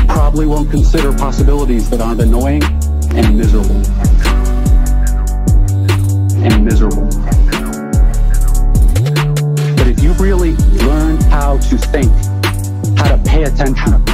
[0.09, 2.63] probably won't consider possibilities that aren't annoying
[3.15, 3.83] and miserable.
[6.45, 7.07] And miserable.
[9.77, 10.53] But if you really
[10.85, 12.13] learn how to think,
[12.99, 14.05] how to pay attention,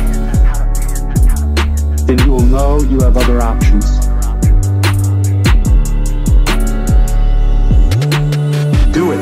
[2.07, 3.99] then you will know you have other options.
[8.95, 9.19] Do it.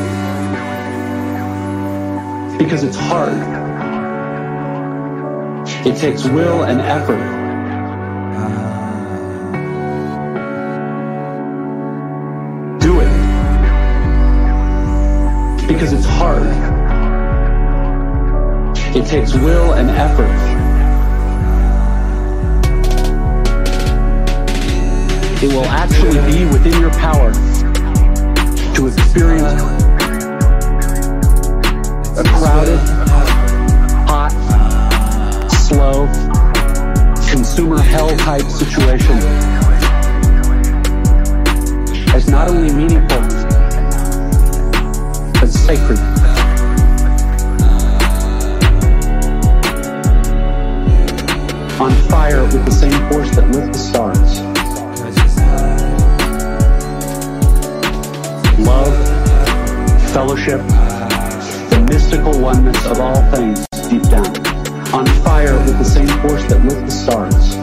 [2.59, 3.39] Because it's hard.
[5.87, 7.38] It takes will and effort.
[15.79, 16.43] Because it's hard.
[18.97, 20.27] It takes will and effort.
[25.41, 27.33] It will actually be within your power
[28.75, 29.63] to experience
[32.19, 32.81] a crowded,
[34.09, 34.33] hot,
[35.69, 36.09] slow,
[37.31, 39.17] consumer hell type situation
[42.13, 43.38] as not only meaningful,
[45.69, 45.99] sacred.
[51.79, 54.41] On fire with the same force that lit the stars.
[58.59, 58.97] Love,
[60.15, 60.67] fellowship,
[61.69, 64.25] the mystical oneness of all things deep down.
[64.95, 67.57] On fire with the same force that lit the stars.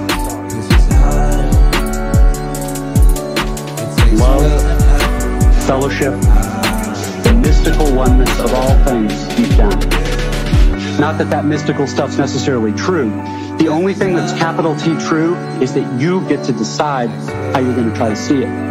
[4.14, 6.14] Love, fellowship,
[7.65, 9.71] mystical oneness of all things deep down.
[10.99, 13.09] Not that that mystical stuff's necessarily true.
[13.57, 17.75] The only thing that's capital T true is that you get to decide how you're
[17.75, 18.64] going to try to see it.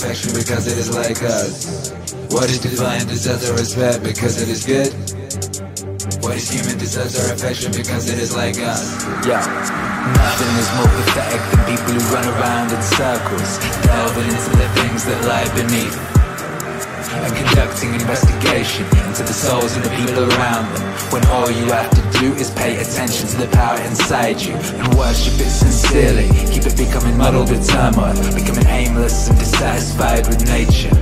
[0.00, 1.92] Affection because it is like us.
[2.32, 4.88] What is divine deserves our respect because it is good.
[6.24, 8.96] What is human deserves our affection because it is like us.
[9.28, 9.44] Yeah.
[9.44, 15.04] Nothing is more pathetic than people who run around in circles, delving into the things
[15.04, 15.96] that lie beneath.
[17.20, 20.84] And conducting investigation into the souls of the people around them.
[21.12, 24.92] When all you have to do is pay attention to the power inside you and
[24.94, 26.28] worship it sincerely.
[26.52, 30.92] Keep it becoming muddled with turmoil, becoming aimless and dissatisfied with nature.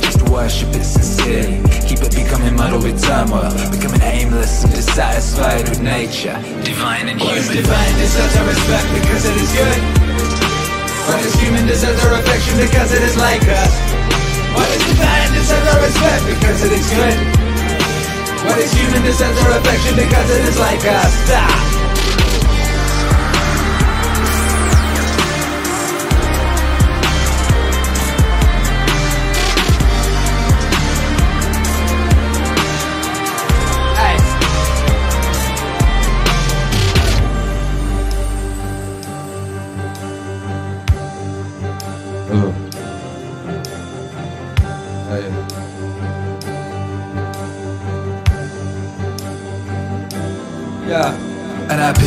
[0.00, 1.60] Just worship it sincerely.
[1.84, 6.40] Keep it becoming muddled with turmoil, becoming aimless and dissatisfied with nature.
[6.64, 7.52] Divine and human.
[7.52, 9.80] divine deserves our respect because it is good.
[11.12, 13.72] What is human deserves our affection because it is like us.
[14.56, 17.45] What is divine deserves our respect because it is good.
[18.46, 21.14] What is human deserves our affection because it is like us.
[21.30, 21.75] Ah.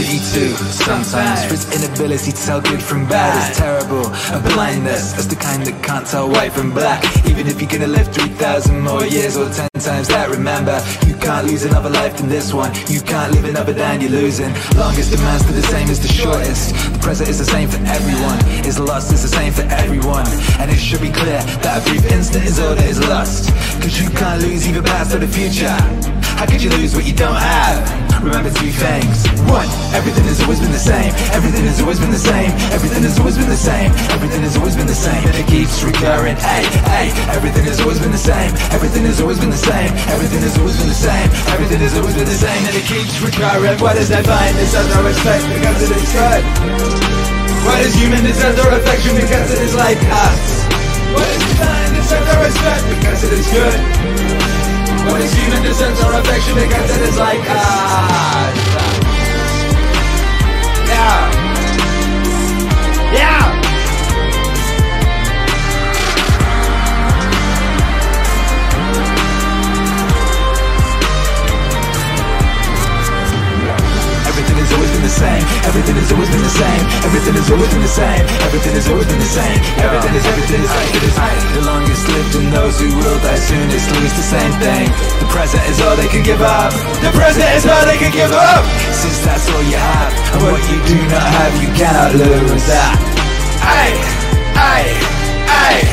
[0.10, 1.46] And too, sometimes.
[1.46, 4.08] For its inability to tell good from bad is terrible.
[4.34, 7.06] A blindness, that's the kind that can't tell white from black.
[7.28, 11.46] Even if you're gonna live 3,000 more years or 10 times that Remember, you can't
[11.46, 12.74] lose another life than this one.
[12.88, 14.52] You can't live another down, you're losing.
[14.76, 16.74] Longest demands to the same as the shortest.
[16.94, 18.40] The present is the same for everyone.
[18.66, 20.26] Is lost is the same for everyone.
[20.58, 23.50] And it should be clear that a brief instant is all that is lost
[23.82, 25.78] Cause you can't lose either past or the future
[26.40, 27.84] How could you lose what you don't have?
[28.24, 29.28] Remember two things.
[29.52, 31.12] One, everything has always been the same.
[31.36, 32.56] Everything has always been the same.
[32.72, 33.92] Everything has always been the same.
[34.16, 35.20] Everything has always been the same.
[35.20, 36.40] And it keeps recurring.
[36.40, 38.56] Hey, hey, everything has always been the same.
[38.72, 39.92] Everything has always been the same.
[40.08, 41.28] Everything has always been the same.
[41.52, 42.62] Everything has always been the same.
[42.72, 43.76] And it keeps recurring.
[43.84, 46.44] What is divine deserves our respect because it is good.
[47.68, 49.12] What is human deserves our affection?
[49.12, 50.44] Because it is like us.
[51.12, 53.99] What is divine deserves our respect because it is good
[55.06, 58.58] what is human deserves our affection because it is like us.
[60.88, 61.29] Yeah.
[75.20, 75.44] Same.
[75.68, 76.84] Everything has always been the same.
[77.04, 78.24] Everything has always been the same.
[78.48, 79.60] Everything has always been the same.
[79.84, 81.16] Everything is everything is everything is
[81.60, 84.88] The longest lived and those who will die soonest lose the same thing.
[85.20, 86.72] The present is all they can give up.
[87.04, 88.64] The present is all they can give up.
[88.96, 92.66] Since that's all you have, and what you do not have, you cannot lose.
[92.72, 92.96] Ah.
[93.76, 94.00] Aye,
[94.56, 94.96] aye,
[95.52, 95.84] aye.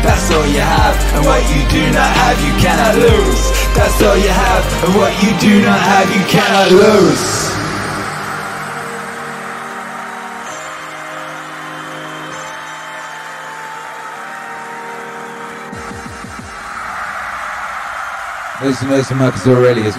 [0.00, 3.42] That's all you have, and what you do not have, you cannot lose.
[3.76, 7.53] That's all you have, and what you do not have, you cannot lose.
[18.64, 19.94] Listen, listen, Marcus Aurelius,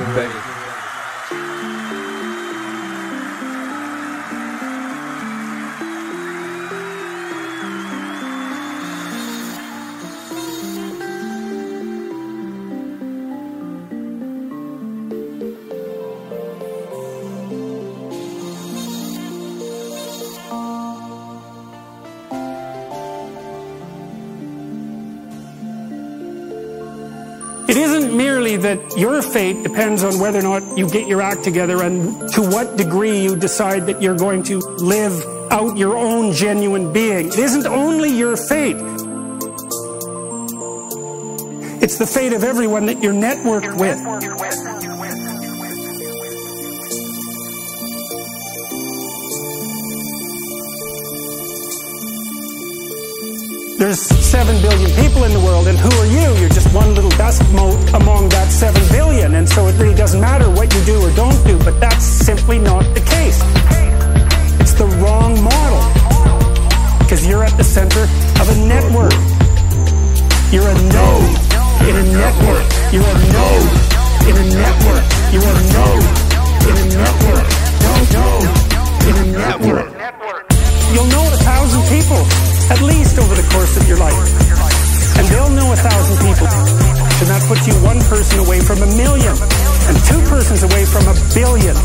[29.36, 33.22] fate depends on whether or not you get your act together and to what degree
[33.22, 35.12] you decide that you're going to live
[35.52, 37.28] out your own genuine being.
[37.28, 38.78] It isn't only your fate.
[41.84, 44.00] It's the fate of everyone that you're networked with.
[53.80, 56.28] There's 7 billion people in the world, and who are you?
[56.42, 60.20] You're just one little dust mote among that 7 billion, and so it really doesn't
[60.20, 63.40] matter what you do or don't do, but that's simply not the case.
[64.60, 65.80] It's the wrong model,
[67.00, 68.04] because you're at the center
[68.44, 69.16] of a network.
[70.52, 71.32] You're a node
[71.88, 72.68] in a network.
[72.92, 73.72] You're a node
[74.28, 75.06] in a network.
[75.32, 76.06] You're a node
[76.68, 77.48] in a network.
[78.20, 78.52] Node
[79.08, 79.90] in a network.
[80.92, 82.20] You'll know a thousand people,
[82.72, 84.18] at least over the course of your life.
[85.18, 86.50] And they'll know a thousand people.
[86.50, 89.36] And that puts you one person away from a million,
[89.88, 91.76] and two persons away from a billion.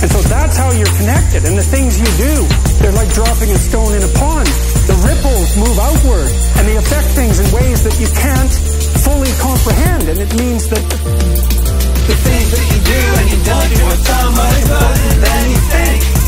[0.00, 1.44] And so that's how you're connected.
[1.44, 2.34] And the things you do,
[2.80, 4.48] they're like dropping a stone in a pond.
[4.88, 8.54] The ripples move outward, and they affect things in ways that you can't
[9.04, 10.08] fully comprehend.
[10.08, 14.54] And it means that The things that you do and you don't do are more
[14.58, 16.19] important than you think.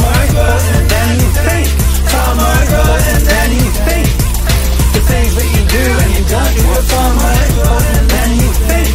[0.00, 1.66] Far more and then you think.
[2.10, 4.06] For my girl, and you think.
[4.94, 7.80] The things that you do and you don't do it for my girl,
[8.18, 8.88] and you think.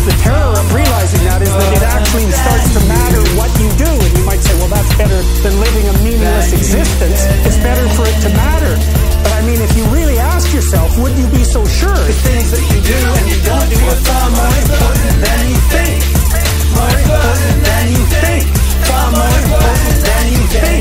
[0.00, 3.90] The terror of realizing that is that it actually starts to matter what you do.
[3.90, 7.20] And you might say, well, that's better than living a meaningless existence.
[7.44, 8.74] It's better for it to matter.
[9.22, 11.94] But I mean, if you really ask yourself, would you be so sure?
[11.94, 12.48] Think.
[16.74, 17.36] My girl,
[17.76, 18.00] and
[20.30, 20.78] you day.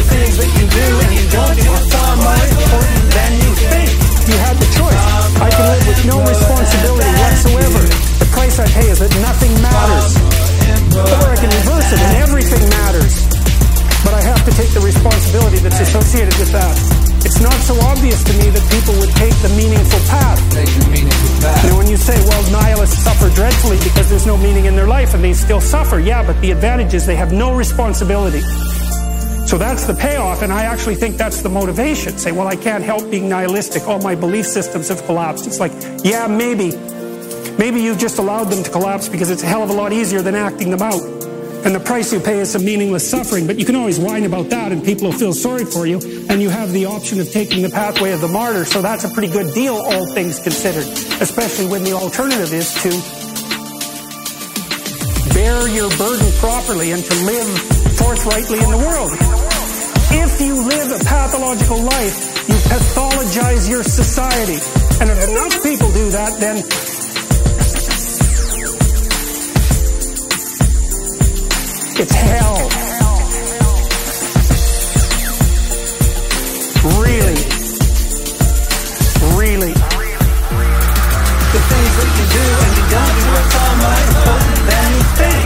[0.00, 3.50] The things that you do and you don't do are far more important than you
[3.68, 3.88] think.
[4.32, 4.96] You had the choice.
[5.44, 7.82] I can live with no responsibility whatsoever.
[8.16, 10.12] The price I pay is that nothing matters.
[10.96, 13.14] Or I can reverse it and everything matters.
[14.00, 18.22] But I have to take the responsibility that's associated with that it's not so obvious
[18.24, 20.40] to me that people would take the meaningful path.
[20.52, 20.68] Take
[21.76, 25.22] when you say, well, nihilists suffer dreadfully because there's no meaning in their life and
[25.22, 28.40] they still suffer, yeah, but the advantage is they have no responsibility.
[29.46, 32.18] So that's the payoff, and I actually think that's the motivation.
[32.18, 33.86] Say, well, I can't help being nihilistic.
[33.86, 35.46] All my belief systems have collapsed.
[35.46, 35.70] It's like,
[36.02, 36.72] yeah, maybe.
[37.56, 40.20] Maybe you've just allowed them to collapse because it's a hell of a lot easier
[40.20, 41.15] than acting them out.
[41.66, 44.50] And the price you pay is some meaningless suffering, but you can always whine about
[44.50, 45.98] that and people will feel sorry for you.
[46.30, 48.64] And you have the option of taking the pathway of the martyr.
[48.64, 50.86] So that's a pretty good deal, all things considered,
[51.20, 52.90] especially when the alternative is to
[55.34, 57.50] bear your burden properly and to live
[57.98, 59.10] forthrightly in the world.
[60.22, 64.62] If you live a pathological life, you pathologize your society.
[65.02, 66.62] And if enough people do that, then
[71.98, 72.56] it's hell.
[77.00, 77.40] Really.
[79.38, 79.72] Really.
[81.52, 81.92] The things
[82.34, 85.44] do and don't do are far more important than you think.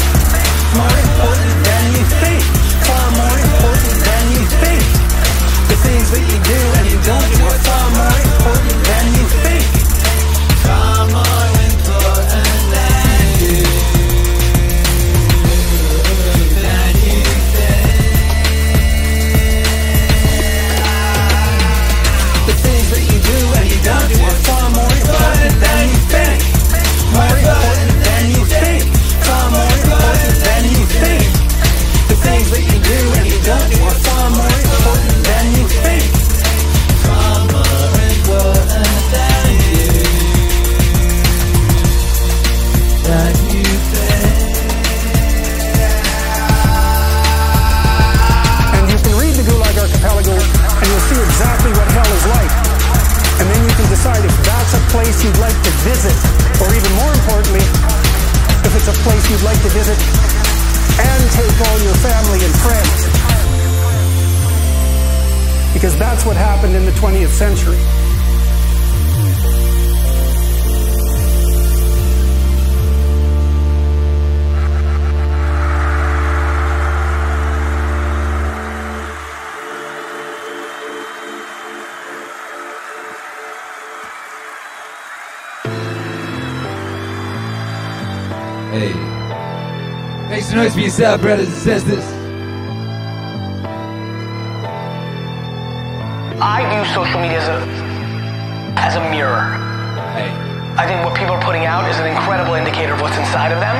[0.74, 0.99] More
[55.10, 56.14] place you'd like to visit,
[56.62, 57.66] or even more importantly,
[58.62, 59.98] if it's a place you'd like to visit
[61.02, 63.10] and take all your family and friends.
[65.74, 67.99] Because that's what happened in the 20th century.
[90.50, 92.04] Some noise for yourself, brothers and sisters.
[96.42, 97.58] I view social media as a
[98.80, 99.54] as a mirror.
[100.76, 103.60] I think what people are putting out is an incredible indicator of what's inside of
[103.60, 103.76] them.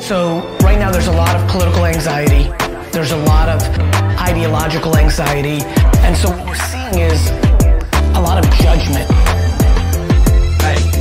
[0.00, 2.52] So right now there's a lot of political anxiety.
[2.90, 3.62] There's a lot of
[4.18, 5.64] ideological anxiety.
[6.04, 7.30] And so what we're seeing is
[8.16, 9.08] a lot of judgment.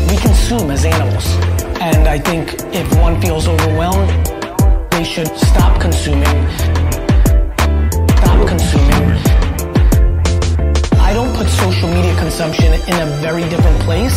[0.10, 1.61] We consume as animals.
[1.82, 4.08] And I think if one feels overwhelmed,
[4.92, 6.38] they should stop consuming.
[8.22, 9.08] Stop consuming.
[11.02, 14.16] I don't put social media consumption in a very different place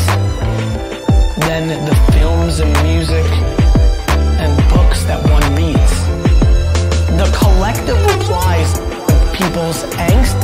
[1.48, 3.24] than the films and music
[4.44, 5.94] and books that one reads.
[7.16, 10.36] The collective replies of people's angst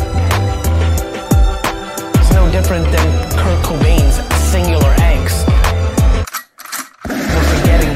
[2.22, 4.16] is no different than Kurt Cobain's
[4.50, 5.49] singular angst.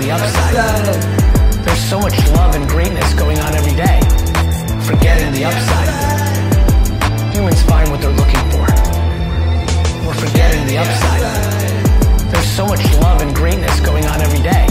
[0.05, 1.65] The upside.
[1.65, 4.01] There's so much love and greatness going on every day.
[4.85, 5.89] Forgetting the upside.
[7.35, 8.69] Humans find what they're looking for.
[10.05, 11.23] We're forgetting the upside.
[12.31, 14.67] There's so much love and greatness going on every day.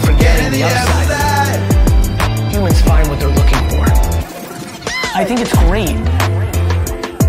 [0.00, 2.50] Forgetting the upside.
[2.50, 3.84] Humans find what they're looking for.
[5.14, 5.98] I think it's great.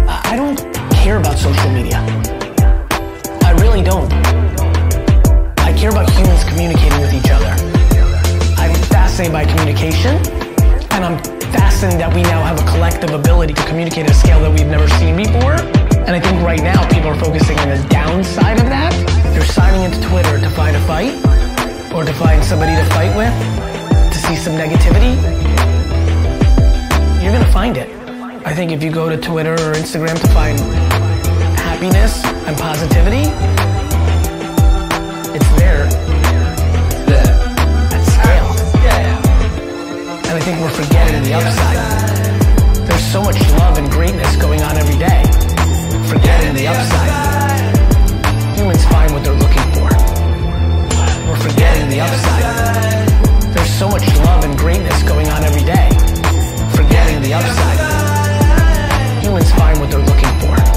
[0.08, 0.58] I don't
[0.94, 2.00] care about social media.
[3.44, 4.37] I really don't.
[5.78, 7.54] Care about humans communicating with each other.
[8.58, 10.18] I'm fascinated by communication,
[10.90, 11.22] and I'm
[11.54, 14.66] fascinated that we now have a collective ability to communicate at a scale that we've
[14.66, 15.54] never seen before.
[15.54, 18.90] And I think right now people are focusing on the downside of that.
[19.38, 21.14] They're signing into Twitter to find a fight,
[21.94, 23.32] or to find somebody to fight with,
[24.12, 25.14] to see some negativity.
[27.22, 27.88] You're gonna find it.
[28.44, 30.58] I think if you go to Twitter or Instagram to find
[31.70, 33.30] happiness and positivity,
[35.38, 35.86] it's there.
[37.06, 37.34] There.
[37.94, 38.50] At scale.
[40.26, 41.78] And I think we're forgetting the upside.
[42.88, 45.22] There's so much love and greatness going on every day.
[46.10, 47.14] Forgetting the upside.
[48.58, 49.90] Humans find what they're looking for.
[51.30, 53.54] We're forgetting the upside.
[53.54, 55.90] There's so much love and greatness going on every day.
[56.74, 57.80] Forgetting the upside.
[59.24, 60.77] Humans find what they're looking for.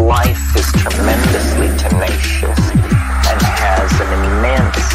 [0.00, 4.88] life is tremendously tenacious and has an immense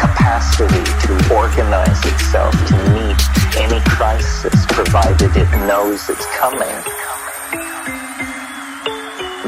[0.00, 3.20] capacity to organize itself to meet
[3.58, 6.76] any crisis provided it knows it's coming.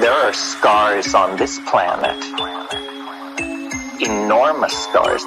[0.00, 2.22] There are scars on this planet,
[4.00, 5.24] enormous scars.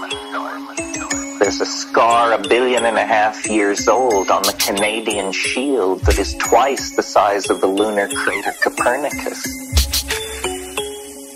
[1.40, 6.20] There's a scar a billion and a half years old on the Canadian shield that
[6.20, 9.61] is twice the size of the lunar crater Copernicus.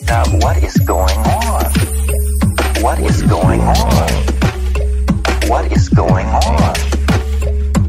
[0.08, 1.66] Now, what is going on?
[2.82, 4.10] What is going on?
[5.50, 6.76] What is going on?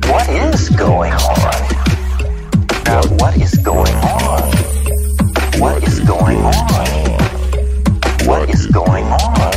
[0.09, 1.53] What is going on?
[2.87, 4.43] Now, what is going on?
[5.61, 6.67] What is going on?
[8.27, 9.53] What is going on?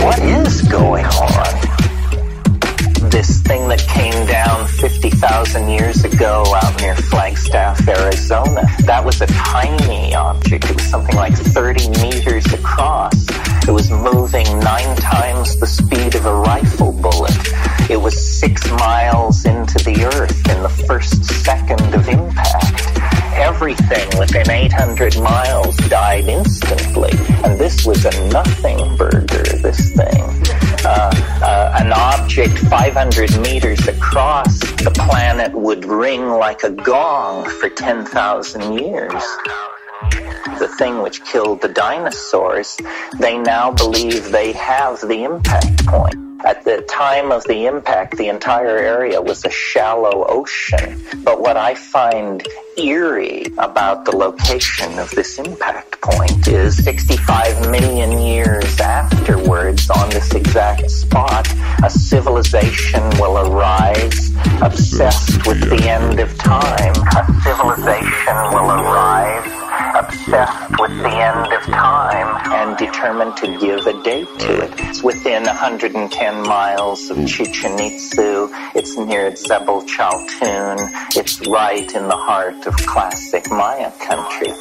[0.00, 3.10] What is going on?
[3.10, 9.26] This thing that came down 50,000 years ago out near Flagstaff, Arizona, that was a
[9.26, 10.70] tiny object.
[10.70, 13.26] It was something like 30 meters across.
[13.66, 17.36] It was moving nine times the speed of a rifle bullet.
[17.90, 22.92] It was six miles into the earth in the first second of impact.
[23.34, 27.10] Everything within 800 miles died instantly.
[27.42, 29.21] And this was a nothing burger,
[32.32, 39.22] object 500 meters across the planet would ring like a gong for 10,000 years
[40.58, 42.78] the thing which killed the dinosaurs,
[43.18, 46.31] they now believe they have the impact point.
[46.44, 51.00] At the time of the impact, the entire area was a shallow ocean.
[51.22, 52.46] But what I find
[52.76, 60.34] eerie about the location of this impact point is 65 million years afterwards, on this
[60.34, 61.46] exact spot,
[61.84, 66.94] a civilization will arise obsessed with the end of time.
[67.16, 69.61] A civilization will arise
[70.12, 74.72] obsessed with the end of time and determined to give a date to it.
[74.78, 78.48] It's within 110 miles of Chichen Itza.
[78.74, 79.84] It's near Zebel.
[81.14, 84.52] It's right in the heart of classic Maya country.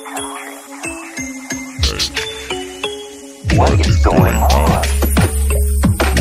[3.58, 4.86] What is going on?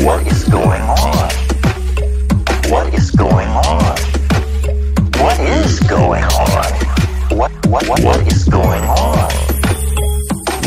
[0.05, 1.31] What is going on?
[2.69, 3.97] What is going on?
[5.21, 6.90] What is going on?
[7.31, 9.31] What what what what is going on?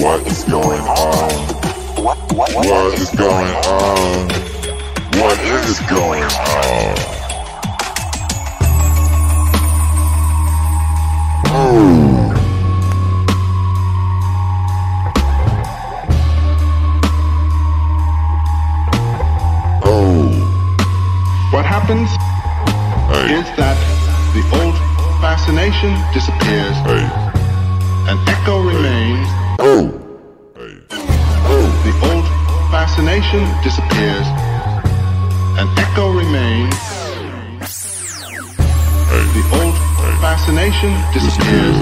[0.01, 1.33] What is going on?
[2.03, 4.29] What what what, what is going on?
[5.21, 6.95] What is going on?
[11.47, 12.33] Oh.
[19.85, 21.51] Oh.
[21.53, 22.11] What happens
[23.31, 23.77] is that
[24.33, 24.84] the old
[25.25, 26.77] fascination disappears.
[28.13, 29.27] An echo remains.
[31.87, 32.27] The old
[32.71, 34.27] fascination disappears.
[35.57, 36.77] An echo remains.
[39.33, 39.77] The old
[40.21, 41.79] fascination disappears.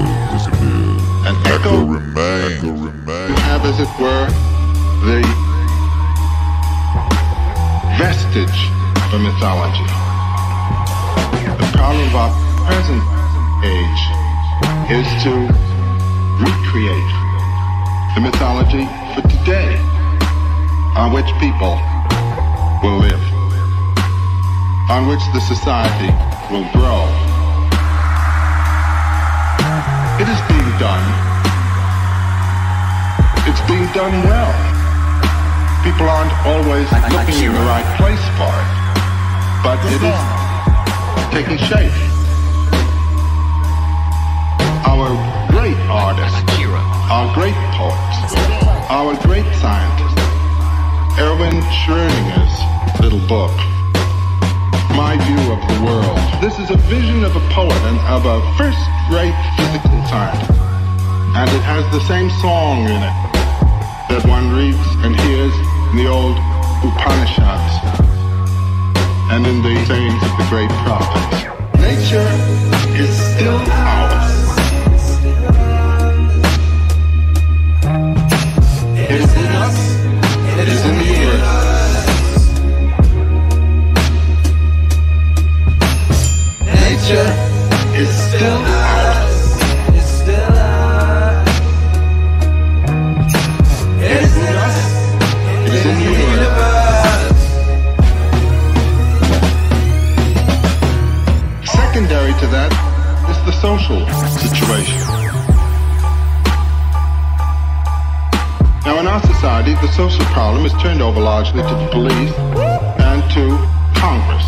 [1.26, 2.62] An echo remains.
[2.62, 4.26] You have, as it were,
[5.02, 5.18] the
[7.98, 8.60] vestige
[9.12, 9.88] of mythology.
[11.58, 12.30] The problem of our
[12.68, 13.02] present
[13.62, 14.02] age.
[14.91, 15.32] Is to
[16.42, 17.12] recreate
[18.15, 18.84] the mythology
[19.15, 19.78] for today.
[20.99, 21.78] On which people
[22.82, 23.23] will live,
[24.91, 26.10] on which the society
[26.52, 27.07] will grow.
[30.20, 31.07] It is being done.
[33.49, 34.52] It's being done well.
[35.82, 38.70] People aren't always looking in the right place for it,
[39.65, 40.20] but it is
[41.32, 42.22] taking shape
[44.86, 45.09] our
[45.51, 46.39] great artists,
[47.11, 48.35] our great poets,
[48.91, 50.19] our great scientists.
[51.19, 52.57] Erwin Schrödinger's
[53.01, 53.52] little book,
[54.97, 56.19] My View of the World.
[56.41, 60.59] This is a vision of a poet and of a first-rate physical scientist.
[61.36, 63.17] And it has the same song in it
[64.09, 65.55] that one reads and hears
[65.93, 66.36] in the old
[66.85, 67.75] Upanishads
[69.31, 71.44] and in the sayings of the great prophets.
[71.78, 72.28] Nature
[73.01, 74.11] is still ours.
[79.12, 79.78] It is in us.
[80.58, 82.47] It is in the universe.
[86.65, 87.28] Nature
[88.00, 89.36] is still ours.
[89.89, 91.49] It is still us.
[94.00, 94.78] It is in us.
[95.66, 97.42] It is in the universe.
[101.70, 102.73] Secondary to that
[103.28, 104.00] is the social
[104.39, 105.11] situation.
[108.85, 112.35] Now, in our society, the social problem is turned over largely to the police
[112.99, 113.55] and to
[113.94, 114.43] Congress.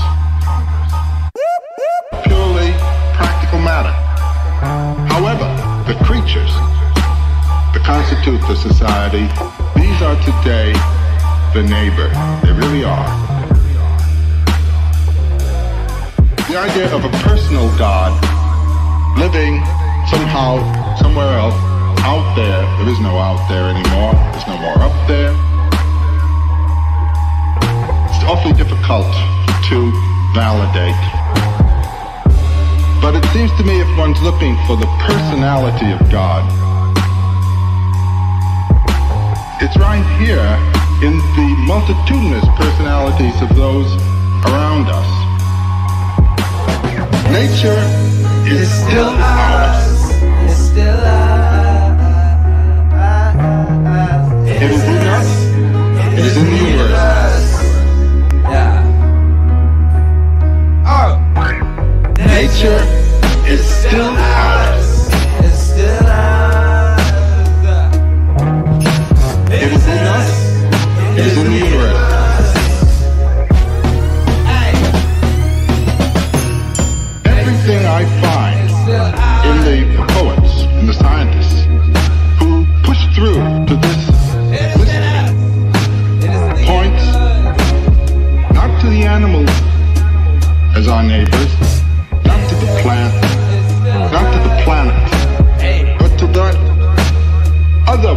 [2.27, 2.73] Purely
[3.15, 3.95] practical matter.
[5.07, 5.47] However,
[5.87, 6.51] the creatures
[7.71, 9.31] that constitute the society,
[9.79, 10.73] these are today
[11.55, 12.11] the neighbor.
[12.43, 13.07] They really are.
[16.51, 18.11] The idea of a personal God
[19.17, 19.63] living
[20.11, 20.59] somehow
[20.97, 21.74] somewhere else
[22.05, 22.60] out there.
[22.76, 24.12] There is no out there anymore.
[24.33, 25.33] There's no more up there.
[28.12, 29.08] It's awfully difficult
[29.73, 29.78] to
[30.36, 31.00] validate.
[33.00, 36.44] But it seems to me if one's looking for the personality of God,
[39.65, 40.44] it's right here
[41.00, 43.89] in the multitudinous personalities of those
[44.44, 45.10] around us.
[47.33, 47.81] Nature
[48.44, 50.12] is still ours.
[50.44, 51.24] It's still
[54.65, 55.31] It is in us.
[56.15, 57.51] It is in the universe.
[58.44, 58.81] Yeah.
[60.86, 61.10] Oh.
[62.17, 62.81] Nature
[63.47, 64.74] is still ours.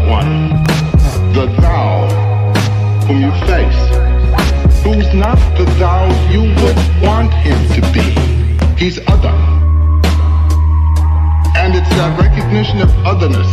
[0.08, 0.64] One,
[1.36, 2.08] the thou
[3.08, 3.82] whom you face,
[4.84, 8.08] who's not the thou you would want him to be.
[8.80, 9.36] He's other.
[11.60, 13.52] And it's that recognition of otherness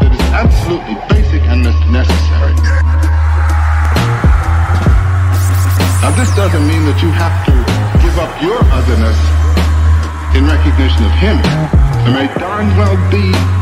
[0.00, 2.54] that is absolutely basic and necessary.
[6.04, 7.54] Now this doesn't mean that you have to
[8.04, 9.16] give up your otherness
[10.36, 11.40] in recognition of him.
[12.04, 13.59] There may darn well be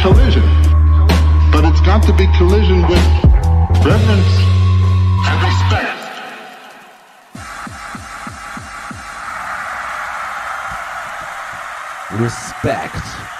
[0.00, 0.42] collision,
[1.52, 3.04] but it's got to be collision with
[3.84, 4.34] reverence
[5.28, 6.00] and respect.
[12.18, 13.39] Respect.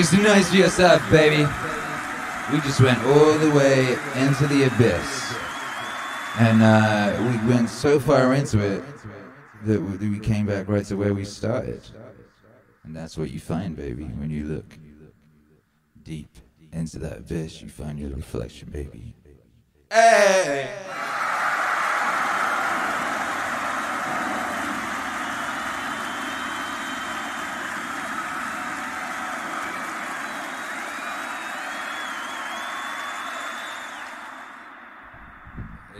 [0.00, 1.46] Make some noise for yourself, baby.
[2.50, 5.34] We just went all the way into the abyss.
[6.38, 8.82] And uh, we went so far into it
[9.66, 11.82] that we we came back right to where we started.
[12.84, 14.78] And that's what you find, baby, when you look
[16.02, 16.34] deep
[16.72, 17.60] into that abyss.
[17.60, 19.14] You find your reflection, baby.
[19.92, 20.80] Hey!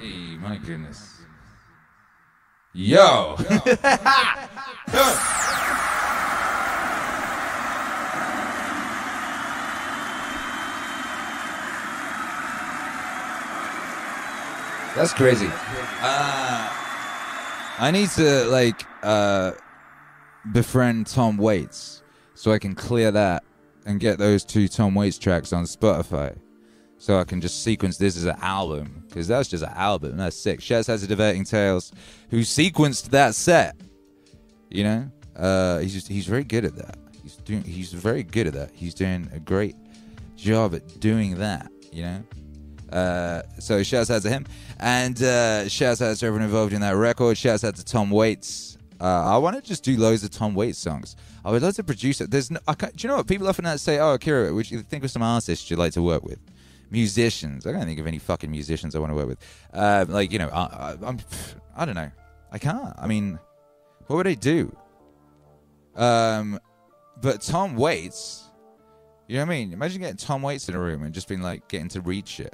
[0.00, 1.20] Hey, my goodness.
[2.74, 3.36] Yo!
[14.96, 15.46] That's crazy.
[15.46, 16.68] Uh,
[17.78, 19.52] I need to like uh,
[20.50, 22.02] befriend Tom Waits
[22.34, 23.44] so I can clear that
[23.86, 26.36] and get those two Tom Waits tracks on Spotify.
[27.00, 30.18] So I can just sequence this as an album because that's just an album.
[30.18, 30.60] That's sick.
[30.60, 31.92] Shaz has a diverting tales
[32.28, 33.74] who sequenced that set.
[34.68, 36.98] You know, uh, he's just, he's very good at that.
[37.22, 38.72] He's doing he's very good at that.
[38.74, 39.76] He's doing a great
[40.36, 41.72] job at doing that.
[41.90, 42.22] You know.
[42.92, 44.44] Uh, so shouts out to him,
[44.78, 47.38] and uh, shouts out to everyone involved in that record.
[47.38, 48.76] Shouts out to Tom Waits.
[49.00, 51.16] Uh, I want to just do loads of Tom Waits songs.
[51.46, 52.30] I would love to produce it.
[52.30, 53.98] There's no, do you know what people often say?
[53.98, 56.38] Oh, Akira, would you think of some artists you'd like to work with?
[56.90, 57.66] Musicians.
[57.66, 59.38] I can't think of any fucking musicians I want to work with.
[59.72, 61.18] Uh, like you know, I, I, I'm,
[61.76, 62.10] I don't know.
[62.52, 62.94] I can't.
[62.98, 63.38] I mean,
[64.06, 64.76] what would I do?
[65.94, 66.58] Um,
[67.20, 68.44] but Tom Waits.
[69.28, 69.72] You know what I mean?
[69.72, 72.52] Imagine getting Tom Waits in a room and just being like getting to read shit.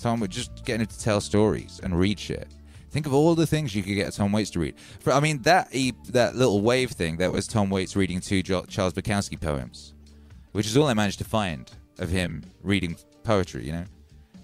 [0.00, 2.46] Tom would just getting him to tell stories and read shit.
[2.90, 4.74] Think of all the things you could get Tom Waits to read.
[5.00, 5.72] For I mean, that
[6.10, 9.94] that little wave thing that was Tom Waits reading two Charles Bukowski poems,
[10.52, 11.70] which is all I managed to find
[12.02, 13.64] of him reading poetry.
[13.64, 13.84] You know,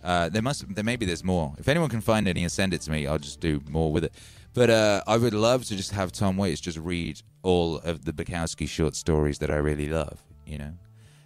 [0.03, 1.55] uh, there must there maybe there's more.
[1.59, 4.05] If anyone can find any and send it to me, I'll just do more with
[4.05, 4.12] it.
[4.55, 8.12] But uh, I would love to just have Tom Waits just read all of the
[8.12, 10.23] Bukowski short stories that I really love.
[10.47, 10.73] You know,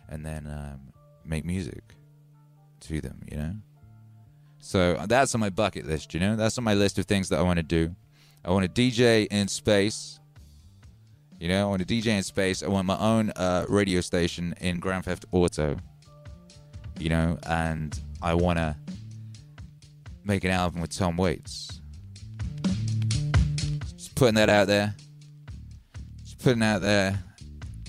[0.09, 0.93] and then um,
[1.25, 1.95] make music
[2.81, 3.21] to them.
[3.31, 3.55] You know.
[4.65, 6.37] So that's on my bucket list, you know?
[6.37, 7.95] That's on my list of things that I want to do.
[8.45, 10.21] I want to DJ in space.
[11.41, 12.63] You know, I want to DJ in space.
[12.63, 15.79] I want my own uh, radio station in Grand Theft Auto.
[16.99, 18.77] You know, and I want to
[20.25, 21.81] make an album with Tom Waits.
[23.97, 24.95] Just putting that out there.
[26.23, 27.19] Just putting out there,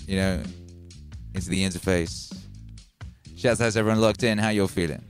[0.08, 0.44] you know,
[1.34, 2.36] into the interface.
[3.36, 4.38] Shouts out to everyone locked in.
[4.38, 5.04] How you're feeling?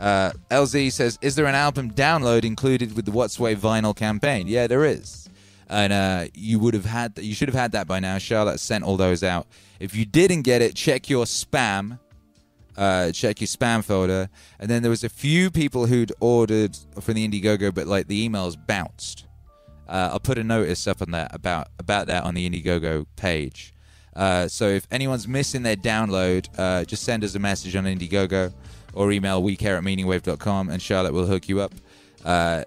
[0.00, 4.46] Uh, LZ says, "Is there an album download included with the Watts Wave vinyl campaign?"
[4.46, 5.28] Yeah, there is,
[5.68, 8.18] and uh, you would have had you should have had that by now.
[8.18, 9.46] Charlotte sent all those out.
[9.80, 11.98] If you didn't get it, check your spam.
[12.76, 14.28] Uh, check your spam folder.
[14.58, 18.28] And then there was a few people who'd ordered from the Indiegogo, but like the
[18.28, 19.26] emails bounced.
[19.88, 23.74] Uh, I'll put a notice up on that about about that on the Indiegogo page.
[24.16, 28.52] Uh, so if anyone's missing their download, uh, just send us a message on Indiegogo
[28.92, 31.74] or email wecare at meaningwave.com and Charlotte will hook you up.
[32.24, 32.62] Uh,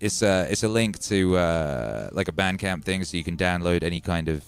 [0.00, 3.82] it's a it's a link to uh, like a Bandcamp thing, so you can download
[3.82, 4.44] any kind of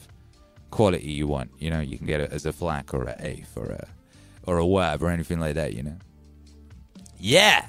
[0.71, 1.51] quality you want.
[1.59, 3.87] You know, you can get it as a FLAC or a AIF or a
[4.47, 5.75] or a WAV or anything like that.
[5.75, 5.97] You know.
[7.19, 7.67] Yeah,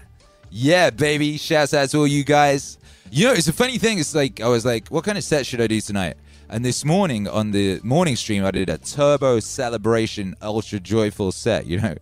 [0.49, 1.37] yeah, baby.
[1.37, 2.77] Shouts out to all you guys.
[3.11, 3.99] You know, it's a funny thing.
[3.99, 6.17] It's like I was like, what kind of set should I do tonight?
[6.49, 11.65] And this morning on the morning stream, I did a turbo celebration, ultra joyful set.
[11.65, 11.95] You know,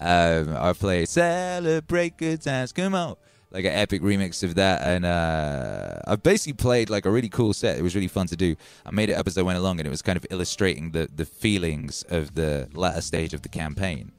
[0.00, 3.16] um, I played "Celebrate Good Times." Come on,
[3.56, 7.54] like an epic remix of that, and uh, I basically played like a really cool
[7.54, 7.78] set.
[7.78, 8.54] It was really fun to do.
[8.84, 11.08] I made it up as I went along, and it was kind of illustrating the
[11.16, 14.12] the feelings of the latter stage of the campaign.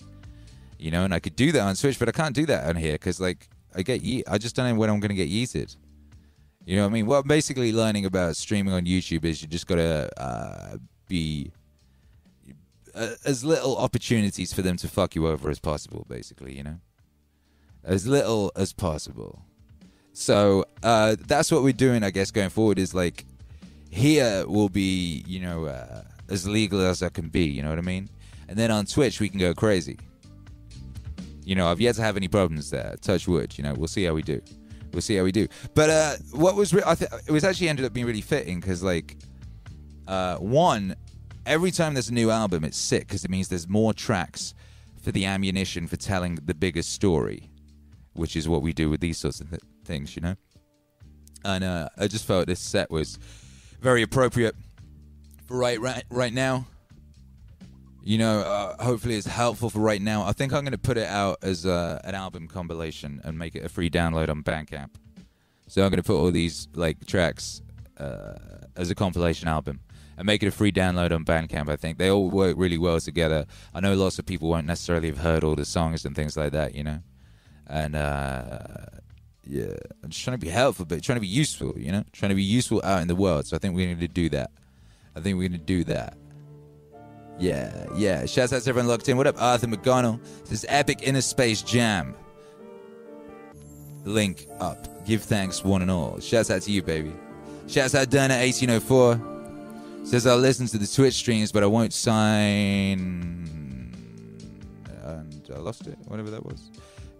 [0.79, 2.77] You know, and I could do that on Twitch, but I can't do that on
[2.77, 5.75] here because like I get ye- I just don't know when I'm to get yeeted.
[6.65, 7.11] You know what I mean?
[7.11, 11.51] I'm basically learning about streaming on YouTube is you just got to uh, be
[12.95, 16.79] uh, as little opportunities for them to fuck you over as possible, basically, you know?
[17.87, 19.41] As little as possible.
[20.13, 23.25] So uh, that's what we're doing, I guess, going forward is like
[23.89, 27.79] here will be, you know, uh, as legal as I can be, you know what
[27.79, 28.09] I mean?
[28.49, 29.97] And then on Twitch, we can go crazy.
[31.43, 32.95] You know, I've yet to have any problems there.
[33.01, 34.41] Touch wood, you know, we'll see how we do.
[34.91, 35.47] We'll see how we do.
[35.73, 38.59] But uh, what was, re- I th- it was actually ended up being really fitting
[38.59, 39.17] because, like,
[40.07, 40.95] uh, one,
[41.45, 44.53] every time there's a new album, it's sick because it means there's more tracks
[45.01, 47.49] for the ammunition for telling the biggest story,
[48.17, 50.35] which is what we do with these sorts of th- things, you know.
[51.45, 53.17] And uh, I just felt this set was
[53.79, 54.55] very appropriate
[55.45, 56.65] for right right right now.
[58.03, 60.23] you know, uh, hopefully it's helpful for right now.
[60.23, 63.55] I think I'm going to put it out as uh, an album compilation and make
[63.55, 64.91] it a free download on Bandcamp.
[65.67, 67.61] So I'm going to put all these like tracks
[67.97, 68.35] uh,
[68.77, 69.81] as a compilation album
[70.17, 71.67] and make it a free download on Bandcamp.
[71.69, 73.45] I think they all work really well together.
[73.75, 76.53] I know lots of people won't necessarily have heard all the songs and things like
[76.53, 76.99] that, you know.
[77.69, 78.59] And uh,
[79.45, 79.73] yeah,
[80.03, 82.35] I'm just trying to be helpful, but trying to be useful, you know, trying to
[82.35, 83.45] be useful out in the world.
[83.45, 84.51] So I think we're going to do that.
[85.15, 86.17] I think we're going to do that.
[87.39, 88.25] Yeah, yeah.
[88.25, 89.17] Shouts out to everyone locked in.
[89.17, 90.19] What up, Arthur McConnell?
[90.45, 92.15] This epic inner space jam.
[94.05, 95.05] Link up.
[95.05, 96.19] Give thanks one and all.
[96.19, 97.13] Shouts out to you, baby.
[97.67, 100.05] Shouts out Dana 1804.
[100.05, 103.37] Says I'll listen to the Twitch streams, but I won't sign.
[105.03, 106.71] And I lost it, whatever that was.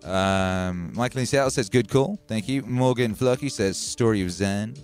[0.04, 2.20] Um, Michael in Seattle says good call.
[2.28, 2.62] Thank you.
[2.64, 4.76] Morgan Flucky says story of Zen.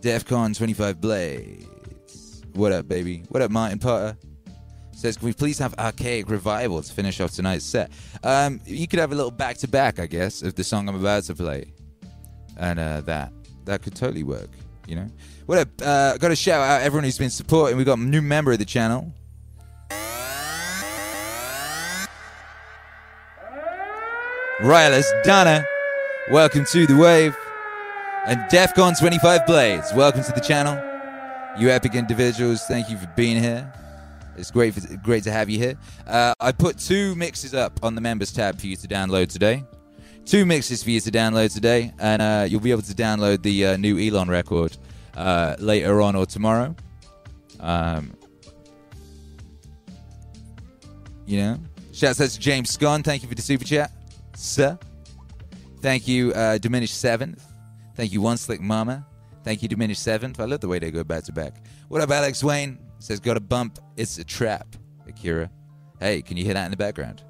[0.00, 2.42] DEFCON 25 Blades.
[2.54, 3.24] What up, baby?
[3.28, 4.16] What up, Martin Potter?
[4.92, 7.92] Says, can we please have Archaic Revival to finish off tonight's set?
[8.24, 10.96] Um, you could have a little back to back, I guess, of the song I'm
[10.96, 11.72] about to play.
[12.56, 13.32] And uh, that.
[13.64, 14.50] That could totally work,
[14.86, 15.08] you know?
[15.46, 15.68] What up?
[15.80, 17.76] Uh, got to shout out everyone who's been supporting.
[17.76, 19.12] we got a new member of the channel.
[24.60, 25.64] Rylus Donna,
[26.32, 27.36] welcome to the wave.
[28.26, 30.74] And DEFCON 25 Blades, welcome to the channel.
[31.56, 33.72] You epic individuals, thank you for being here.
[34.36, 35.78] It's great, for, great to have you here.
[36.08, 39.62] Uh, I put two mixes up on the members tab for you to download today.
[40.24, 43.64] Two mixes for you to download today, and uh, you'll be able to download the
[43.64, 44.76] uh, new Elon record
[45.16, 46.74] uh, later on or tomorrow.
[47.60, 48.12] Um,
[51.26, 51.58] you know,
[51.92, 53.04] shouts out to James Scott.
[53.04, 53.92] Thank you for the super chat,
[54.38, 54.78] sir.
[55.80, 57.44] Thank you, uh, Diminished Seventh.
[57.94, 59.06] Thank you, One Slick Mama.
[59.44, 60.40] Thank you, Diminished Seventh.
[60.40, 61.64] I love the way they go back to back.
[61.88, 62.78] What up, Alex Wayne?
[62.98, 63.78] Says, got a bump.
[63.96, 64.76] It's a trap,
[65.06, 65.50] Akira.
[66.00, 67.22] Hey, can you hear that in the background?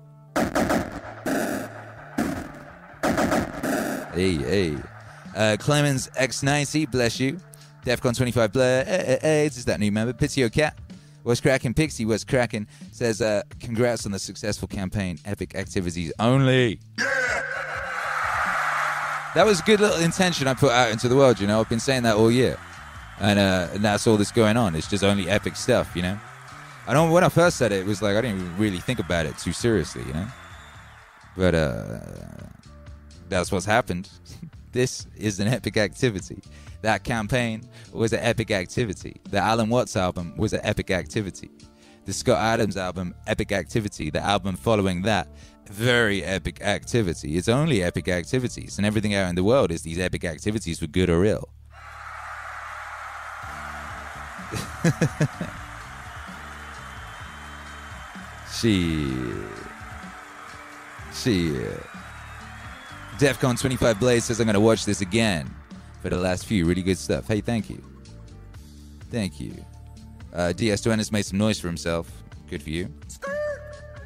[4.14, 4.76] Hey, hey.
[5.36, 7.38] Uh, Clemens X90, bless you.
[7.84, 10.12] Defcon 25 Blades is that new member.
[10.12, 10.76] Pizio Cat.
[11.22, 11.74] What's cracking?
[11.74, 12.66] Pixie, what's cracking?
[12.92, 15.18] Says, uh, congrats on the successful campaign.
[15.24, 16.80] Epic activities only.
[19.34, 21.60] That was a good little intention I put out into the world, you know.
[21.60, 22.58] I've been saying that all year.
[23.20, 24.74] And, uh, and that's all that's going on.
[24.74, 26.18] It's just only epic stuff, you know.
[26.88, 27.10] I don't.
[27.10, 29.52] When I first said it, it was like I didn't really think about it too
[29.52, 30.26] seriously, you know.
[31.36, 31.98] But uh,
[33.28, 34.08] that's what's happened.
[34.72, 36.40] this is an epic activity.
[36.82, 39.16] That campaign was an epic activity.
[39.30, 41.50] The Alan Watts album was an epic activity.
[42.04, 44.10] The Scott Adams album, epic activity.
[44.10, 45.28] The album following that,
[45.68, 47.36] very epic activity.
[47.36, 50.86] It's only epic activities, and everything out in the world is these epic activities for
[50.86, 51.48] good or ill.
[58.50, 59.10] Shit.
[61.12, 61.66] Shit.
[61.66, 61.76] Uh,
[63.18, 65.52] DEFCON 25 Blaze says I'm going to watch this again
[66.02, 66.64] for the last few.
[66.64, 67.26] Really good stuff.
[67.26, 67.82] Hey, thank you.
[69.10, 69.54] Thank you.
[70.32, 72.10] Uh, DS Duenas made some noise for himself.
[72.48, 72.92] Good for you.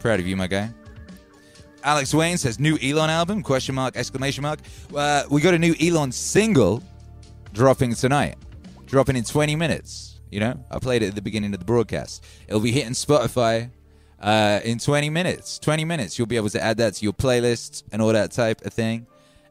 [0.01, 0.71] Proud of you, my guy.
[1.85, 3.43] Alex Wayne says new Elon album?
[3.43, 3.97] Question mark!
[3.97, 4.61] Exclamation mark!
[4.95, 6.83] Uh, we got a new Elon single
[7.53, 8.37] dropping tonight,
[8.87, 10.21] dropping in 20 minutes.
[10.31, 12.25] You know, I played it at the beginning of the broadcast.
[12.47, 13.71] It'll be hitting Spotify
[14.21, 15.59] uh, in 20 minutes.
[15.59, 16.19] 20 minutes.
[16.19, 19.07] You'll be able to add that to your playlist and all that type of thing.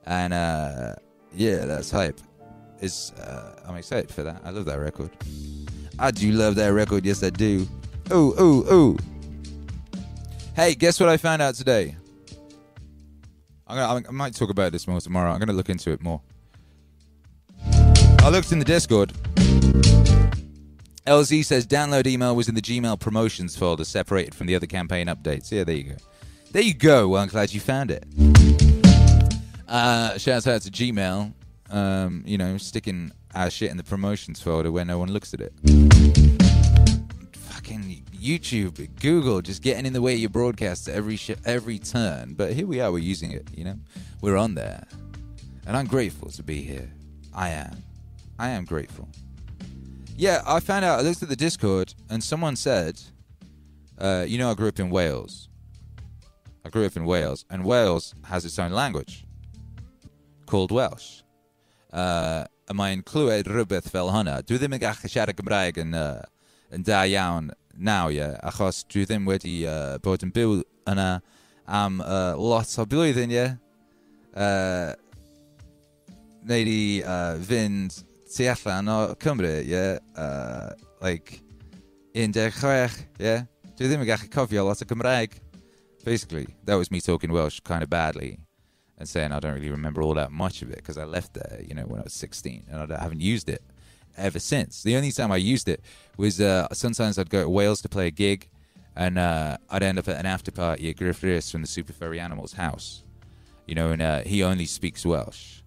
[0.06, 0.96] And uh,
[1.34, 2.20] yeah, that's hype.
[2.82, 4.42] It's, uh, I'm excited for that.
[4.44, 5.12] I love that record.
[6.00, 7.06] I do love that record.
[7.06, 7.68] Yes, I do.
[8.12, 8.98] Ooh, ooh, ooh.
[10.56, 11.96] Hey, guess what I found out today?
[13.68, 15.32] I'm gonna, I might talk about this more tomorrow.
[15.32, 16.22] I'm going to look into it more.
[17.64, 19.14] I looked in the Discord.
[21.08, 25.08] LZ says download email was in the Gmail promotions folder, separated from the other campaign
[25.08, 25.52] updates.
[25.52, 25.96] Yeah, there you go.
[26.52, 27.08] There you go.
[27.08, 28.06] Well, I'm glad you found it.
[29.68, 31.34] Uh, shouts out to Gmail.
[31.72, 35.40] Um, you know, sticking our shit in the promotions folder where no one looks at
[35.40, 35.54] it.
[37.34, 41.80] Fucking YouTube, Google, just getting in the way of your broadcast at every sh- every
[41.80, 42.34] turn.
[42.34, 42.92] But here we are.
[42.92, 43.48] We're using it.
[43.56, 43.76] You know,
[44.22, 44.86] we're on there,
[45.66, 46.92] and I'm grateful to be here.
[47.34, 47.82] I am.
[48.38, 49.08] I am grateful.
[50.18, 51.00] Yeah, I found out.
[51.00, 53.00] I looked at the Discord, and someone said,
[53.98, 55.48] uh, "You know, I grew up in Wales.
[56.66, 59.26] I grew up in Wales, and Wales has its own language
[60.46, 61.22] called Welsh.
[61.92, 64.40] uh, a mae'n clywed rhywbeth fel hynna.
[64.46, 66.22] Dwi ddim yn gallu siarad Gymraeg yn, uh,
[66.72, 70.60] yn da iawn naw, ie, yeah, achos dwi ddim wedi uh, bod yn byw
[70.92, 71.10] yna
[71.68, 73.40] am uh, lot o blwyddyn, ie.
[73.40, 73.56] Yeah.
[74.32, 74.94] Uh,
[76.48, 78.00] Neu i uh, fynd
[78.32, 80.00] tu allan o Cymru, ie, yeah.
[80.18, 80.72] uh,
[81.04, 81.42] like
[82.16, 83.26] 16, ie.
[83.26, 83.48] Yeah.
[83.78, 85.40] Dwi ddim yn gallu cofio lot o Gymraeg.
[86.04, 88.40] Basically, that was me talking Welsh kind of badly.
[89.02, 91.60] And saying I don't really remember all that much of it because I left there,
[91.68, 93.64] you know, when I was 16 and I haven't used it
[94.16, 94.84] ever since.
[94.84, 95.82] The only time I used it
[96.18, 98.48] was uh, sometimes I'd go to Wales to play a gig
[98.96, 101.94] and uh, I'd end up at an after party at Gruff Rhys from the Super
[101.94, 103.04] Furry Animals house,
[103.66, 105.62] you know, and uh, he only speaks Welsh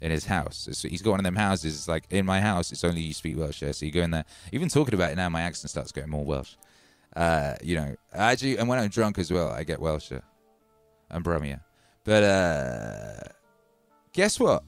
[0.00, 0.68] in his house.
[0.72, 1.76] So he's got one of them houses.
[1.76, 3.62] It's like in my house, it's only you speak Welsh.
[3.62, 3.70] Yeah?
[3.70, 4.24] So you go in there.
[4.50, 6.56] Even talking about it now, my accent starts going more Welsh.
[7.14, 10.22] Uh, you know, actually, and when I'm drunk as well, I get Welsher
[11.08, 11.60] and Brummie.
[12.10, 13.28] But uh,
[14.12, 14.64] guess what?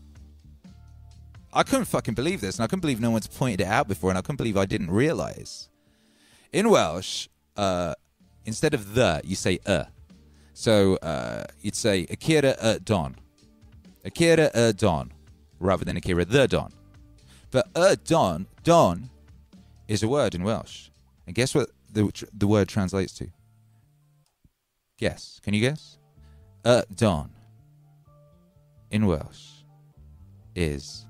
[1.53, 4.11] I couldn't fucking believe this, and I couldn't believe no one's pointed it out before,
[4.11, 5.69] and I couldn't believe I didn't realize.
[6.53, 7.95] In Welsh, uh,
[8.45, 9.87] instead of the, you say uh.
[10.55, 13.17] So uh, you'd say Akira uh, Don.
[14.05, 15.11] Akira uh, Don,
[15.59, 16.71] rather than Akira the Don.
[17.51, 19.11] But uh Don, Don
[19.89, 20.91] is a word in Welsh.
[21.27, 23.27] And guess what the, the word translates to?
[24.97, 25.41] Guess.
[25.43, 25.99] Can you guess?
[26.65, 27.31] Uh Don
[28.91, 29.63] in Welsh
[30.55, 31.07] is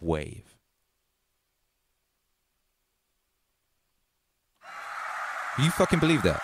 [0.00, 0.44] wave.
[5.58, 6.42] You fucking believe that?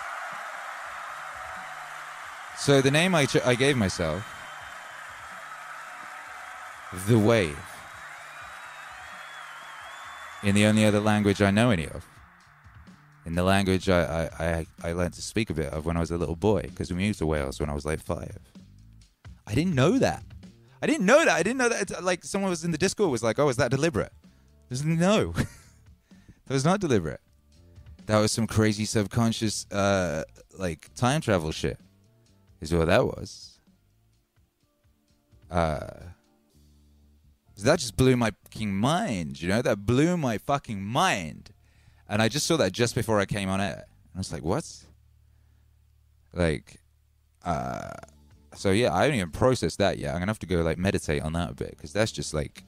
[2.57, 4.25] So the name I, ch- I gave myself,
[7.07, 7.57] the wave,
[10.43, 12.05] in the only other language I know any of,
[13.25, 15.99] in the language I, I, I, I learned to speak a bit of when I
[15.99, 18.37] was a little boy, because we moved to Wales when I was like five.
[19.47, 20.23] I didn't know that.
[20.81, 21.33] I didn't know that.
[21.33, 21.81] I didn't know that.
[21.81, 24.13] It's, like someone was in the Discord was like, "Oh, is that deliberate?"
[24.69, 25.31] There's no.
[26.45, 27.21] that was not deliberate.
[28.05, 30.23] That was some crazy subconscious, uh,
[30.57, 31.79] like time travel shit.
[32.61, 33.59] Is what that was.
[35.49, 35.87] Uh,
[37.63, 39.41] that just blew my fucking mind.
[39.41, 41.51] You know, that blew my fucking mind.
[42.07, 43.85] And I just saw that just before I came on air.
[43.85, 44.65] And I was like, what?
[46.33, 46.79] Like,
[47.43, 47.91] uh,
[48.55, 50.13] so yeah, I haven't even processed that yet.
[50.13, 52.63] I'm gonna have to go like meditate on that a bit because that's just like,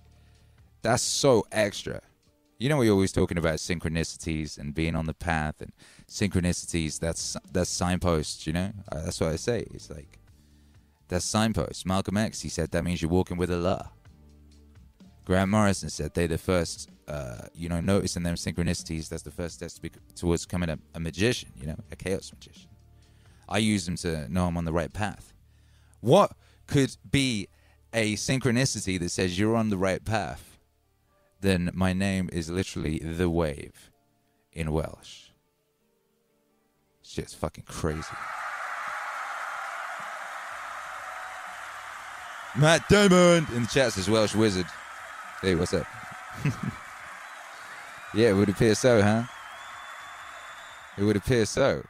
[0.81, 2.01] that's so extra.
[2.59, 5.71] You know, we're always talking about synchronicities and being on the path and
[6.09, 6.99] synchronicities.
[6.99, 8.47] That's that's signposts.
[8.47, 9.67] You know, uh, that's what I say.
[9.73, 10.19] It's like
[11.07, 11.85] that's signposts.
[11.85, 13.91] Malcolm X, he said that means you're walking with Allah.
[15.27, 19.09] Grant Morrison said they're the first, uh, you know, noticing them synchronicities.
[19.09, 21.51] That's the first step to be, towards becoming a, a magician.
[21.59, 22.69] You know, a chaos magician.
[23.49, 25.33] I use them to know I'm on the right path.
[25.99, 26.31] What
[26.65, 27.49] could be
[27.93, 30.57] a synchronicity that says you're on the right path?
[31.41, 33.91] Then my name is literally the wave
[34.53, 35.31] in Welsh.
[37.01, 38.15] Shit's fucking crazy.
[42.55, 44.67] Matt Diamond in the chat says Welsh wizard.
[45.41, 45.85] Hey, what's up?
[48.13, 49.23] yeah, it would appear so, huh?
[50.97, 51.83] It would appear so.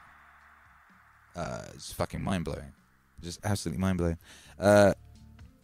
[1.36, 2.74] Uh, it's fucking mind blowing.
[3.22, 4.18] Just absolutely mind blowing.
[4.60, 4.94] Uh,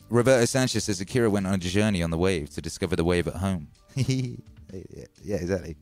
[0.09, 3.27] Roberto Sanchez says Akira went on a journey on the wave to discover the wave
[3.27, 3.67] at home.
[3.95, 4.35] yeah,
[5.23, 5.75] yeah, exactly.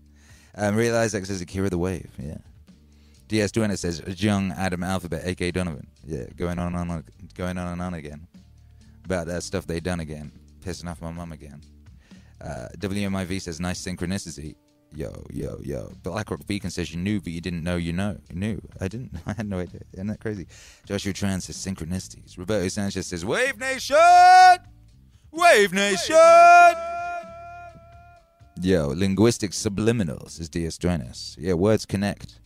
[0.56, 2.10] Um, Real Isaac says Akira the wave.
[2.18, 2.38] Yeah.
[3.28, 5.88] DS Duena says a young Adam Alphabet, aka Donovan.
[6.06, 7.04] Yeah, going on and on,
[7.36, 8.28] going on and on again
[9.06, 10.32] about that stuff they done again,
[10.66, 11.62] pissing off my mum again.
[12.44, 14.56] Uh, WMIV says nice synchronicity.
[14.94, 15.90] Yo, yo, yo.
[16.04, 18.18] BlackRock Beacon says you knew, but you didn't know you know.
[18.30, 18.62] You knew.
[18.82, 19.12] I didn't.
[19.26, 19.82] I had no idea.
[19.94, 20.48] Isn't that crazy?
[20.86, 22.38] Joshua Tran says synchronicities.
[22.38, 23.98] Roberto Sanchez says Wave Nation!
[25.32, 26.18] Wave Nation!
[28.60, 31.38] Yo, linguistic subliminals is DS Drenis.
[31.40, 32.40] Yeah, words connect.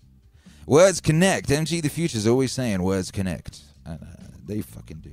[0.67, 1.49] Words connect.
[1.49, 3.61] MG the Future's always saying words connect.
[3.85, 5.11] And, uh, they fucking do.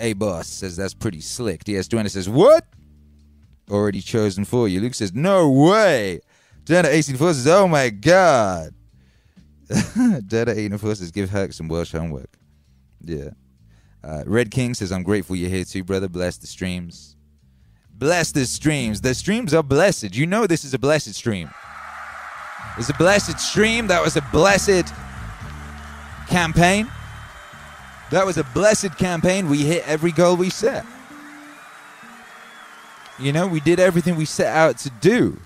[0.00, 1.64] A boss says that's pretty slick.
[1.64, 2.66] DS Drenis says, What?
[3.70, 4.80] Already chosen for you.
[4.80, 6.20] Luke says, No way.
[6.64, 8.74] Data 84 says, Oh my god.
[10.26, 12.36] Data 84 says, Give Herc some Welsh homework.
[13.00, 13.30] Yeah.
[14.02, 16.08] Uh, Red King says, I'm grateful you're here too, brother.
[16.08, 17.16] Bless the streams.
[17.90, 19.00] Bless the streams.
[19.00, 20.14] The streams are blessed.
[20.14, 21.50] You know this is a blessed stream.
[22.76, 23.86] It's a blessed stream.
[23.86, 24.92] That was a blessed
[26.28, 26.88] campaign.
[28.10, 29.48] That was a blessed campaign.
[29.48, 30.84] We hit every goal we set.
[33.18, 35.40] You know, we did everything we set out to do.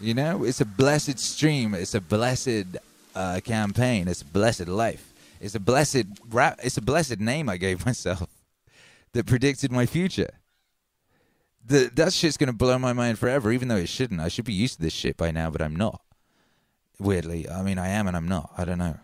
[0.00, 1.74] You know, it's a blessed stream.
[1.74, 2.76] It's a blessed
[3.14, 4.06] uh, campaign.
[4.06, 5.12] It's a blessed life.
[5.40, 6.60] It's a blessed rap.
[6.62, 8.28] It's a blessed name I gave myself
[9.12, 10.30] that predicted my future.
[11.64, 14.20] The, that shit's gonna blow my mind forever, even though it shouldn't.
[14.20, 16.00] I should be used to this shit by now, but I'm not.
[16.98, 18.50] Weirdly, I mean, I am and I'm not.
[18.56, 18.98] I don't know.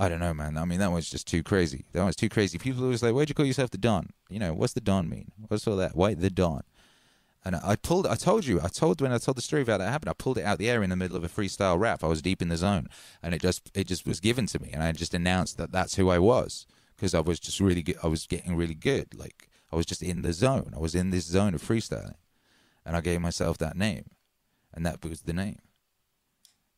[0.00, 0.56] I don't know, man.
[0.56, 1.84] I mean, that one's just too crazy.
[1.92, 2.56] That one's too crazy.
[2.56, 5.30] People always like, "Why'd you call yourself the Don?" You know, what's the Don mean?
[5.46, 5.94] What's all that?
[5.94, 6.62] Why the Don?
[7.44, 8.06] And I I pulled.
[8.06, 8.62] I told you.
[8.62, 10.08] I told when I told the story about that happened.
[10.08, 12.02] I pulled it out the air in the middle of a freestyle rap.
[12.02, 12.88] I was deep in the zone,
[13.22, 15.96] and it just it just was given to me, and I just announced that that's
[15.96, 17.98] who I was because I was just really good.
[18.02, 19.14] I was getting really good.
[19.14, 20.72] Like I was just in the zone.
[20.74, 22.16] I was in this zone of freestyling,
[22.86, 24.06] and I gave myself that name,
[24.72, 25.58] and that was the name.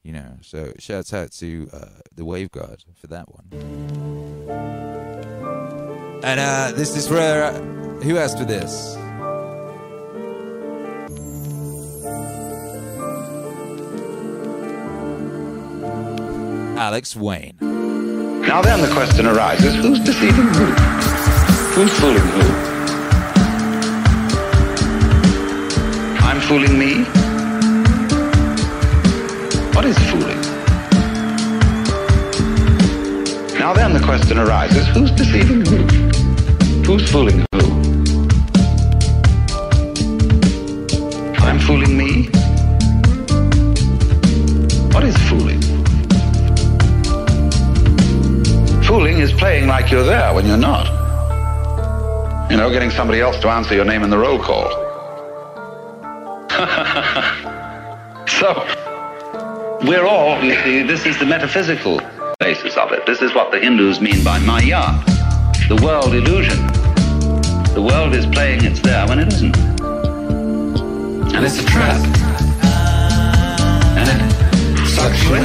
[0.03, 0.39] You know.
[0.43, 3.47] So shouts out to uh, the Wave Guard for that one.
[6.25, 7.61] And uh, this is where uh,
[8.03, 8.97] who asked for this?
[16.79, 17.57] Alex Wayne.
[17.61, 20.67] Now then the question arises, who's deceiving who?
[21.75, 22.73] Who's fooling who?
[26.19, 27.22] I'm fooling me?
[29.75, 30.41] What is fooling?
[33.59, 35.77] Now then the question arises, who's deceiving who?
[36.85, 37.63] Who's fooling who?
[41.39, 42.29] I'm fooling me?
[44.93, 45.63] What is fooling?
[48.85, 50.87] Fooling is playing like you're there when you're not.
[52.51, 54.69] You know, getting somebody else to answer your name in the roll call.
[58.29, 58.82] so,
[59.85, 62.01] we're all, you see, this is the metaphysical
[62.39, 63.05] basis of it.
[63.05, 65.03] This is what the Hindus mean by Maya,
[65.69, 66.59] the world illusion.
[67.75, 69.57] The world is playing it's there when it isn't.
[71.35, 72.01] And it's a trap.
[73.97, 75.45] And it sucks you in.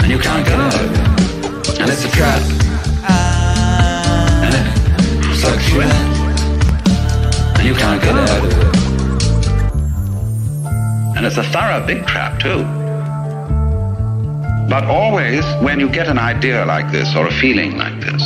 [0.00, 0.74] And you can't get out.
[1.78, 2.42] And it's a trap.
[4.44, 5.90] And it sucks you in.
[7.58, 8.71] And you can't get out.
[11.22, 12.64] And it's a thorough big trap, too.
[14.68, 18.20] But always, when you get an idea like this or a feeling like this,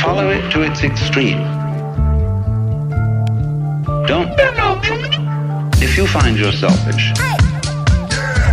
[0.00, 1.38] follow it to its extreme.
[4.06, 4.30] Don't.
[4.36, 4.78] Back out.
[5.82, 7.10] If you find you're selfish,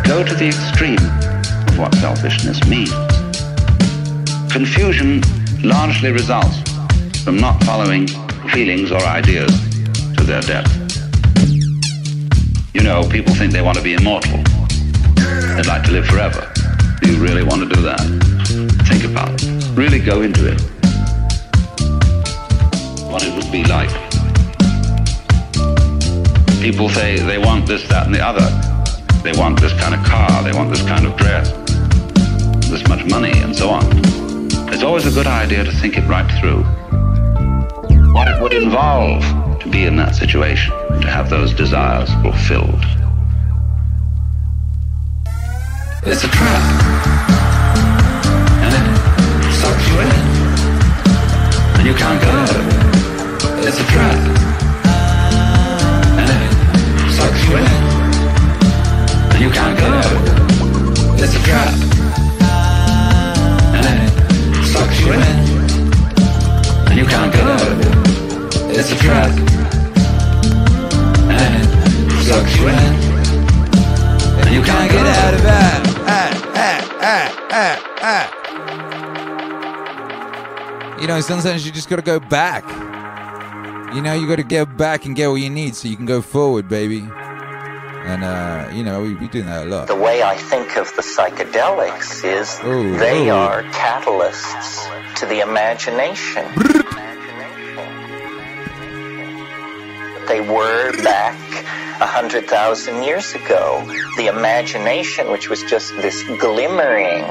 [0.07, 1.05] go to the extreme
[1.67, 2.89] of what selfishness means.
[4.51, 5.21] Confusion
[5.61, 6.63] largely results
[7.23, 8.07] from not following
[8.49, 9.51] feelings or ideas
[10.17, 10.80] to their depth.
[12.73, 14.37] You know, people think they want to be immortal.
[15.55, 16.49] They'd like to live forever.
[17.01, 17.99] Do you really want to do that?
[18.87, 19.77] Think about it.
[19.77, 20.61] Really go into it.
[23.11, 23.89] What it would be like.
[26.61, 28.47] People say they want this, that, and the other.
[29.21, 31.51] They want this kind of car, they want this kind of dress,
[32.69, 33.83] this much money, and so on.
[34.73, 36.63] It's always a good idea to think it right through.
[38.13, 39.23] What it would involve
[39.59, 42.83] to be in that situation, to have those desires fulfilled.
[46.03, 46.63] It's a trap.
[48.63, 50.11] And it sucks you in.
[51.77, 53.67] And you can't get out of it.
[53.67, 54.17] It's a trap.
[56.19, 57.65] And it sucks you in.
[59.31, 61.23] And you can't get out of it.
[61.23, 61.73] It's a trap.
[63.75, 65.21] And it sucks you in.
[66.89, 68.77] And you can't get out of it.
[68.77, 69.60] It's a trap.
[72.21, 72.67] And it sucks you.
[72.67, 75.47] And you can't get out of it.
[78.03, 78.37] Ah.
[80.99, 82.63] You know, sometimes you just gotta go back.
[83.95, 86.21] You know, you gotta get back and get what you need so you can go
[86.21, 86.99] forward, baby.
[86.99, 89.87] And, uh, you know, we, we do that a lot.
[89.87, 93.33] The way I think of the psychedelics is Ooh, they ooh.
[93.33, 96.45] are catalysts to the imagination.
[100.27, 101.37] they were back
[102.01, 103.85] a hundred thousand years ago.
[104.17, 107.21] The imagination, which was just this glimmering,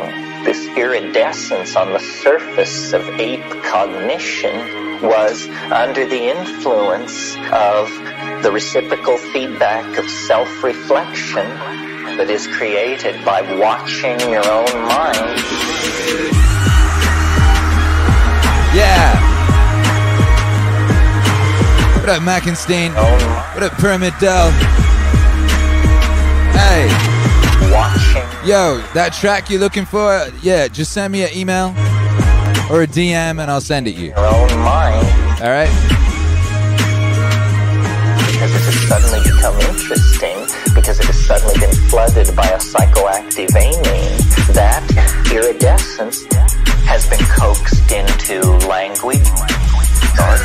[0.45, 7.91] this iridescence on the surface of ape cognition, was under the influence of
[8.45, 11.49] the reciprocal feedback of self-reflection
[12.17, 15.41] that is created by watching your own mind.
[18.73, 19.40] Yeah.
[22.11, 22.93] What up, Mackenstein?
[22.97, 23.53] Oh.
[23.55, 24.51] What up, Pyramid Dell?
[26.51, 26.89] Hey.
[27.71, 28.27] Watching.
[28.45, 31.69] Yo, that track you're looking for, yeah, just send me an email
[32.69, 34.09] or a DM and I'll send it you.
[34.09, 35.07] Your own mind.
[35.41, 35.71] All right?
[38.41, 40.39] because it has suddenly become interesting,
[40.75, 44.19] because it has suddenly been flooded by a psychoactive amine,
[44.57, 44.83] that
[45.31, 46.25] iridescence
[46.89, 49.29] has been coaxed into language,
[50.21, 50.41] art,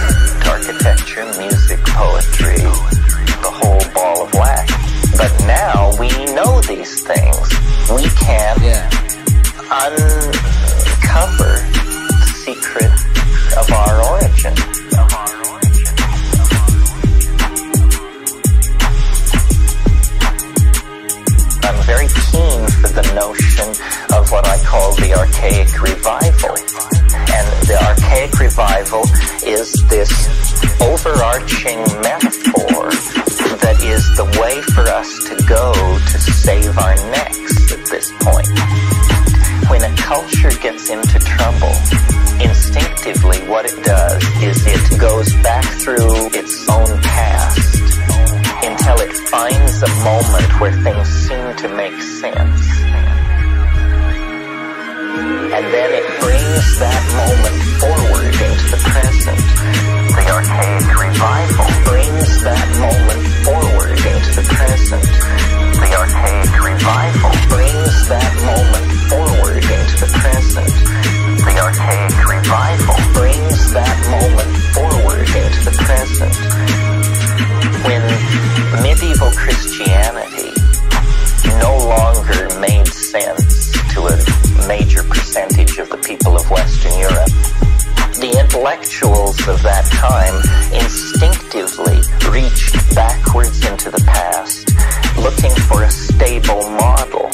[0.48, 2.58] architecture, music, poetry,
[3.46, 4.72] the whole ball of wax.
[5.18, 7.48] But now we know these things.
[7.92, 8.90] We can yeah.
[9.84, 11.54] uncover
[12.20, 12.92] the secret
[13.58, 14.54] of our origin.
[21.64, 23.70] I'm very keen for the notion
[24.16, 27.05] of what I call the archaic revival.
[27.66, 29.02] The archaic revival
[29.44, 30.12] is this
[30.80, 32.94] overarching metaphor
[33.58, 38.48] that is the way for us to go to save our necks at this point.
[39.70, 41.74] When a culture gets into trouble,
[42.38, 47.82] instinctively what it does is it goes back through its own past
[48.62, 52.85] until it finds a moment where things seem to make sense.
[55.56, 59.40] And then it brings that moment forward into the present.
[60.12, 65.08] The archaic revival brings that moment forward into the present.
[65.80, 70.76] The archaic revival brings that moment forward into the present.
[71.40, 76.36] The archaic revival brings that moment forward into the present.
[77.88, 78.04] When
[78.84, 80.52] medieval Christianity
[81.64, 83.45] no longer made sense
[84.68, 87.30] major percentage of the people of Western Europe,
[88.18, 90.36] the intellectuals of that time
[90.74, 94.70] instinctively reached backwards into the past,
[95.18, 97.26] looking for a stable model,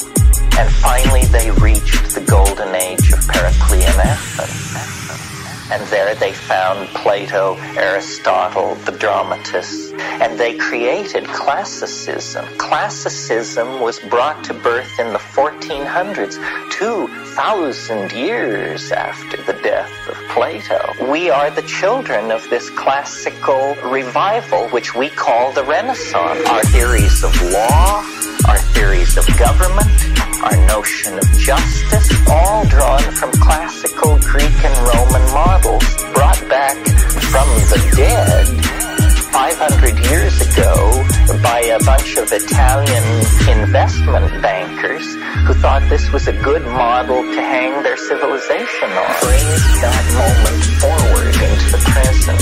[0.60, 5.41] and finally they reached the golden age of Periclean Athens.
[5.72, 12.46] And there they found Plato, Aristotle, the dramatists, and they created classicism.
[12.58, 16.36] Classicism was brought to birth in the 1400s,
[16.72, 20.94] 2,000 years after the death of Plato.
[21.10, 26.46] We are the children of this classical revival, which we call the Renaissance.
[26.50, 28.04] Our theories of law,
[28.50, 35.26] our theories of government, our notion of justice, all drawn from classical Greek and Roman
[35.34, 36.78] models, brought back
[37.30, 38.48] from the dead
[39.32, 40.76] 500 years ago
[41.44, 43.04] by a bunch of Italian
[43.48, 45.06] investment bankers
[45.46, 49.10] who thought this was a good model to hang their civilization on.
[49.22, 52.42] Brings that moment forward into the present.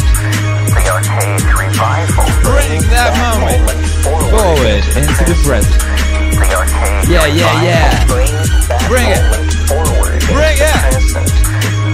[0.71, 2.25] The archaic revival.
[2.47, 6.08] Bring that moment forward into the present.
[6.39, 8.05] The archaic Yeah, yeah, yeah.
[8.07, 9.21] brings that Bring it.
[9.21, 10.71] moment forward Bring it.
[10.71, 11.29] the present.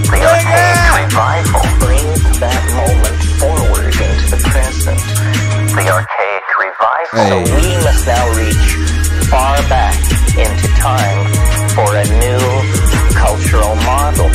[0.06, 5.00] The archaic revival brings that moment forward into the present.
[5.74, 7.16] The archaic revival.
[7.26, 8.66] So we must now reach
[9.28, 9.96] far back
[10.38, 11.26] into time
[11.74, 12.42] for a new
[13.18, 14.30] cultural model.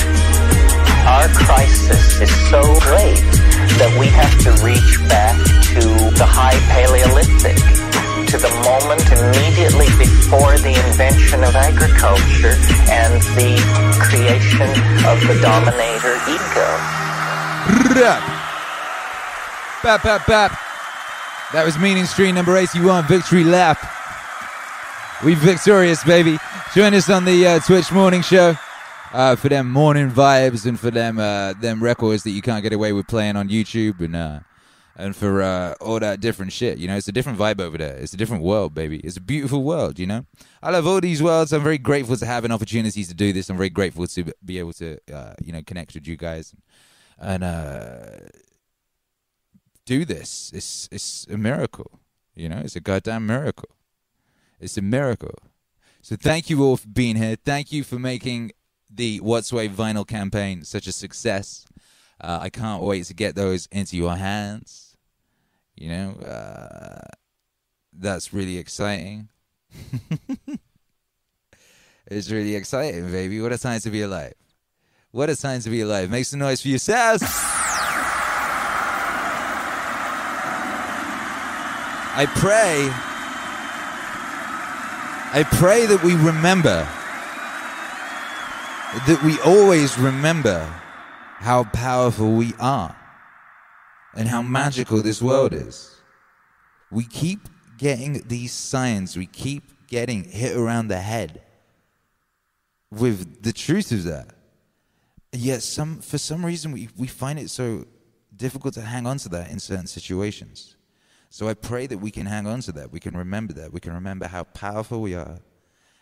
[1.08, 3.22] Our crisis is so great
[3.80, 5.36] that we have to reach back
[5.74, 5.82] to
[6.20, 7.58] the high Paleolithic,
[8.32, 12.56] to the moment immediately before the invention of agriculture
[12.88, 13.60] and the
[14.00, 14.70] creation
[15.04, 16.68] of the dominator ego.
[18.00, 18.24] Rap.
[19.84, 20.58] Bap, bap, bap.
[21.52, 23.78] That was Meaning Stream number 81, Victory Lap.
[25.26, 26.38] We victorious, baby.
[26.74, 28.56] Join us on the uh, Twitch morning show
[29.12, 32.72] uh, for them morning vibes and for them uh, them records that you can't get
[32.72, 34.40] away with playing on YouTube and uh,
[35.02, 36.78] and for uh, all that different shit.
[36.78, 37.98] You know, it's a different vibe over there.
[37.98, 39.00] It's a different world, baby.
[39.00, 39.98] It's a beautiful world.
[39.98, 40.26] You know,
[40.62, 41.52] I love all these worlds.
[41.52, 43.50] I'm very grateful to have an opportunity to do this.
[43.50, 46.54] I'm very grateful to be able to uh, you know connect with you guys
[47.18, 48.20] and uh,
[49.86, 50.52] do this.
[50.54, 52.00] It's it's a miracle.
[52.36, 53.70] You know, it's a goddamn miracle.
[54.60, 55.38] It's a miracle.
[56.04, 57.36] So thank you all for being here.
[57.36, 58.52] Thank you for making
[58.90, 61.66] the Watts Wave vinyl campaign such a success.
[62.20, 64.91] Uh, I can't wait to get those into your hands.
[65.82, 67.08] You know, uh,
[67.92, 69.30] that's really exciting.
[72.06, 73.42] it's really exciting, baby.
[73.42, 74.36] What a time to be alive.
[75.10, 76.12] What a time to be alive.
[76.12, 77.24] Make some noise for yourselves.
[82.14, 82.88] I pray,
[85.34, 86.88] I pray that we remember,
[89.08, 90.64] that we always remember
[91.40, 92.96] how powerful we are
[94.16, 95.96] and how magical this world is.
[96.90, 101.42] We keep getting these signs, we keep getting hit around the head
[102.92, 104.36] with the truth of that.
[105.34, 107.86] Yet some for some reason we, we find it so
[108.36, 110.76] difficult to hang on to that in certain situations.
[111.30, 112.92] So I pray that we can hang on to that.
[112.92, 113.72] We can remember that.
[113.72, 115.40] We can remember how powerful we are,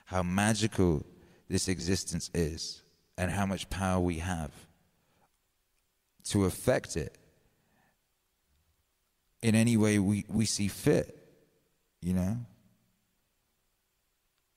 [0.06, 1.06] how magical
[1.48, 2.82] this existence is,
[3.16, 4.52] and how much power we have
[6.26, 7.19] to affect it
[9.42, 11.16] in any way we, we see fit.
[12.02, 12.38] You know?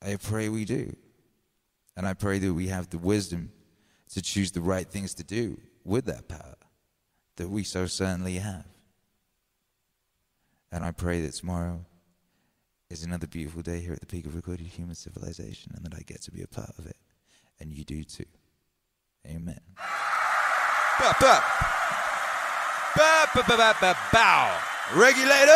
[0.00, 0.94] I pray we do.
[1.96, 3.52] And I pray that we have the wisdom
[4.14, 6.56] to choose the right things to do with that power
[7.36, 8.64] that we so certainly have.
[10.70, 11.84] And I pray that tomorrow
[12.88, 16.00] is another beautiful day here at the peak of recorded human civilization and that I
[16.00, 16.96] get to be a part of it.
[17.60, 18.24] And you do too.
[19.26, 19.60] Amen.
[20.98, 21.42] Ba, ba.
[22.96, 24.58] Bow.
[24.94, 25.52] Regulators!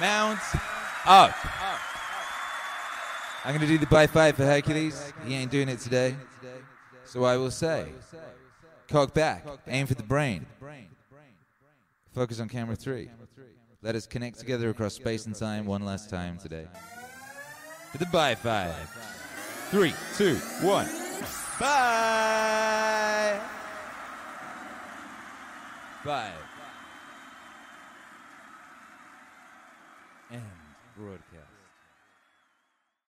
[0.00, 0.38] Mount
[1.06, 1.34] up.
[3.44, 5.12] I'm going to do the by five for Hercules.
[5.24, 6.16] He ain't doing it today.
[7.04, 7.86] So I will say,
[8.88, 10.46] cock back, aim for the brain.
[12.12, 13.08] Focus on camera three.
[13.82, 16.66] Let us connect together across space and time one last time today.
[17.92, 18.74] For the by five.
[19.70, 20.88] Three, two, one.
[21.60, 23.40] Bye.
[26.06, 26.34] Five.
[30.30, 30.40] End
[30.96, 31.25] broadcast.